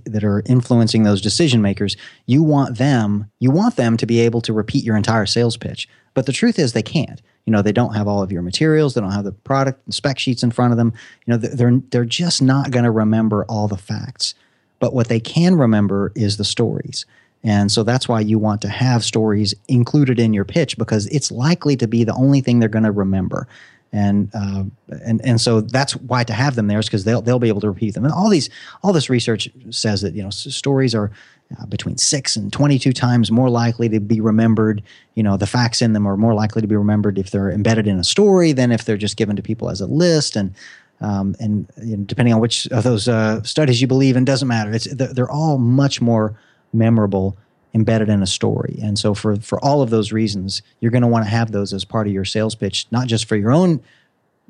that 0.07 0.23
are 0.25 0.43
influencing 0.45 1.03
those 1.03 1.21
decision 1.21 1.61
makers, 1.61 1.95
you 2.25 2.43
want 2.43 2.77
them, 2.77 3.31
you 3.39 3.49
want 3.49 3.77
them 3.77 3.95
to 3.95 4.05
be 4.05 4.19
able 4.19 4.41
to 4.41 4.51
repeat 4.51 4.83
your 4.83 4.97
entire 4.97 5.27
sales 5.27 5.55
pitch. 5.55 5.87
But 6.13 6.25
the 6.25 6.33
truth 6.33 6.59
is, 6.59 6.73
they 6.73 6.83
can't. 6.83 7.21
You 7.47 7.53
know, 7.53 7.61
they 7.61 7.71
don't 7.71 7.95
have 7.95 8.09
all 8.09 8.21
of 8.21 8.31
your 8.31 8.41
materials, 8.41 8.93
they 8.93 9.01
don't 9.01 9.13
have 9.13 9.23
the 9.23 9.31
product 9.31 9.81
and 9.85 9.93
spec 9.93 10.19
sheets 10.19 10.43
in 10.43 10.51
front 10.51 10.73
of 10.73 10.77
them. 10.77 10.93
You 11.25 11.33
know, 11.33 11.37
they're 11.37 11.81
they're 11.89 12.05
just 12.05 12.41
not 12.41 12.71
going 12.71 12.83
to 12.83 12.91
remember 12.91 13.45
all 13.45 13.67
the 13.67 13.77
facts. 13.77 14.35
But 14.79 14.93
what 14.93 15.07
they 15.07 15.19
can 15.19 15.55
remember 15.55 16.11
is 16.13 16.37
the 16.37 16.43
stories. 16.43 17.05
And 17.43 17.71
so 17.71 17.83
that's 17.83 18.07
why 18.07 18.19
you 18.19 18.37
want 18.37 18.61
to 18.63 18.69
have 18.69 19.03
stories 19.03 19.55
included 19.69 20.19
in 20.19 20.33
your 20.33 20.43
pitch 20.43 20.77
because 20.77 21.07
it's 21.07 21.31
likely 21.31 21.77
to 21.77 21.87
be 21.87 22.03
the 22.03 22.13
only 22.13 22.41
thing 22.41 22.59
they're 22.59 22.67
going 22.67 22.83
to 22.83 22.91
remember. 22.91 23.47
And 23.93 24.29
uh, 24.33 24.65
and 25.05 25.21
and 25.23 25.39
so 25.39 25.61
that's 25.61 25.95
why 25.95 26.25
to 26.25 26.33
have 26.33 26.55
them 26.55 26.67
there 26.67 26.79
is 26.79 26.87
because 26.87 27.05
they'll 27.05 27.21
they'll 27.21 27.39
be 27.39 27.47
able 27.47 27.61
to 27.61 27.69
repeat 27.69 27.93
them. 27.93 28.03
And 28.03 28.13
all 28.13 28.29
these 28.29 28.49
all 28.83 28.91
this 28.91 29.09
research 29.09 29.49
says 29.69 30.01
that 30.01 30.13
you 30.13 30.21
know 30.21 30.29
stories 30.29 30.93
are 30.93 31.11
uh, 31.59 31.65
between 31.65 31.97
six 31.97 32.35
and 32.35 32.51
twenty 32.51 32.79
two 32.79 32.93
times 32.93 33.31
more 33.31 33.49
likely 33.49 33.89
to 33.89 33.99
be 33.99 34.19
remembered. 34.21 34.83
You 35.15 35.23
know 35.23 35.37
the 35.37 35.47
facts 35.47 35.81
in 35.81 35.93
them 35.93 36.07
are 36.07 36.17
more 36.17 36.33
likely 36.33 36.61
to 36.61 36.67
be 36.67 36.75
remembered 36.75 37.17
if 37.17 37.31
they're 37.31 37.51
embedded 37.51 37.87
in 37.87 37.99
a 37.99 38.03
story 38.03 38.51
than 38.51 38.71
if 38.71 38.85
they're 38.85 38.97
just 38.97 39.17
given 39.17 39.35
to 39.35 39.41
people 39.41 39.69
as 39.69 39.81
a 39.81 39.87
list. 39.87 40.35
And 40.35 40.53
um, 40.99 41.35
and 41.39 42.07
depending 42.07 42.33
on 42.33 42.39
which 42.39 42.67
of 42.67 42.83
those 42.83 43.07
uh, 43.07 43.43
studies 43.43 43.81
you 43.81 43.87
believe 43.87 44.15
in, 44.15 44.25
doesn't 44.25 44.47
matter. 44.47 44.73
It's 44.73 44.87
they're 44.91 45.29
all 45.29 45.57
much 45.57 46.01
more 46.01 46.37
memorable 46.73 47.37
embedded 47.73 48.09
in 48.09 48.23
a 48.23 48.27
story. 48.27 48.79
And 48.81 48.97
so 48.97 49.13
for 49.13 49.35
for 49.37 49.63
all 49.63 49.81
of 49.81 49.89
those 49.89 50.11
reasons, 50.11 50.61
you're 50.79 50.91
going 50.91 51.03
to 51.03 51.07
want 51.07 51.25
to 51.25 51.29
have 51.29 51.51
those 51.51 51.73
as 51.73 51.85
part 51.85 52.07
of 52.07 52.13
your 52.13 52.25
sales 52.25 52.55
pitch, 52.55 52.87
not 52.91 53.07
just 53.07 53.25
for 53.25 53.35
your 53.35 53.51
own 53.51 53.81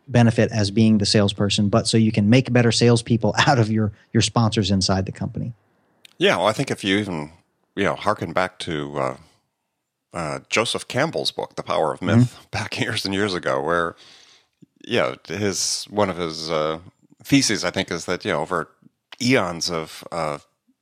benefit 0.07 0.49
as 0.51 0.71
being 0.71 0.99
the 0.99 1.05
salesperson, 1.05 1.67
but 1.67 1.85
so 1.85 1.97
you 1.97 2.13
can 2.13 2.29
make 2.29 2.51
better 2.53 2.71
salespeople 2.71 3.35
out 3.47 3.59
of 3.59 3.69
your 3.69 3.91
your 4.13 4.21
sponsors 4.21 4.71
inside 4.71 5.05
the 5.05 5.11
company. 5.11 5.53
Yeah, 6.17 6.37
well, 6.37 6.47
I 6.47 6.53
think 6.53 6.71
if 6.71 6.83
you 6.83 6.97
even 6.97 7.31
you 7.75 7.83
know 7.83 7.95
harken 7.95 8.33
back 8.33 8.59
to 8.59 8.99
uh, 8.99 9.17
uh, 10.13 10.39
Joseph 10.49 10.87
Campbell's 10.87 11.31
book, 11.31 11.55
The 11.55 11.63
Power 11.63 11.93
of 11.93 12.01
Myth, 12.01 12.35
mm-hmm. 12.35 12.49
back 12.51 12.79
years 12.79 13.05
and 13.05 13.13
years 13.13 13.33
ago, 13.33 13.61
where 13.61 13.95
yeah, 14.85 15.15
his 15.27 15.85
one 15.89 16.09
of 16.09 16.17
his 16.17 16.49
uh, 16.49 16.79
theses 17.23 17.63
I 17.63 17.71
think 17.71 17.91
is 17.91 18.05
that 18.05 18.25
you 18.25 18.31
know 18.31 18.41
over 18.41 18.69
eons 19.21 19.69
of 19.69 20.03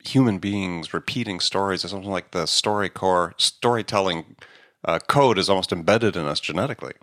human 0.07 0.37
beings 0.37 0.93
repeating 0.93 1.39
stories 1.39 1.83
or 1.83 1.87
something 1.87 2.09
like 2.09 2.31
the 2.31 2.45
story 2.45 2.89
core 2.89 3.33
storytelling 3.37 4.35
uh, 4.83 4.99
code 5.07 5.37
is 5.37 5.49
almost 5.49 5.71
embedded 5.71 6.15
in 6.15 6.25
us 6.25 6.39
genetically 6.39 6.93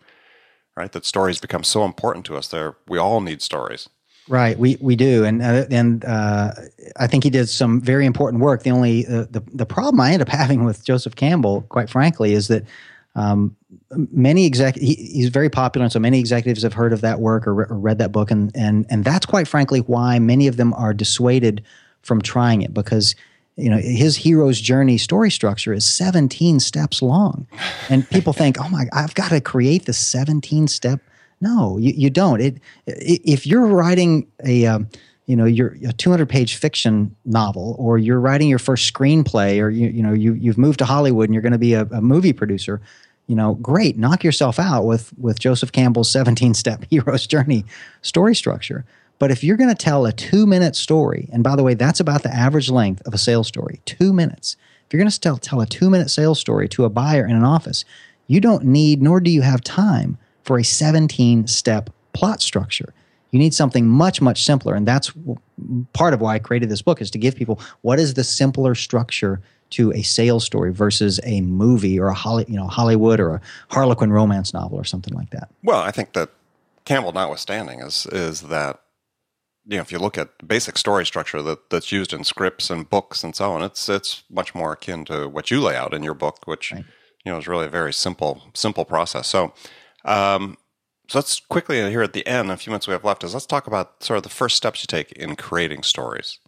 right 0.76 0.92
that 0.92 1.04
stories 1.04 1.40
become 1.40 1.64
so 1.64 1.84
important 1.84 2.24
to 2.24 2.36
us 2.36 2.48
there 2.48 2.76
we 2.86 2.98
all 2.98 3.20
need 3.20 3.42
stories 3.42 3.88
right. 4.28 4.58
We 4.58 4.76
we 4.80 4.96
do. 4.96 5.24
And 5.24 5.42
uh, 5.42 5.66
and 5.70 6.04
uh, 6.04 6.52
i 6.96 7.06
think 7.06 7.24
he 7.24 7.30
did 7.30 7.48
some 7.48 7.80
very 7.80 8.06
important 8.06 8.42
work. 8.42 8.62
The 8.62 8.70
only 8.70 9.06
uh, 9.06 9.26
the 9.30 9.42
the 9.52 9.66
problem 9.66 10.00
i 10.00 10.12
end 10.12 10.22
up 10.22 10.28
having 10.42 10.64
with 10.64 10.84
joseph 10.84 11.16
campbell 11.16 11.62
quite 11.68 11.90
frankly 11.90 12.32
is 12.34 12.48
that 12.48 12.64
um, 13.14 13.56
many 13.90 14.46
exec 14.46 14.76
he, 14.76 14.94
he's 14.94 15.28
very 15.28 15.50
popular 15.50 15.84
and 15.84 15.92
so 15.92 15.98
many 15.98 16.18
executives 16.18 16.62
have 16.62 16.72
heard 16.72 16.92
of 16.92 17.02
that 17.02 17.20
work 17.20 17.46
or, 17.46 17.54
re- 17.54 17.66
or 17.68 17.76
read 17.76 17.98
that 17.98 18.12
book. 18.12 18.30
And 18.30 18.50
and 18.54 18.86
and 18.88 19.04
that's 19.04 19.26
quite 19.26 19.46
frankly 19.46 19.80
why 19.80 20.18
many 20.18 20.46
of 20.46 20.56
them 20.56 20.72
are 20.74 20.94
dissuaded 20.94 21.62
from 22.02 22.22
trying 22.22 22.62
it 22.62 22.72
because 22.72 23.14
you 23.56 23.68
know 23.68 23.76
his 23.76 24.16
hero's 24.16 24.60
journey 24.60 24.96
story 24.98 25.30
structure 25.30 25.72
is 25.72 25.84
17 25.84 26.58
steps 26.60 27.02
long. 27.02 27.46
And 27.90 28.08
people 28.08 28.32
think 28.32 28.56
oh 28.58 28.68
my 28.68 28.86
i've 28.92 29.14
got 29.14 29.30
to 29.30 29.40
create 29.40 29.84
the 29.84 29.92
17 29.92 30.68
step 30.68 31.00
no 31.42 31.76
you, 31.78 31.92
you 31.94 32.10
don't 32.10 32.40
it, 32.40 32.58
if 32.86 33.46
you're 33.46 33.66
writing 33.66 34.26
a 34.44 34.66
um, 34.66 34.88
you 35.26 35.36
know 35.36 35.44
your 35.44 35.76
a 35.86 35.92
200 35.92 36.28
page 36.28 36.56
fiction 36.56 37.14
novel 37.24 37.76
or 37.78 37.98
you're 37.98 38.20
writing 38.20 38.48
your 38.48 38.58
first 38.58 38.92
screenplay 38.92 39.60
or 39.60 39.68
you, 39.68 39.88
you 39.88 40.02
know 40.02 40.12
you, 40.12 40.34
you've 40.34 40.58
moved 40.58 40.78
to 40.78 40.84
hollywood 40.84 41.28
and 41.28 41.34
you're 41.34 41.42
going 41.42 41.52
to 41.52 41.58
be 41.58 41.74
a, 41.74 41.82
a 41.86 42.00
movie 42.00 42.32
producer 42.32 42.80
you 43.26 43.36
know 43.36 43.54
great 43.56 43.98
knock 43.98 44.24
yourself 44.24 44.58
out 44.58 44.84
with 44.84 45.12
with 45.18 45.38
joseph 45.38 45.72
campbell's 45.72 46.10
17 46.10 46.54
step 46.54 46.84
hero's 46.90 47.26
journey 47.26 47.64
story 48.00 48.34
structure 48.34 48.84
but 49.22 49.30
if 49.30 49.44
you're 49.44 49.56
going 49.56 49.70
to 49.70 49.76
tell 49.76 50.04
a 50.04 50.10
two 50.10 50.46
minute 50.46 50.74
story, 50.74 51.28
and 51.32 51.44
by 51.44 51.54
the 51.54 51.62
way, 51.62 51.74
that's 51.74 52.00
about 52.00 52.24
the 52.24 52.34
average 52.34 52.68
length 52.68 53.06
of 53.06 53.14
a 53.14 53.18
sales 53.18 53.46
story, 53.46 53.80
two 53.84 54.12
minutes. 54.12 54.56
If 54.84 54.92
you're 54.92 54.98
going 54.98 55.12
to 55.12 55.20
tell, 55.20 55.36
tell 55.36 55.60
a 55.60 55.66
two 55.66 55.88
minute 55.90 56.10
sales 56.10 56.40
story 56.40 56.68
to 56.70 56.84
a 56.84 56.90
buyer 56.90 57.24
in 57.24 57.36
an 57.36 57.44
office, 57.44 57.84
you 58.26 58.40
don't 58.40 58.64
need, 58.64 59.00
nor 59.00 59.20
do 59.20 59.30
you 59.30 59.42
have 59.42 59.60
time 59.60 60.18
for 60.44 60.58
a 60.58 60.64
17 60.64 61.46
step 61.46 61.90
plot 62.12 62.42
structure. 62.42 62.92
You 63.30 63.38
need 63.38 63.54
something 63.54 63.86
much, 63.86 64.20
much 64.20 64.44
simpler. 64.44 64.74
And 64.74 64.86
that's 64.86 65.10
part 65.94 66.12
of 66.12 66.20
why 66.20 66.34
I 66.34 66.38
created 66.38 66.68
this 66.68 66.82
book 66.82 67.00
is 67.00 67.10
to 67.12 67.18
give 67.18 67.34
people 67.34 67.60
what 67.80 67.98
is 67.98 68.14
the 68.14 68.24
simpler 68.24 68.74
structure 68.74 69.40
to 69.70 69.90
a 69.92 70.02
sales 70.02 70.44
story 70.44 70.70
versus 70.70 71.18
a 71.24 71.40
movie 71.40 71.98
or 71.98 72.08
a 72.08 72.14
Holly, 72.14 72.44
you 72.46 72.56
know, 72.56 72.66
Hollywood 72.66 73.20
or 73.20 73.36
a 73.36 73.40
Harlequin 73.70 74.12
romance 74.12 74.52
novel 74.52 74.78
or 74.78 74.84
something 74.84 75.14
like 75.14 75.30
that. 75.30 75.48
Well, 75.62 75.80
I 75.80 75.90
think 75.90 76.12
that 76.12 76.28
Campbell 76.84 77.12
notwithstanding 77.12 77.80
is 77.80 78.06
is 78.06 78.42
that 78.42 78.80
you 79.66 79.76
know, 79.76 79.82
if 79.82 79.92
you 79.92 79.98
look 79.98 80.18
at 80.18 80.46
basic 80.46 80.76
story 80.76 81.06
structure 81.06 81.40
that, 81.42 81.70
that's 81.70 81.92
used 81.92 82.12
in 82.12 82.24
scripts 82.24 82.68
and 82.68 82.88
books 82.88 83.22
and 83.22 83.34
so 83.34 83.52
on, 83.52 83.62
it's 83.62 83.88
it's 83.88 84.24
much 84.28 84.54
more 84.54 84.72
akin 84.72 85.04
to 85.06 85.28
what 85.28 85.50
you 85.50 85.60
lay 85.60 85.76
out 85.76 85.94
in 85.94 86.02
your 86.02 86.14
book, 86.14 86.40
which 86.46 86.72
right. 86.72 86.84
you 87.24 87.32
know 87.32 87.38
is 87.38 87.46
really 87.46 87.66
a 87.66 87.70
very 87.70 87.92
simple 87.92 88.42
simple 88.54 88.84
process. 88.84 89.28
So, 89.28 89.52
um, 90.04 90.56
so 91.08 91.18
let's 91.18 91.40
quickly 91.40 91.76
here 91.90 92.02
at 92.02 92.12
the 92.12 92.26
end, 92.26 92.50
a 92.50 92.56
few 92.56 92.70
minutes 92.70 92.86
we 92.86 92.92
have 92.92 93.04
left, 93.04 93.24
is 93.24 93.34
let's 93.34 93.46
talk 93.46 93.66
about 93.66 94.02
sort 94.02 94.16
of 94.16 94.22
the 94.22 94.28
first 94.28 94.56
steps 94.56 94.82
you 94.82 94.86
take 94.86 95.12
in 95.12 95.36
creating 95.36 95.82
stories. 95.82 96.38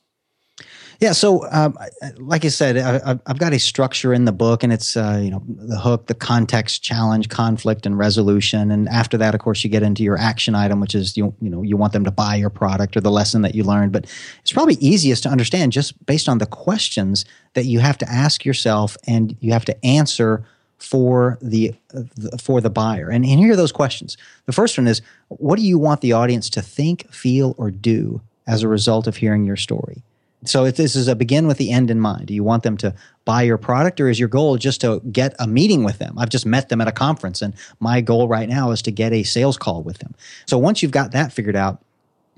Yeah, 1.01 1.13
so 1.13 1.51
um, 1.51 1.77
like 2.19 2.45
I 2.45 2.49
said, 2.49 2.79
I, 2.79 3.19
have 3.27 3.39
got 3.39 3.53
a 3.53 3.59
structure 3.59 4.15
in 4.15 4.25
the 4.25 4.33
book, 4.33 4.63
and 4.63 4.73
it's 4.73 4.97
uh, 4.97 5.21
you 5.23 5.31
know 5.31 5.43
the 5.47 5.79
hook, 5.79 6.07
the 6.07 6.15
context, 6.15 6.83
challenge, 6.83 7.29
conflict, 7.29 7.85
and 7.85 7.99
resolution. 7.99 8.71
And 8.71 8.89
after 8.89 9.19
that, 9.19 9.35
of 9.35 9.41
course, 9.41 9.65
you 9.65 9.71
get 9.71 9.83
into 9.83 10.05
your 10.05 10.17
action 10.17 10.55
item, 10.55 10.81
which 10.81 10.95
is 10.95 11.17
you 11.17 11.35
you 11.41 11.51
know 11.51 11.63
you 11.63 11.77
want 11.77 11.93
them 11.93 12.05
to 12.05 12.13
buy 12.13 12.37
your 12.37 12.51
product 12.51 12.97
or 12.97 13.01
the 13.01 13.11
lesson 13.11 13.43
that 13.43 13.55
you 13.55 13.65
learned. 13.65 13.93
But 13.93 14.07
it's 14.41 14.53
probably 14.53 14.75
easiest 14.75 15.25
to 15.25 15.29
understand 15.29 15.73
just 15.73 16.07
based 16.07 16.29
on 16.29 16.39
the 16.39 16.47
questions 16.47 17.25
that 17.55 17.65
you 17.65 17.81
have 17.81 17.99
to 17.99 18.09
ask 18.09 18.45
yourself 18.45 18.97
and 19.07 19.37
you 19.41 19.53
have 19.53 19.65
to 19.65 19.85
answer 19.85 20.47
for 20.85 21.39
the, 21.41 21.75
for 22.41 22.61
the 22.61 22.71
buyer. 22.71 23.09
And, 23.09 23.25
and 23.25 23.41
here 23.41 23.53
are 23.53 23.57
those 23.57 23.73
questions. 23.73 24.17
The 24.47 24.53
first 24.53 24.77
one 24.79 24.87
is, 24.87 25.03
what 25.29 25.57
do 25.57 25.63
you 25.63 25.79
want 25.79 26.01
the 26.01 26.13
audience 26.13 26.51
to 26.51 26.63
think, 26.63 27.11
feel, 27.13 27.55
or 27.59 27.71
do 27.71 28.21
as 28.47 28.63
a 28.63 28.69
result 28.69 29.07
of 29.07 29.17
hearing 29.17 29.45
your 29.45 29.57
story? 29.57 30.03
So 30.47 30.67
if 30.67 30.77
this 30.77 30.95
is 30.95 31.09
a 31.09 31.17
begin 31.17 31.47
with 31.47 31.57
the 31.57 31.73
end 31.73 31.91
in 31.91 31.99
mind, 31.99 32.27
do 32.27 32.35
you 32.35 32.45
want 32.45 32.65
them 32.65 32.77
to 32.79 32.95
buy 33.25 33.43
your 33.43 33.57
product 33.57 33.99
or 33.99 34.11
is 34.11 34.21
your 34.21 34.29
goal 34.29 34.59
just 34.59 34.83
to 34.83 35.01
get 35.11 35.35
a 35.39 35.47
meeting 35.47 35.85
with 35.85 35.99
them? 35.99 36.19
I've 36.19 36.29
just 36.29 36.45
met 36.45 36.69
them 36.69 36.83
at 36.83 36.89
a 36.89 36.93
conference 36.93 37.41
and 37.41 37.55
my 37.81 38.03
goal 38.03 38.29
right 38.29 38.49
now 38.49 38.71
is 38.71 38.83
to 38.83 38.91
get 38.91 39.13
a 39.13 39.23
sales 39.23 39.57
call 39.57 39.83
with 39.83 39.99
them. 39.99 40.15
So 40.45 40.59
once 40.59 40.83
you've 40.83 40.93
got 40.93 41.13
that 41.13 41.33
figured 41.33 41.57
out, 41.57 41.83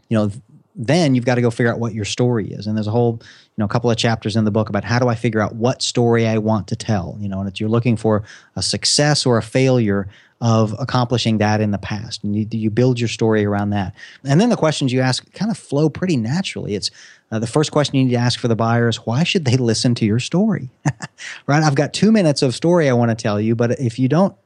you 0.09 0.17
know, 0.17 0.31
then 0.77 1.15
you've 1.15 1.25
got 1.25 1.37
to 1.37 1.41
go 1.41 1.51
figure 1.51 1.73
out 1.73 1.81
what 1.81 1.95
your 1.95 2.05
story 2.05 2.49
is. 2.49 2.67
And 2.67 2.77
there's 2.77 2.87
a 2.87 2.91
whole, 2.93 3.19
you 3.23 3.29
know, 3.57 3.67
couple 3.67 3.91
of 3.91 3.97
chapters 3.97 4.37
in 4.37 4.45
the 4.45 4.51
book 4.51 4.69
about 4.69 4.85
how 4.85 4.99
do 4.99 5.09
I 5.09 5.15
figure 5.15 5.41
out 5.41 5.55
what 5.55 5.81
story 5.81 6.27
I 6.27 6.37
want 6.39 6.69
to 6.69 6.77
tell, 6.77 7.17
you 7.19 7.29
know, 7.29 7.41
and 7.41 7.61
you're 7.61 7.71
looking 7.71 7.97
for 7.97 8.25
a 8.57 8.63
success 8.63 9.25
or 9.25 9.39
a 9.39 9.43
failure 9.43 10.07
of 10.43 10.75
accomplishing 10.79 11.39
that 11.39 11.63
in 11.63 11.71
the 11.71 11.79
past. 11.79 12.23
And 12.23 12.37
you, 12.37 12.47
you 12.51 12.71
build 12.71 13.01
your 13.01 13.09
story 13.09 13.47
around 13.47 13.71
that. 13.71 13.95
And 14.23 14.39
then 14.39 14.51
the 14.51 14.57
questions 14.57 14.93
you 14.93 15.01
ask 15.01 15.33
kind 15.33 15.51
of 15.51 15.57
flow 15.57 15.89
pretty 15.89 16.19
naturally. 16.19 16.75
It's 16.75 16.91
uh, 17.33 17.39
the 17.39 17.47
first 17.47 17.73
question 17.73 17.97
you 17.97 18.05
need 18.05 18.11
to 18.11 18.17
ask 18.17 18.39
for 18.39 18.49
the 18.49 18.57
buyer 18.57 18.89
is 18.89 18.99
why 18.99 19.25
should 19.25 19.47
they 19.47 19.57
listen 19.57 19.95
to 19.95 20.05
your 20.05 20.21
story? 20.21 20.69
right? 21.47 21.63
I've 21.63 21.75
got 21.75 21.95
two 21.95 22.13
minutes 22.13 22.43
of 22.43 22.55
story 22.55 22.91
I 22.91 22.93
want 22.93 23.11
to 23.11 23.15
tell 23.15 23.41
you, 23.41 23.57
but 23.57 23.81
if 23.81 23.99
you 23.99 24.09
don't 24.09 24.37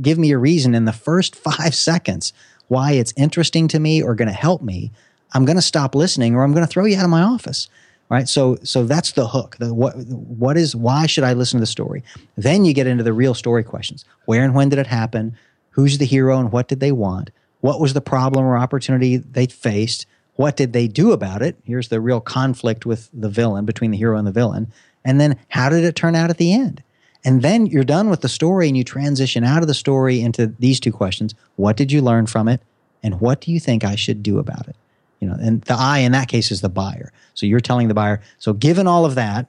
give 0.00 0.18
me 0.18 0.30
a 0.30 0.38
reason 0.38 0.74
in 0.74 0.84
the 0.84 0.92
first 0.92 1.34
five 1.34 1.74
seconds 1.74 2.32
why 2.68 2.92
it's 2.92 3.12
interesting 3.16 3.66
to 3.66 3.80
me 3.80 4.00
or 4.00 4.14
going 4.14 4.28
to 4.28 4.34
help 4.34 4.62
me, 4.62 4.92
I'm 5.32 5.44
going 5.44 5.56
to 5.56 5.62
stop 5.62 5.94
listening 5.94 6.34
or 6.34 6.42
I'm 6.42 6.52
going 6.52 6.66
to 6.66 6.70
throw 6.70 6.84
you 6.84 6.96
out 6.98 7.04
of 7.04 7.10
my 7.10 7.22
office 7.22 7.68
right? 8.10 8.28
So 8.28 8.58
so 8.62 8.84
that's 8.84 9.12
the 9.12 9.26
hook 9.26 9.56
the, 9.58 9.72
what 9.72 9.96
what 9.96 10.58
is 10.58 10.76
why 10.76 11.06
should 11.06 11.24
i 11.24 11.32
listen 11.32 11.58
to 11.58 11.62
the 11.62 11.66
story? 11.66 12.02
Then 12.36 12.66
you 12.66 12.74
get 12.74 12.86
into 12.86 13.04
the 13.04 13.14
real 13.14 13.32
story 13.32 13.64
questions. 13.64 14.04
Where 14.26 14.44
and 14.44 14.54
when 14.54 14.68
did 14.68 14.78
it 14.78 14.88
happen? 14.88 15.36
Who's 15.70 15.96
the 15.96 16.04
hero 16.04 16.38
and 16.38 16.52
what 16.52 16.68
did 16.68 16.80
they 16.80 16.92
want? 16.92 17.30
What 17.60 17.80
was 17.80 17.94
the 17.94 18.00
problem 18.00 18.44
or 18.44 18.58
opportunity 18.58 19.16
they 19.16 19.46
faced? 19.46 20.04
What 20.34 20.56
did 20.56 20.72
they 20.72 20.88
do 20.88 21.12
about 21.12 21.42
it? 21.42 21.56
Here's 21.64 21.88
the 21.88 22.00
real 22.00 22.20
conflict 22.20 22.84
with 22.84 23.08
the 23.12 23.28
villain 23.28 23.64
between 23.64 23.90
the 23.90 23.98
hero 23.98 24.18
and 24.18 24.26
the 24.26 24.32
villain. 24.32 24.72
And 25.04 25.20
then 25.20 25.38
how 25.48 25.68
did 25.68 25.84
it 25.84 25.94
turn 25.94 26.14
out 26.14 26.30
at 26.30 26.38
the 26.38 26.52
end? 26.52 26.82
And 27.22 27.42
then 27.42 27.66
you're 27.66 27.84
done 27.84 28.08
with 28.08 28.22
the 28.22 28.28
story 28.28 28.66
and 28.66 28.76
you 28.76 28.82
transition 28.82 29.44
out 29.44 29.60
of 29.60 29.68
the 29.68 29.74
story 29.74 30.22
into 30.22 30.46
these 30.58 30.80
two 30.80 30.92
questions. 30.92 31.34
What 31.56 31.76
did 31.76 31.92
you 31.92 32.00
learn 32.00 32.26
from 32.26 32.48
it? 32.48 32.62
And 33.02 33.20
what 33.20 33.42
do 33.42 33.52
you 33.52 33.60
think 33.60 33.84
i 33.84 33.94
should 33.94 34.22
do 34.22 34.38
about 34.38 34.68
it 34.68 34.76
you 35.20 35.28
know 35.28 35.36
and 35.40 35.62
the 35.62 35.74
i 35.74 35.98
in 35.98 36.12
that 36.12 36.28
case 36.28 36.50
is 36.50 36.60
the 36.60 36.68
buyer. 36.68 37.12
So 37.34 37.46
you're 37.46 37.60
telling 37.60 37.88
the 37.88 37.94
buyer 37.94 38.20
so 38.38 38.52
given 38.52 38.86
all 38.86 39.04
of 39.04 39.14
that 39.14 39.48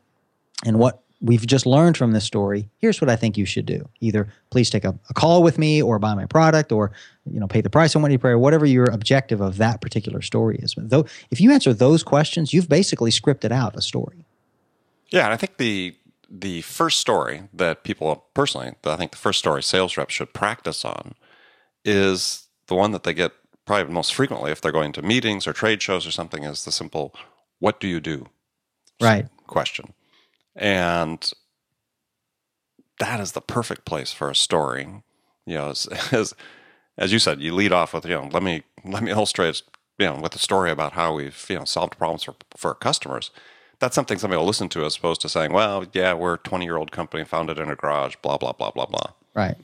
and 0.65 0.77
what 0.77 1.01
we've 1.21 1.45
just 1.45 1.65
learned 1.65 1.97
from 1.97 2.13
this 2.13 2.25
story 2.25 2.67
here's 2.79 2.99
what 2.99 3.09
i 3.09 3.15
think 3.15 3.37
you 3.37 3.45
should 3.45 3.65
do. 3.65 3.87
Either 3.99 4.27
please 4.49 4.69
take 4.69 4.85
a, 4.85 4.97
a 5.09 5.13
call 5.13 5.41
with 5.43 5.57
me 5.57 5.81
or 5.81 5.97
buy 5.99 6.13
my 6.13 6.25
product 6.25 6.71
or 6.71 6.91
you 7.25 7.39
know 7.39 7.47
pay 7.47 7.61
the 7.61 7.69
price 7.69 7.95
on 7.95 8.01
what 8.01 8.11
you 8.11 8.19
pay 8.19 8.29
or 8.29 8.39
whatever 8.39 8.65
your 8.65 8.85
objective 8.85 9.41
of 9.41 9.57
that 9.57 9.81
particular 9.81 10.21
story 10.21 10.57
is. 10.57 10.75
But 10.75 10.89
though 10.89 11.05
if 11.31 11.41
you 11.41 11.51
answer 11.51 11.73
those 11.73 12.03
questions 12.03 12.53
you've 12.53 12.69
basically 12.69 13.11
scripted 13.11 13.51
out 13.51 13.75
a 13.75 13.81
story. 13.81 14.25
Yeah 15.09 15.25
and 15.25 15.33
i 15.33 15.37
think 15.37 15.57
the 15.57 15.95
the 16.29 16.61
first 16.61 16.99
story 16.99 17.43
that 17.53 17.83
people 17.83 18.25
personally 18.33 18.73
i 18.85 18.95
think 18.95 19.11
the 19.11 19.17
first 19.17 19.39
story 19.39 19.61
sales 19.61 19.97
reps 19.97 20.13
should 20.13 20.33
practice 20.33 20.85
on 20.85 21.13
is 21.83 22.47
the 22.67 22.75
one 22.75 22.91
that 22.91 23.03
they 23.03 23.13
get 23.13 23.33
probably 23.65 23.93
most 23.93 24.13
frequently 24.13 24.51
if 24.51 24.61
they're 24.61 24.71
going 24.71 24.91
to 24.93 25.01
meetings 25.01 25.47
or 25.47 25.53
trade 25.53 25.81
shows 25.81 26.05
or 26.05 26.11
something 26.11 26.43
is 26.43 26.65
the 26.65 26.71
simple 26.71 27.13
what 27.59 27.79
do 27.79 27.87
you 27.87 27.99
do? 27.99 28.27
right. 29.01 29.27
question. 29.47 29.93
And 30.55 31.31
that 32.99 33.19
is 33.19 33.31
the 33.31 33.41
perfect 33.41 33.85
place 33.85 34.11
for 34.11 34.29
a 34.29 34.35
story. 34.35 34.87
You 35.45 35.55
know 35.55 35.69
as, 35.69 35.87
as 36.11 36.33
as 36.97 37.11
you 37.11 37.19
said 37.19 37.41
you 37.41 37.53
lead 37.53 37.71
off 37.71 37.93
with 37.93 38.05
you 38.05 38.11
know 38.11 38.29
let 38.31 38.43
me 38.43 38.63
let 38.85 39.03
me 39.03 39.11
illustrate 39.11 39.61
you 39.97 40.05
know 40.05 40.19
with 40.19 40.35
a 40.35 40.39
story 40.39 40.71
about 40.71 40.93
how 40.93 41.15
we've 41.15 41.45
you 41.49 41.57
know 41.57 41.65
solved 41.65 41.97
problems 41.97 42.23
for, 42.23 42.35
for 42.55 42.73
customers. 42.75 43.31
That's 43.79 43.95
something 43.95 44.19
somebody 44.19 44.37
will 44.37 44.45
listen 44.45 44.69
to 44.69 44.85
as 44.85 44.97
opposed 44.97 45.21
to 45.21 45.29
saying 45.29 45.53
well 45.53 45.85
yeah 45.93 46.13
we're 46.13 46.35
a 46.35 46.39
20 46.39 46.65
year 46.65 46.77
old 46.77 46.91
company 46.91 47.23
founded 47.23 47.57
in 47.57 47.69
a 47.69 47.75
garage 47.75 48.15
blah 48.21 48.37
blah 48.37 48.53
blah 48.53 48.71
blah 48.71 48.85
blah. 48.85 49.11
Right 49.33 49.57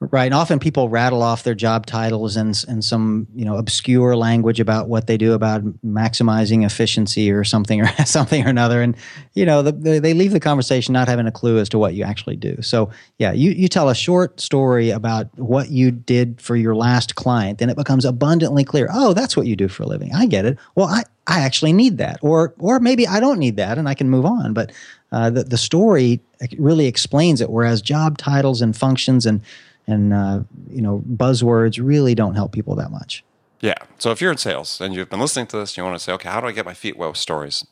Right. 0.00 0.26
And 0.26 0.34
often 0.34 0.60
people 0.60 0.88
rattle 0.88 1.22
off 1.22 1.42
their 1.42 1.56
job 1.56 1.84
titles 1.84 2.36
and, 2.36 2.64
and 2.68 2.84
some, 2.84 3.26
you 3.34 3.44
know, 3.44 3.56
obscure 3.56 4.14
language 4.14 4.60
about 4.60 4.88
what 4.88 5.08
they 5.08 5.16
do 5.16 5.32
about 5.32 5.64
maximizing 5.84 6.64
efficiency 6.64 7.32
or 7.32 7.42
something 7.42 7.80
or 7.82 7.88
something 8.04 8.46
or 8.46 8.48
another. 8.48 8.80
And, 8.80 8.96
you 9.34 9.44
know, 9.44 9.60
the, 9.60 9.72
the, 9.72 9.98
they 9.98 10.14
leave 10.14 10.30
the 10.30 10.38
conversation 10.38 10.92
not 10.92 11.08
having 11.08 11.26
a 11.26 11.32
clue 11.32 11.58
as 11.58 11.68
to 11.70 11.78
what 11.78 11.94
you 11.94 12.04
actually 12.04 12.36
do. 12.36 12.62
So, 12.62 12.90
yeah, 13.18 13.32
you, 13.32 13.50
you 13.50 13.66
tell 13.66 13.88
a 13.88 13.94
short 13.94 14.40
story 14.40 14.90
about 14.90 15.36
what 15.36 15.70
you 15.70 15.90
did 15.90 16.40
for 16.40 16.54
your 16.54 16.76
last 16.76 17.16
client, 17.16 17.58
then 17.58 17.68
it 17.68 17.76
becomes 17.76 18.04
abundantly 18.04 18.62
clear. 18.62 18.88
Oh, 18.92 19.14
that's 19.14 19.36
what 19.36 19.48
you 19.48 19.56
do 19.56 19.66
for 19.66 19.82
a 19.82 19.86
living. 19.86 20.14
I 20.14 20.26
get 20.26 20.44
it. 20.44 20.58
Well, 20.76 20.86
I, 20.86 21.02
I 21.26 21.40
actually 21.40 21.72
need 21.72 21.98
that. 21.98 22.20
Or, 22.22 22.54
or 22.60 22.78
maybe 22.78 23.08
I 23.08 23.18
don't 23.18 23.40
need 23.40 23.56
that 23.56 23.78
and 23.78 23.88
I 23.88 23.94
can 23.94 24.08
move 24.08 24.24
on. 24.24 24.54
But 24.54 24.70
uh, 25.10 25.30
the, 25.30 25.42
the 25.42 25.58
story 25.58 26.20
really 26.56 26.86
explains 26.86 27.40
it. 27.40 27.50
Whereas 27.50 27.82
job 27.82 28.16
titles 28.16 28.62
and 28.62 28.76
functions 28.76 29.26
and, 29.26 29.42
and 29.88 30.14
uh, 30.14 30.40
you 30.70 30.80
know 30.80 31.02
buzzwords 31.10 31.84
really 31.84 32.14
don't 32.14 32.36
help 32.36 32.52
people 32.52 32.76
that 32.76 32.90
much. 32.90 33.24
Yeah. 33.60 33.74
So 33.98 34.12
if 34.12 34.20
you're 34.20 34.30
in 34.30 34.38
sales 34.38 34.80
and 34.80 34.94
you've 34.94 35.10
been 35.10 35.18
listening 35.18 35.48
to 35.48 35.56
this, 35.56 35.72
and 35.72 35.78
you 35.78 35.84
want 35.84 35.96
to 35.98 36.04
say, 36.04 36.12
okay, 36.12 36.28
how 36.28 36.40
do 36.40 36.46
I 36.46 36.52
get 36.52 36.64
my 36.64 36.74
feet 36.74 36.96
wet 36.96 37.08
with 37.08 37.18
stories? 37.18 37.66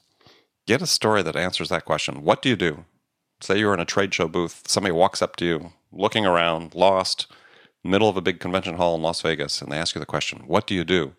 Get 0.67 0.83
a 0.83 0.87
story 0.87 1.23
that 1.23 1.37
answers 1.37 1.69
that 1.69 1.85
question. 1.85 2.25
What 2.25 2.43
do 2.43 2.49
you 2.49 2.57
do? 2.57 2.85
Say 3.41 3.59
you're 3.59 3.75
in 3.75 3.79
a 3.79 3.85
trade 3.85 4.13
show 4.13 4.27
booth, 4.27 4.63
somebody 4.67 4.93
walks 4.93 5.23
up 5.23 5.37
to 5.37 5.45
you, 5.45 5.73
looking 5.93 6.27
around, 6.27 6.75
lost, 6.75 7.27
middle 7.85 8.09
of 8.09 8.17
a 8.17 8.23
big 8.23 8.41
convention 8.41 8.77
hall 8.77 8.97
in 8.97 9.03
Las 9.03 9.21
Vegas, 9.21 9.63
and 9.63 9.71
they 9.71 9.79
ask 9.79 9.95
you 9.95 10.01
the 10.01 10.07
question, 10.07 10.43
What 10.47 10.67
do 10.67 10.75
you 10.75 10.85
do? 10.85 11.15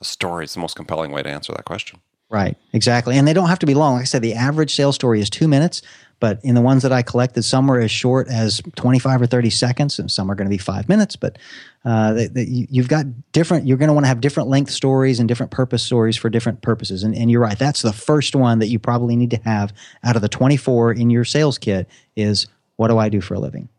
A 0.00 0.04
story 0.04 0.44
is 0.44 0.54
the 0.54 0.60
most 0.60 0.74
compelling 0.74 1.12
way 1.12 1.22
to 1.22 1.28
answer 1.28 1.52
that 1.52 1.64
question. 1.64 2.00
Right, 2.30 2.56
exactly. 2.74 3.16
And 3.16 3.26
they 3.26 3.32
don't 3.32 3.48
have 3.48 3.58
to 3.60 3.66
be 3.66 3.74
long. 3.74 3.94
Like 3.94 4.02
I 4.02 4.04
said, 4.04 4.22
the 4.22 4.34
average 4.34 4.74
sales 4.74 4.94
story 4.94 5.20
is 5.20 5.30
two 5.30 5.48
minutes, 5.48 5.80
but 6.20 6.40
in 6.44 6.54
the 6.54 6.60
ones 6.60 6.82
that 6.82 6.92
I 6.92 7.00
collected, 7.00 7.42
some 7.42 7.70
are 7.70 7.80
as 7.80 7.90
short 7.90 8.28
as 8.28 8.60
25 8.76 9.22
or 9.22 9.26
30 9.26 9.48
seconds, 9.48 9.98
and 9.98 10.10
some 10.10 10.30
are 10.30 10.34
going 10.34 10.46
to 10.46 10.50
be 10.50 10.58
five 10.58 10.90
minutes. 10.90 11.16
But 11.16 11.38
uh, 11.86 12.24
you've 12.34 12.88
got 12.88 13.06
different, 13.32 13.66
you're 13.66 13.78
going 13.78 13.88
to 13.88 13.94
want 13.94 14.04
to 14.04 14.08
have 14.08 14.20
different 14.20 14.50
length 14.50 14.72
stories 14.72 15.20
and 15.20 15.28
different 15.28 15.52
purpose 15.52 15.82
stories 15.82 16.16
for 16.18 16.28
different 16.28 16.60
purposes. 16.60 17.02
And, 17.02 17.14
and 17.14 17.30
you're 17.30 17.40
right, 17.40 17.58
that's 17.58 17.80
the 17.80 17.94
first 17.94 18.36
one 18.36 18.58
that 18.58 18.68
you 18.68 18.78
probably 18.78 19.16
need 19.16 19.30
to 19.30 19.40
have 19.44 19.72
out 20.04 20.16
of 20.16 20.22
the 20.22 20.28
24 20.28 20.92
in 20.92 21.08
your 21.08 21.24
sales 21.24 21.56
kit 21.56 21.88
is 22.14 22.46
what 22.76 22.88
do 22.88 22.98
I 22.98 23.08
do 23.08 23.22
for 23.22 23.34
a 23.34 23.38
living? 23.38 23.70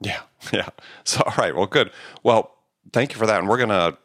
Yeah, 0.00 0.20
yeah. 0.52 0.68
So, 1.04 1.22
all 1.26 1.34
right, 1.36 1.54
well, 1.54 1.66
good. 1.66 1.90
Well, 2.22 2.54
thank 2.92 3.12
you 3.12 3.18
for 3.18 3.26
that. 3.26 3.40
And 3.40 3.48
we're 3.48 3.58
going 3.58 3.68
to 3.68 3.98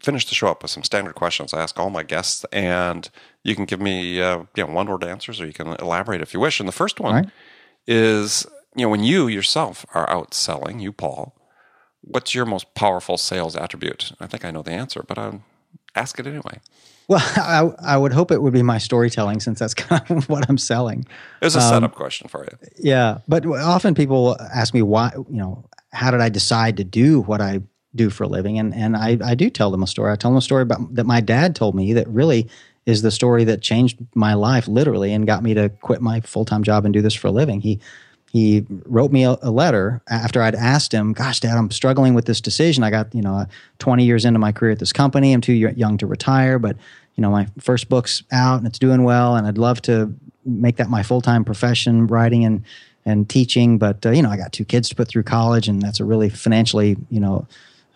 finish 0.00 0.26
the 0.26 0.34
show 0.34 0.48
up 0.48 0.62
with 0.62 0.70
some 0.70 0.82
standard 0.82 1.14
questions 1.14 1.52
I 1.52 1.62
ask 1.62 1.78
all 1.78 1.90
my 1.90 2.02
guests, 2.02 2.44
and 2.52 3.08
you 3.42 3.54
can 3.54 3.64
give 3.64 3.80
me 3.80 4.20
uh, 4.20 4.44
you 4.56 4.66
know 4.66 4.72
one 4.72 4.88
word 4.88 5.04
answers, 5.04 5.40
or 5.40 5.46
you 5.46 5.52
can 5.52 5.68
elaborate 5.68 6.20
if 6.20 6.34
you 6.34 6.40
wish. 6.40 6.60
And 6.60 6.68
the 6.68 6.72
first 6.72 7.00
one 7.00 7.14
right. 7.14 7.30
is 7.86 8.46
you 8.74 8.82
know 8.82 8.88
when 8.88 9.04
you 9.04 9.28
yourself 9.28 9.84
are 9.94 10.08
out 10.10 10.34
selling, 10.34 10.80
you 10.80 10.92
Paul, 10.92 11.34
what's 12.00 12.34
your 12.34 12.46
most 12.46 12.74
powerful 12.74 13.16
sales 13.16 13.56
attribute? 13.56 14.12
I 14.20 14.26
think 14.26 14.44
I 14.44 14.50
know 14.50 14.62
the 14.62 14.72
answer, 14.72 15.04
but 15.06 15.18
I'll 15.18 15.42
ask 15.94 16.18
it 16.18 16.26
anyway. 16.26 16.60
Well, 17.08 17.22
I, 17.36 17.70
I 17.82 17.96
would 17.96 18.12
hope 18.12 18.30
it 18.30 18.42
would 18.42 18.52
be 18.52 18.62
my 18.62 18.78
storytelling 18.78 19.40
since 19.40 19.58
that's 19.58 19.74
kind 19.74 20.10
of 20.10 20.28
what 20.28 20.48
I'm 20.48 20.58
selling. 20.58 21.06
It's 21.42 21.54
a 21.54 21.60
um, 21.60 21.68
setup 21.68 21.94
question 21.94 22.28
for 22.28 22.44
you. 22.44 22.68
Yeah. 22.78 23.18
But 23.26 23.46
often 23.46 23.94
people 23.94 24.36
ask 24.54 24.74
me 24.74 24.82
why, 24.82 25.12
you 25.14 25.38
know, 25.38 25.64
how 25.92 26.10
did 26.10 26.20
I 26.20 26.28
decide 26.28 26.76
to 26.76 26.84
do 26.84 27.22
what 27.22 27.40
I 27.40 27.60
do 27.98 28.10
for 28.10 28.24
a 28.24 28.28
living. 28.28 28.58
And 28.58 28.74
and 28.74 28.96
I, 28.96 29.18
I 29.22 29.34
do 29.34 29.50
tell 29.50 29.70
them 29.70 29.82
a 29.82 29.86
story. 29.86 30.12
I 30.12 30.16
tell 30.16 30.30
them 30.30 30.38
a 30.38 30.42
story 30.42 30.62
about 30.62 30.94
that 30.94 31.04
my 31.04 31.20
dad 31.20 31.54
told 31.54 31.74
me 31.74 31.92
that 31.92 32.08
really 32.08 32.48
is 32.86 33.02
the 33.02 33.10
story 33.10 33.44
that 33.44 33.60
changed 33.60 33.98
my 34.14 34.32
life 34.32 34.66
literally 34.66 35.12
and 35.12 35.26
got 35.26 35.42
me 35.42 35.52
to 35.52 35.68
quit 35.68 36.00
my 36.00 36.20
full 36.22 36.46
time 36.46 36.62
job 36.62 36.86
and 36.86 36.94
do 36.94 37.02
this 37.02 37.12
for 37.12 37.26
a 37.26 37.30
living. 37.30 37.60
He 37.60 37.80
he 38.32 38.66
wrote 38.86 39.10
me 39.10 39.24
a, 39.24 39.36
a, 39.42 39.50
letter 39.50 40.02
after 40.08 40.42
I'd 40.42 40.54
asked 40.54 40.92
him, 40.92 41.12
"Gosh, 41.12 41.40
Dad, 41.40 41.56
I'm 41.56 41.70
struggling 41.70 42.14
with 42.14 42.26
this 42.26 42.40
decision. 42.40 42.84
I 42.84 42.90
got 42.90 43.14
you 43.14 43.22
know 43.22 43.46
20 43.78 44.04
years 44.04 44.24
into 44.24 44.38
my 44.38 44.52
career 44.52 44.72
at 44.72 44.78
this 44.78 44.92
company. 44.92 45.32
I'm 45.32 45.40
too 45.40 45.52
young 45.52 45.98
to 45.98 46.06
retire, 46.06 46.58
but 46.58 46.76
you 47.14 47.22
know 47.22 47.30
my 47.30 47.48
first 47.58 47.88
book's 47.88 48.22
out 48.32 48.58
and 48.58 48.66
it's 48.66 48.78
doing 48.78 49.02
well, 49.02 49.36
and 49.36 49.46
I'd 49.46 49.58
love 49.58 49.82
to 49.82 50.14
make 50.46 50.76
that 50.76 50.88
my 50.88 51.02
full 51.02 51.20
time 51.20 51.44
profession, 51.44 52.06
writing 52.06 52.44
and 52.44 52.64
and 53.04 53.28
teaching. 53.28 53.78
But 53.78 54.04
uh, 54.06 54.10
you 54.10 54.22
know 54.22 54.30
I 54.30 54.36
got 54.36 54.52
two 54.52 54.64
kids 54.64 54.88
to 54.88 54.94
put 54.94 55.08
through 55.08 55.24
college, 55.24 55.68
and 55.68 55.82
that's 55.82 56.00
a 56.00 56.04
really 56.04 56.28
financially 56.28 56.96
you 57.10 57.20
know 57.20 57.46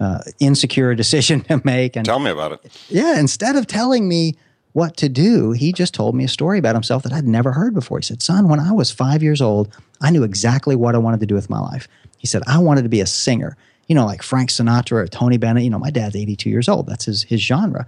uh, 0.02 0.22
insecure 0.40 0.94
decision 1.02 1.42
to 1.42 1.60
make. 1.64 1.96
And 1.96 2.04
tell 2.04 2.18
me 2.18 2.30
about 2.30 2.52
it. 2.52 2.86
Yeah, 2.88 3.18
instead 3.18 3.56
of 3.56 3.66
telling 3.66 4.08
me 4.08 4.34
what 4.72 4.96
to 4.98 5.08
do, 5.08 5.52
he 5.52 5.72
just 5.72 5.94
told 5.94 6.14
me 6.14 6.24
a 6.24 6.28
story 6.28 6.58
about 6.58 6.74
himself 6.74 7.02
that 7.02 7.12
I'd 7.12 7.26
never 7.26 7.52
heard 7.52 7.74
before. 7.74 7.98
He 7.98 8.04
said, 8.04 8.22
"Son, 8.22 8.48
when 8.48 8.60
I 8.60 8.72
was 8.72 8.90
five 8.90 9.22
years 9.22 9.40
old, 9.40 9.74
I 10.00 10.10
knew 10.10 10.22
exactly 10.22 10.76
what 10.76 10.94
I 10.94 10.98
wanted 10.98 11.20
to 11.20 11.26
do 11.26 11.34
with 11.34 11.50
my 11.50 11.60
life." 11.60 11.88
He 12.18 12.26
said, 12.26 12.42
"I 12.46 12.58
wanted 12.58 12.82
to 12.82 12.88
be 12.88 13.00
a 13.00 13.06
singer." 13.06 13.56
You 13.88 13.94
know, 13.96 14.06
like 14.06 14.22
Frank 14.22 14.50
Sinatra 14.50 14.92
or 14.92 15.06
Tony 15.08 15.36
Bennett. 15.36 15.64
You 15.64 15.70
know, 15.70 15.78
my 15.78 15.90
dad's 15.90 16.16
82 16.16 16.48
years 16.48 16.68
old. 16.68 16.86
That's 16.86 17.04
his 17.04 17.24
his 17.24 17.40
genre. 17.40 17.86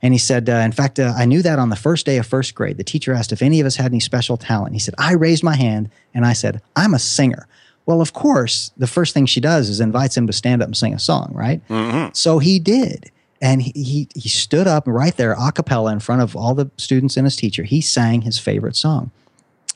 And 0.00 0.14
he 0.14 0.18
said, 0.18 0.48
uh, 0.48 0.52
in 0.52 0.72
fact, 0.72 1.00
uh, 1.00 1.12
I 1.16 1.24
knew 1.24 1.42
that 1.42 1.58
on 1.58 1.70
the 1.70 1.76
first 1.76 2.06
day 2.06 2.18
of 2.18 2.26
first 2.26 2.54
grade. 2.54 2.76
The 2.76 2.84
teacher 2.84 3.12
asked 3.12 3.32
if 3.32 3.42
any 3.42 3.60
of 3.60 3.66
us 3.66 3.76
had 3.76 3.86
any 3.86 4.00
special 4.00 4.36
talent. 4.36 4.72
He 4.74 4.78
said, 4.78 4.94
I 4.96 5.14
raised 5.14 5.42
my 5.42 5.56
hand 5.56 5.90
and 6.14 6.24
I 6.24 6.34
said, 6.34 6.62
I'm 6.76 6.94
a 6.94 6.98
singer. 6.98 7.48
Well, 7.88 8.02
of 8.02 8.12
course, 8.12 8.70
the 8.76 8.86
first 8.86 9.14
thing 9.14 9.24
she 9.24 9.40
does 9.40 9.70
is 9.70 9.80
invites 9.80 10.14
him 10.14 10.26
to 10.26 10.32
stand 10.34 10.60
up 10.60 10.66
and 10.66 10.76
sing 10.76 10.92
a 10.92 10.98
song, 10.98 11.30
right? 11.32 11.66
Mm-hmm. 11.68 12.10
So 12.12 12.38
he 12.38 12.58
did. 12.58 13.10
And 13.40 13.62
he, 13.62 13.72
he, 13.74 14.08
he 14.14 14.28
stood 14.28 14.66
up 14.66 14.84
right 14.86 15.16
there, 15.16 15.32
a 15.32 15.50
cappella, 15.52 15.90
in 15.90 16.00
front 16.00 16.20
of 16.20 16.36
all 16.36 16.54
the 16.54 16.70
students 16.76 17.16
and 17.16 17.24
his 17.24 17.34
teacher. 17.34 17.62
He 17.62 17.80
sang 17.80 18.20
his 18.20 18.38
favorite 18.38 18.76
song. 18.76 19.10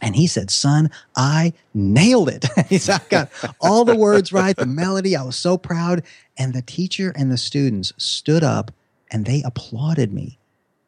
And 0.03 0.15
he 0.15 0.27
said, 0.27 0.51
Son, 0.51 0.91
I 1.17 1.55
nailed 1.73 2.29
it. 2.29 2.45
he 2.69 2.77
said, 2.77 3.01
I 3.01 3.09
got 3.09 3.31
all 3.63 3.87
the 3.87 3.97
words 3.97 4.31
right, 4.31 4.55
the 4.55 4.67
melody. 4.67 5.17
I 5.17 5.23
was 5.23 5.37
so 5.37 5.57
proud. 5.57 6.03
And 6.37 6.53
the 6.53 6.61
teacher 6.61 7.15
and 7.17 7.33
the 7.33 7.39
students 7.39 7.95
stood 7.97 8.45
up 8.45 8.73
and 9.11 9.25
they 9.25 9.43
applauded 9.43 10.13
me. 10.13 10.39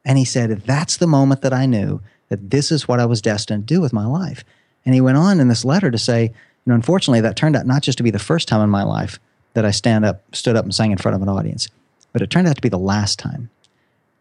And 0.04 0.18
he 0.18 0.26
said, 0.26 0.50
That's 0.66 0.98
the 0.98 1.06
moment 1.06 1.40
that 1.40 1.54
I 1.54 1.64
knew 1.64 2.02
that 2.28 2.50
this 2.50 2.70
is 2.70 2.86
what 2.86 3.00
I 3.00 3.06
was 3.06 3.22
destined 3.22 3.66
to 3.66 3.74
do 3.74 3.80
with 3.80 3.94
my 3.94 4.04
life. 4.04 4.44
And 4.84 4.94
he 4.94 5.00
went 5.00 5.16
on 5.16 5.40
in 5.40 5.48
this 5.48 5.64
letter 5.64 5.90
to 5.90 5.96
say, 5.96 6.34
Know, 6.66 6.74
unfortunately, 6.74 7.20
that 7.20 7.36
turned 7.36 7.56
out 7.56 7.66
not 7.66 7.82
just 7.82 7.98
to 7.98 8.04
be 8.04 8.10
the 8.10 8.18
first 8.18 8.48
time 8.48 8.62
in 8.62 8.70
my 8.70 8.82
life 8.82 9.18
that 9.52 9.64
I 9.64 9.70
stand 9.70 10.04
up, 10.04 10.22
stood 10.34 10.56
up 10.56 10.64
and 10.64 10.74
sang 10.74 10.92
in 10.92 10.98
front 10.98 11.14
of 11.14 11.22
an 11.22 11.28
audience, 11.28 11.68
but 12.12 12.22
it 12.22 12.30
turned 12.30 12.48
out 12.48 12.56
to 12.56 12.62
be 12.62 12.68
the 12.68 12.78
last 12.78 13.18
time. 13.18 13.50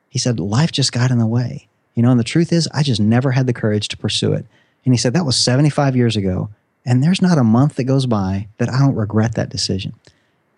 He 0.09 0.19
said, 0.19 0.39
life 0.39 0.71
just 0.71 0.91
got 0.91 1.11
in 1.11 1.17
the 1.17 1.25
way. 1.25 1.67
You 1.95 2.03
know, 2.03 2.11
and 2.11 2.19
the 2.19 2.23
truth 2.23 2.51
is, 2.51 2.67
I 2.73 2.83
just 2.83 2.99
never 2.99 3.31
had 3.31 3.47
the 3.47 3.53
courage 3.53 3.87
to 3.89 3.97
pursue 3.97 4.33
it. 4.33 4.45
And 4.85 4.93
he 4.93 4.97
said, 4.97 5.13
that 5.13 5.25
was 5.25 5.37
75 5.37 5.95
years 5.95 6.15
ago. 6.15 6.49
And 6.85 7.01
there's 7.03 7.21
not 7.21 7.37
a 7.37 7.43
month 7.43 7.75
that 7.75 7.85
goes 7.85 8.05
by 8.05 8.47
that 8.57 8.69
I 8.69 8.79
don't 8.79 8.95
regret 8.95 9.35
that 9.35 9.49
decision. 9.49 9.93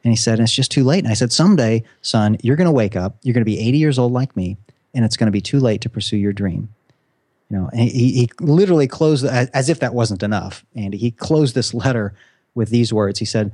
And 0.03 0.11
he 0.11 0.17
said, 0.17 0.39
and 0.39 0.43
it's 0.43 0.53
just 0.53 0.71
too 0.71 0.83
late. 0.83 1.03
And 1.03 1.07
I 1.07 1.13
said, 1.13 1.31
someday, 1.31 1.83
son, 2.01 2.37
you're 2.41 2.55
going 2.55 2.65
to 2.65 2.71
wake 2.71 2.95
up, 2.95 3.15
you're 3.23 3.33
going 3.33 3.41
to 3.41 3.45
be 3.45 3.59
80 3.59 3.77
years 3.77 3.99
old 3.99 4.11
like 4.11 4.35
me, 4.35 4.57
and 4.93 5.03
it's 5.03 5.17
going 5.17 5.27
to 5.27 5.31
be 5.31 5.41
too 5.41 5.59
late 5.59 5.81
to 5.81 5.89
pursue 5.89 6.17
your 6.17 6.33
dream. 6.33 6.69
You 7.49 7.57
know, 7.57 7.69
and 7.71 7.89
he, 7.89 8.11
he 8.11 8.29
literally 8.39 8.87
closed, 8.87 9.25
as 9.25 9.69
if 9.69 9.79
that 9.79 9.93
wasn't 9.93 10.23
enough, 10.23 10.65
And 10.75 10.93
he 10.93 11.11
closed 11.11 11.53
this 11.53 11.73
letter 11.73 12.15
with 12.55 12.69
these 12.69 12.91
words. 12.91 13.19
He 13.19 13.25
said, 13.25 13.51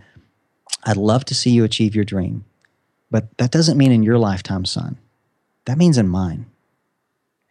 I'd 0.86 0.98
love 0.98 1.26
to 1.26 1.36
see 1.36 1.52
you 1.52 1.64
achieve 1.64 1.96
your 1.96 2.06
dream, 2.06 2.46
but 3.10 3.38
that 3.38 3.52
doesn't 3.52 3.78
mean 3.78 3.92
in 3.92 4.04
your 4.04 4.18
lifetime, 4.18 4.66
son. 4.66 4.98
That 5.66 5.78
means 5.78 5.98
in 5.98 6.08
mine. 6.08 6.46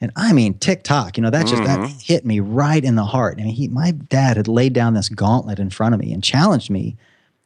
And 0.00 0.10
I 0.16 0.32
mean, 0.32 0.54
TikTok, 0.54 1.18
you 1.18 1.22
know, 1.22 1.30
that 1.30 1.46
just 1.46 1.62
mm-hmm. 1.62 1.82
that 1.82 1.90
hit 2.02 2.24
me 2.24 2.40
right 2.40 2.82
in 2.82 2.94
the 2.94 3.04
heart. 3.04 3.36
I 3.38 3.42
mean, 3.42 3.54
he, 3.54 3.68
my 3.68 3.90
dad 3.90 4.38
had 4.38 4.48
laid 4.48 4.72
down 4.72 4.94
this 4.94 5.10
gauntlet 5.10 5.58
in 5.58 5.68
front 5.68 5.94
of 5.94 6.00
me 6.00 6.12
and 6.12 6.24
challenged 6.24 6.70
me 6.70 6.96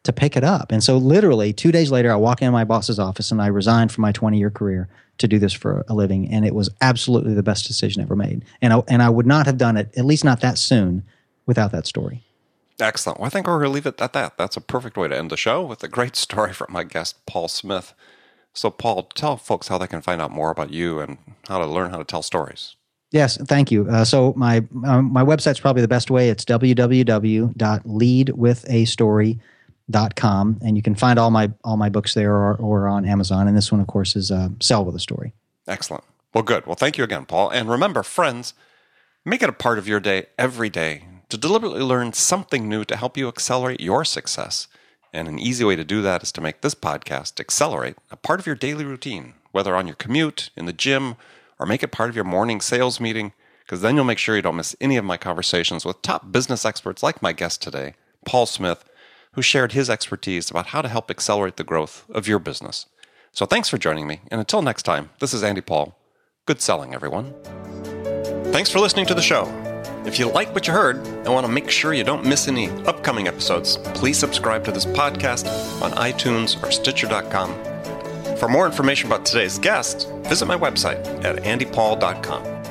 to 0.05 0.13
pick 0.13 0.37
it 0.37 0.45
up. 0.45 0.71
And 0.71 0.85
so, 0.85 0.97
literally, 0.97 1.53
two 1.53 1.73
days 1.73 1.91
later, 1.91 2.13
I 2.13 2.17
walk 2.17 2.43
into 2.43 2.53
my 2.53 2.65
boss's 2.65 3.01
office 3.01 3.33
and 3.33 3.43
I 3.43 3.49
resigned 3.49 3.91
from 3.91 4.03
my 4.03 4.13
20 4.13 4.39
year 4.39 4.51
career 4.51 4.89
to 5.19 5.29
do 5.29 5.39
this 5.39 5.53
for 5.53 5.85
a 5.89 5.95
living. 5.95 6.29
And 6.31 6.45
it 6.45 6.55
was 6.55 6.71
absolutely 6.81 7.35
the 7.35 7.43
best 7.43 7.67
decision 7.67 8.03
ever 8.03 8.17
made. 8.17 8.45
And 8.61 8.73
I, 8.73 8.83
and 8.89 9.03
I 9.03 9.11
would 9.11 9.27
not 9.27 9.47
have 9.47 9.59
done 9.59 9.77
it, 9.77 9.93
at 9.97 10.05
least 10.05 10.25
not 10.25 10.41
that 10.41 10.59
soon, 10.59 11.05
without 11.47 11.73
that 11.73 11.87
story. 11.87 12.23
Excellent. 12.81 13.21
Well, 13.21 13.27
I 13.27 13.31
think 13.31 13.47
we're 13.47 13.59
going 13.59 13.71
to 13.71 13.75
leave 13.75 13.87
it 13.87 14.01
at 14.01 14.13
that. 14.15 14.37
That's 14.37 14.57
a 14.57 14.61
perfect 14.61 14.97
way 14.97 15.07
to 15.09 15.17
end 15.17 15.31
the 15.31 15.37
show 15.37 15.63
with 15.63 15.85
a 15.85 15.89
great 15.89 16.17
story 16.17 16.53
from 16.53 16.73
my 16.73 16.85
guest, 16.85 17.25
Paul 17.27 17.49
Smith. 17.49 17.95
So, 18.53 18.71
Paul, 18.71 19.05
tell 19.15 19.37
folks 19.37 19.69
how 19.69 19.79
they 19.79 19.87
can 19.87 20.01
find 20.01 20.21
out 20.21 20.31
more 20.31 20.51
about 20.51 20.71
you 20.71 21.01
and 21.01 21.19
how 21.49 21.59
to 21.59 21.67
learn 21.67 21.91
how 21.91 21.99
to 21.99 22.05
tell 22.05 22.23
stories. 22.23 22.77
Yes, 23.11 23.37
thank 23.37 23.71
you. 23.71 23.89
Uh, 23.89 24.05
so 24.05 24.33
my 24.37 24.65
um, 24.85 25.13
my 25.13 25.23
website's 25.23 25.61
probably 25.61 25.83
the 25.83 25.89
best 25.89 26.11
way. 26.11 26.31
It's 26.31 26.45
www.leadwithastory.com, 26.45 29.41
and 29.89 30.77
you 30.77 30.83
can 30.83 30.95
find 30.95 31.19
all 31.19 31.31
my 31.31 31.53
all 31.63 31.77
my 31.77 31.89
books 31.89 32.15
there 32.15 32.35
or, 32.35 32.55
or 32.57 32.89
on 32.89 33.05
Amazon. 33.05 33.49
And 33.49 33.57
this 33.57 33.71
one, 33.71 33.81
of 33.81 33.87
course, 33.87 34.17
is 34.17 34.31
uh, 34.31 34.49
Sell 34.61 34.85
with 34.85 34.95
a 34.95 35.01
Story. 35.01 35.33
Excellent. 35.67 36.05
Well, 36.33 36.45
good. 36.45 36.67
Well, 36.67 36.75
thank 36.75 36.99
you 36.99 37.05
again, 37.05 37.27
Paul. 37.27 37.51
And 37.51 37.71
remember, 37.71 38.03
friends, 38.03 38.55
make 39.25 39.43
it 39.43 39.49
a 39.49 39.53
part 39.53 39.79
of 39.79 39.87
your 39.87 40.01
day 40.01 40.27
every 40.39 40.69
day 40.69 41.05
to 41.29 41.37
deliberately 41.39 41.81
learn 41.81 42.13
something 42.13 42.69
new 42.69 42.85
to 42.85 42.97
help 42.97 43.17
you 43.17 43.29
accelerate 43.29 43.81
your 43.81 44.05
success. 44.05 44.69
And 45.13 45.29
an 45.29 45.39
easy 45.39 45.65
way 45.65 45.77
to 45.77 45.85
do 45.85 46.03
that 46.03 46.23
is 46.23 46.33
to 46.33 46.41
make 46.41 46.61
this 46.61 46.75
podcast 46.75 47.39
accelerate 47.39 47.97
a 48.11 48.17
part 48.17 48.41
of 48.41 48.47
your 48.47 48.57
daily 48.57 48.85
routine, 48.85 49.35
whether 49.53 49.77
on 49.77 49.87
your 49.87 49.97
commute, 49.97 50.51
in 50.57 50.67
the 50.67 50.73
gym, 50.73 51.15
or 51.59 51.67
make 51.67 51.85
it 51.85 51.93
part 51.93 52.11
of 52.11 52.17
your 52.17 52.25
morning 52.25 52.61
sales 52.61 52.99
meeting, 52.99 53.33
because 53.61 53.81
then 53.81 53.95
you'll 53.95 54.05
make 54.05 54.19
sure 54.19 54.35
you 54.35 54.43
don't 54.43 54.57
miss 54.57 54.75
any 54.81 54.97
of 54.97 55.05
my 55.05 55.17
conversations 55.17 55.85
with 55.85 56.03
top 56.03 56.33
business 56.33 56.65
experts 56.65 57.03
like 57.03 57.23
my 57.23 57.33
guest 57.33 57.63
today, 57.63 57.95
Paul 58.27 58.47
Smith, 58.47 58.85
who 59.35 59.43
shared 59.43 59.73
his 59.73 59.91
expertise 59.91 60.51
about 60.51 60.67
how 60.69 60.83
to 60.83 60.89
help 60.89 61.11
accelerate 61.11 61.57
the 61.57 61.65
growth 61.65 62.05
of 62.11 62.27
your 62.27 62.39
business. 62.39 62.87
So 63.33 63.47
thanks 63.47 63.69
for 63.69 63.79
joining 63.79 64.07
me, 64.07 64.21
and 64.31 64.39
until 64.39 64.63
next 64.63 64.85
time, 64.85 65.11
this 65.21 65.35
is 65.35 65.43
Andy 65.43 65.61
Paul. 65.61 65.99
Good 66.47 66.61
selling, 66.61 66.95
everyone. 66.95 67.35
Thanks 68.53 68.71
for 68.71 68.79
listening 68.79 69.07
to 69.07 69.15
the 69.15 69.23
show. 69.23 69.47
If 70.07 70.19
you 70.19 70.31
like 70.31 70.55
what 70.55 70.67
you 70.67 70.73
heard 70.73 70.99
and 70.99 71.29
want 71.29 71.47
to 71.47 71.53
make 71.53 71.71
sure 71.71 71.95
you 71.95 72.05
don't 72.05 72.27
miss 72.27 72.47
any 72.47 72.69
upcoming 72.87 73.27
episodes, 73.27 73.79
please 73.95 74.19
subscribe 74.19 74.65
to 74.65 74.73
this 74.73 74.85
podcast 74.85 75.47
on 75.81 75.93
iTunes 75.93 76.63
or 76.63 76.71
Stitcher.com. 76.71 77.55
For 78.37 78.49
more 78.49 78.67
information 78.67 79.07
about 79.07 79.25
today's 79.25 79.59
guest, 79.59 80.09
visit 80.25 80.47
my 80.47 80.57
website 80.57 81.05
at 81.25 81.37
andypaul.com. 81.37 82.64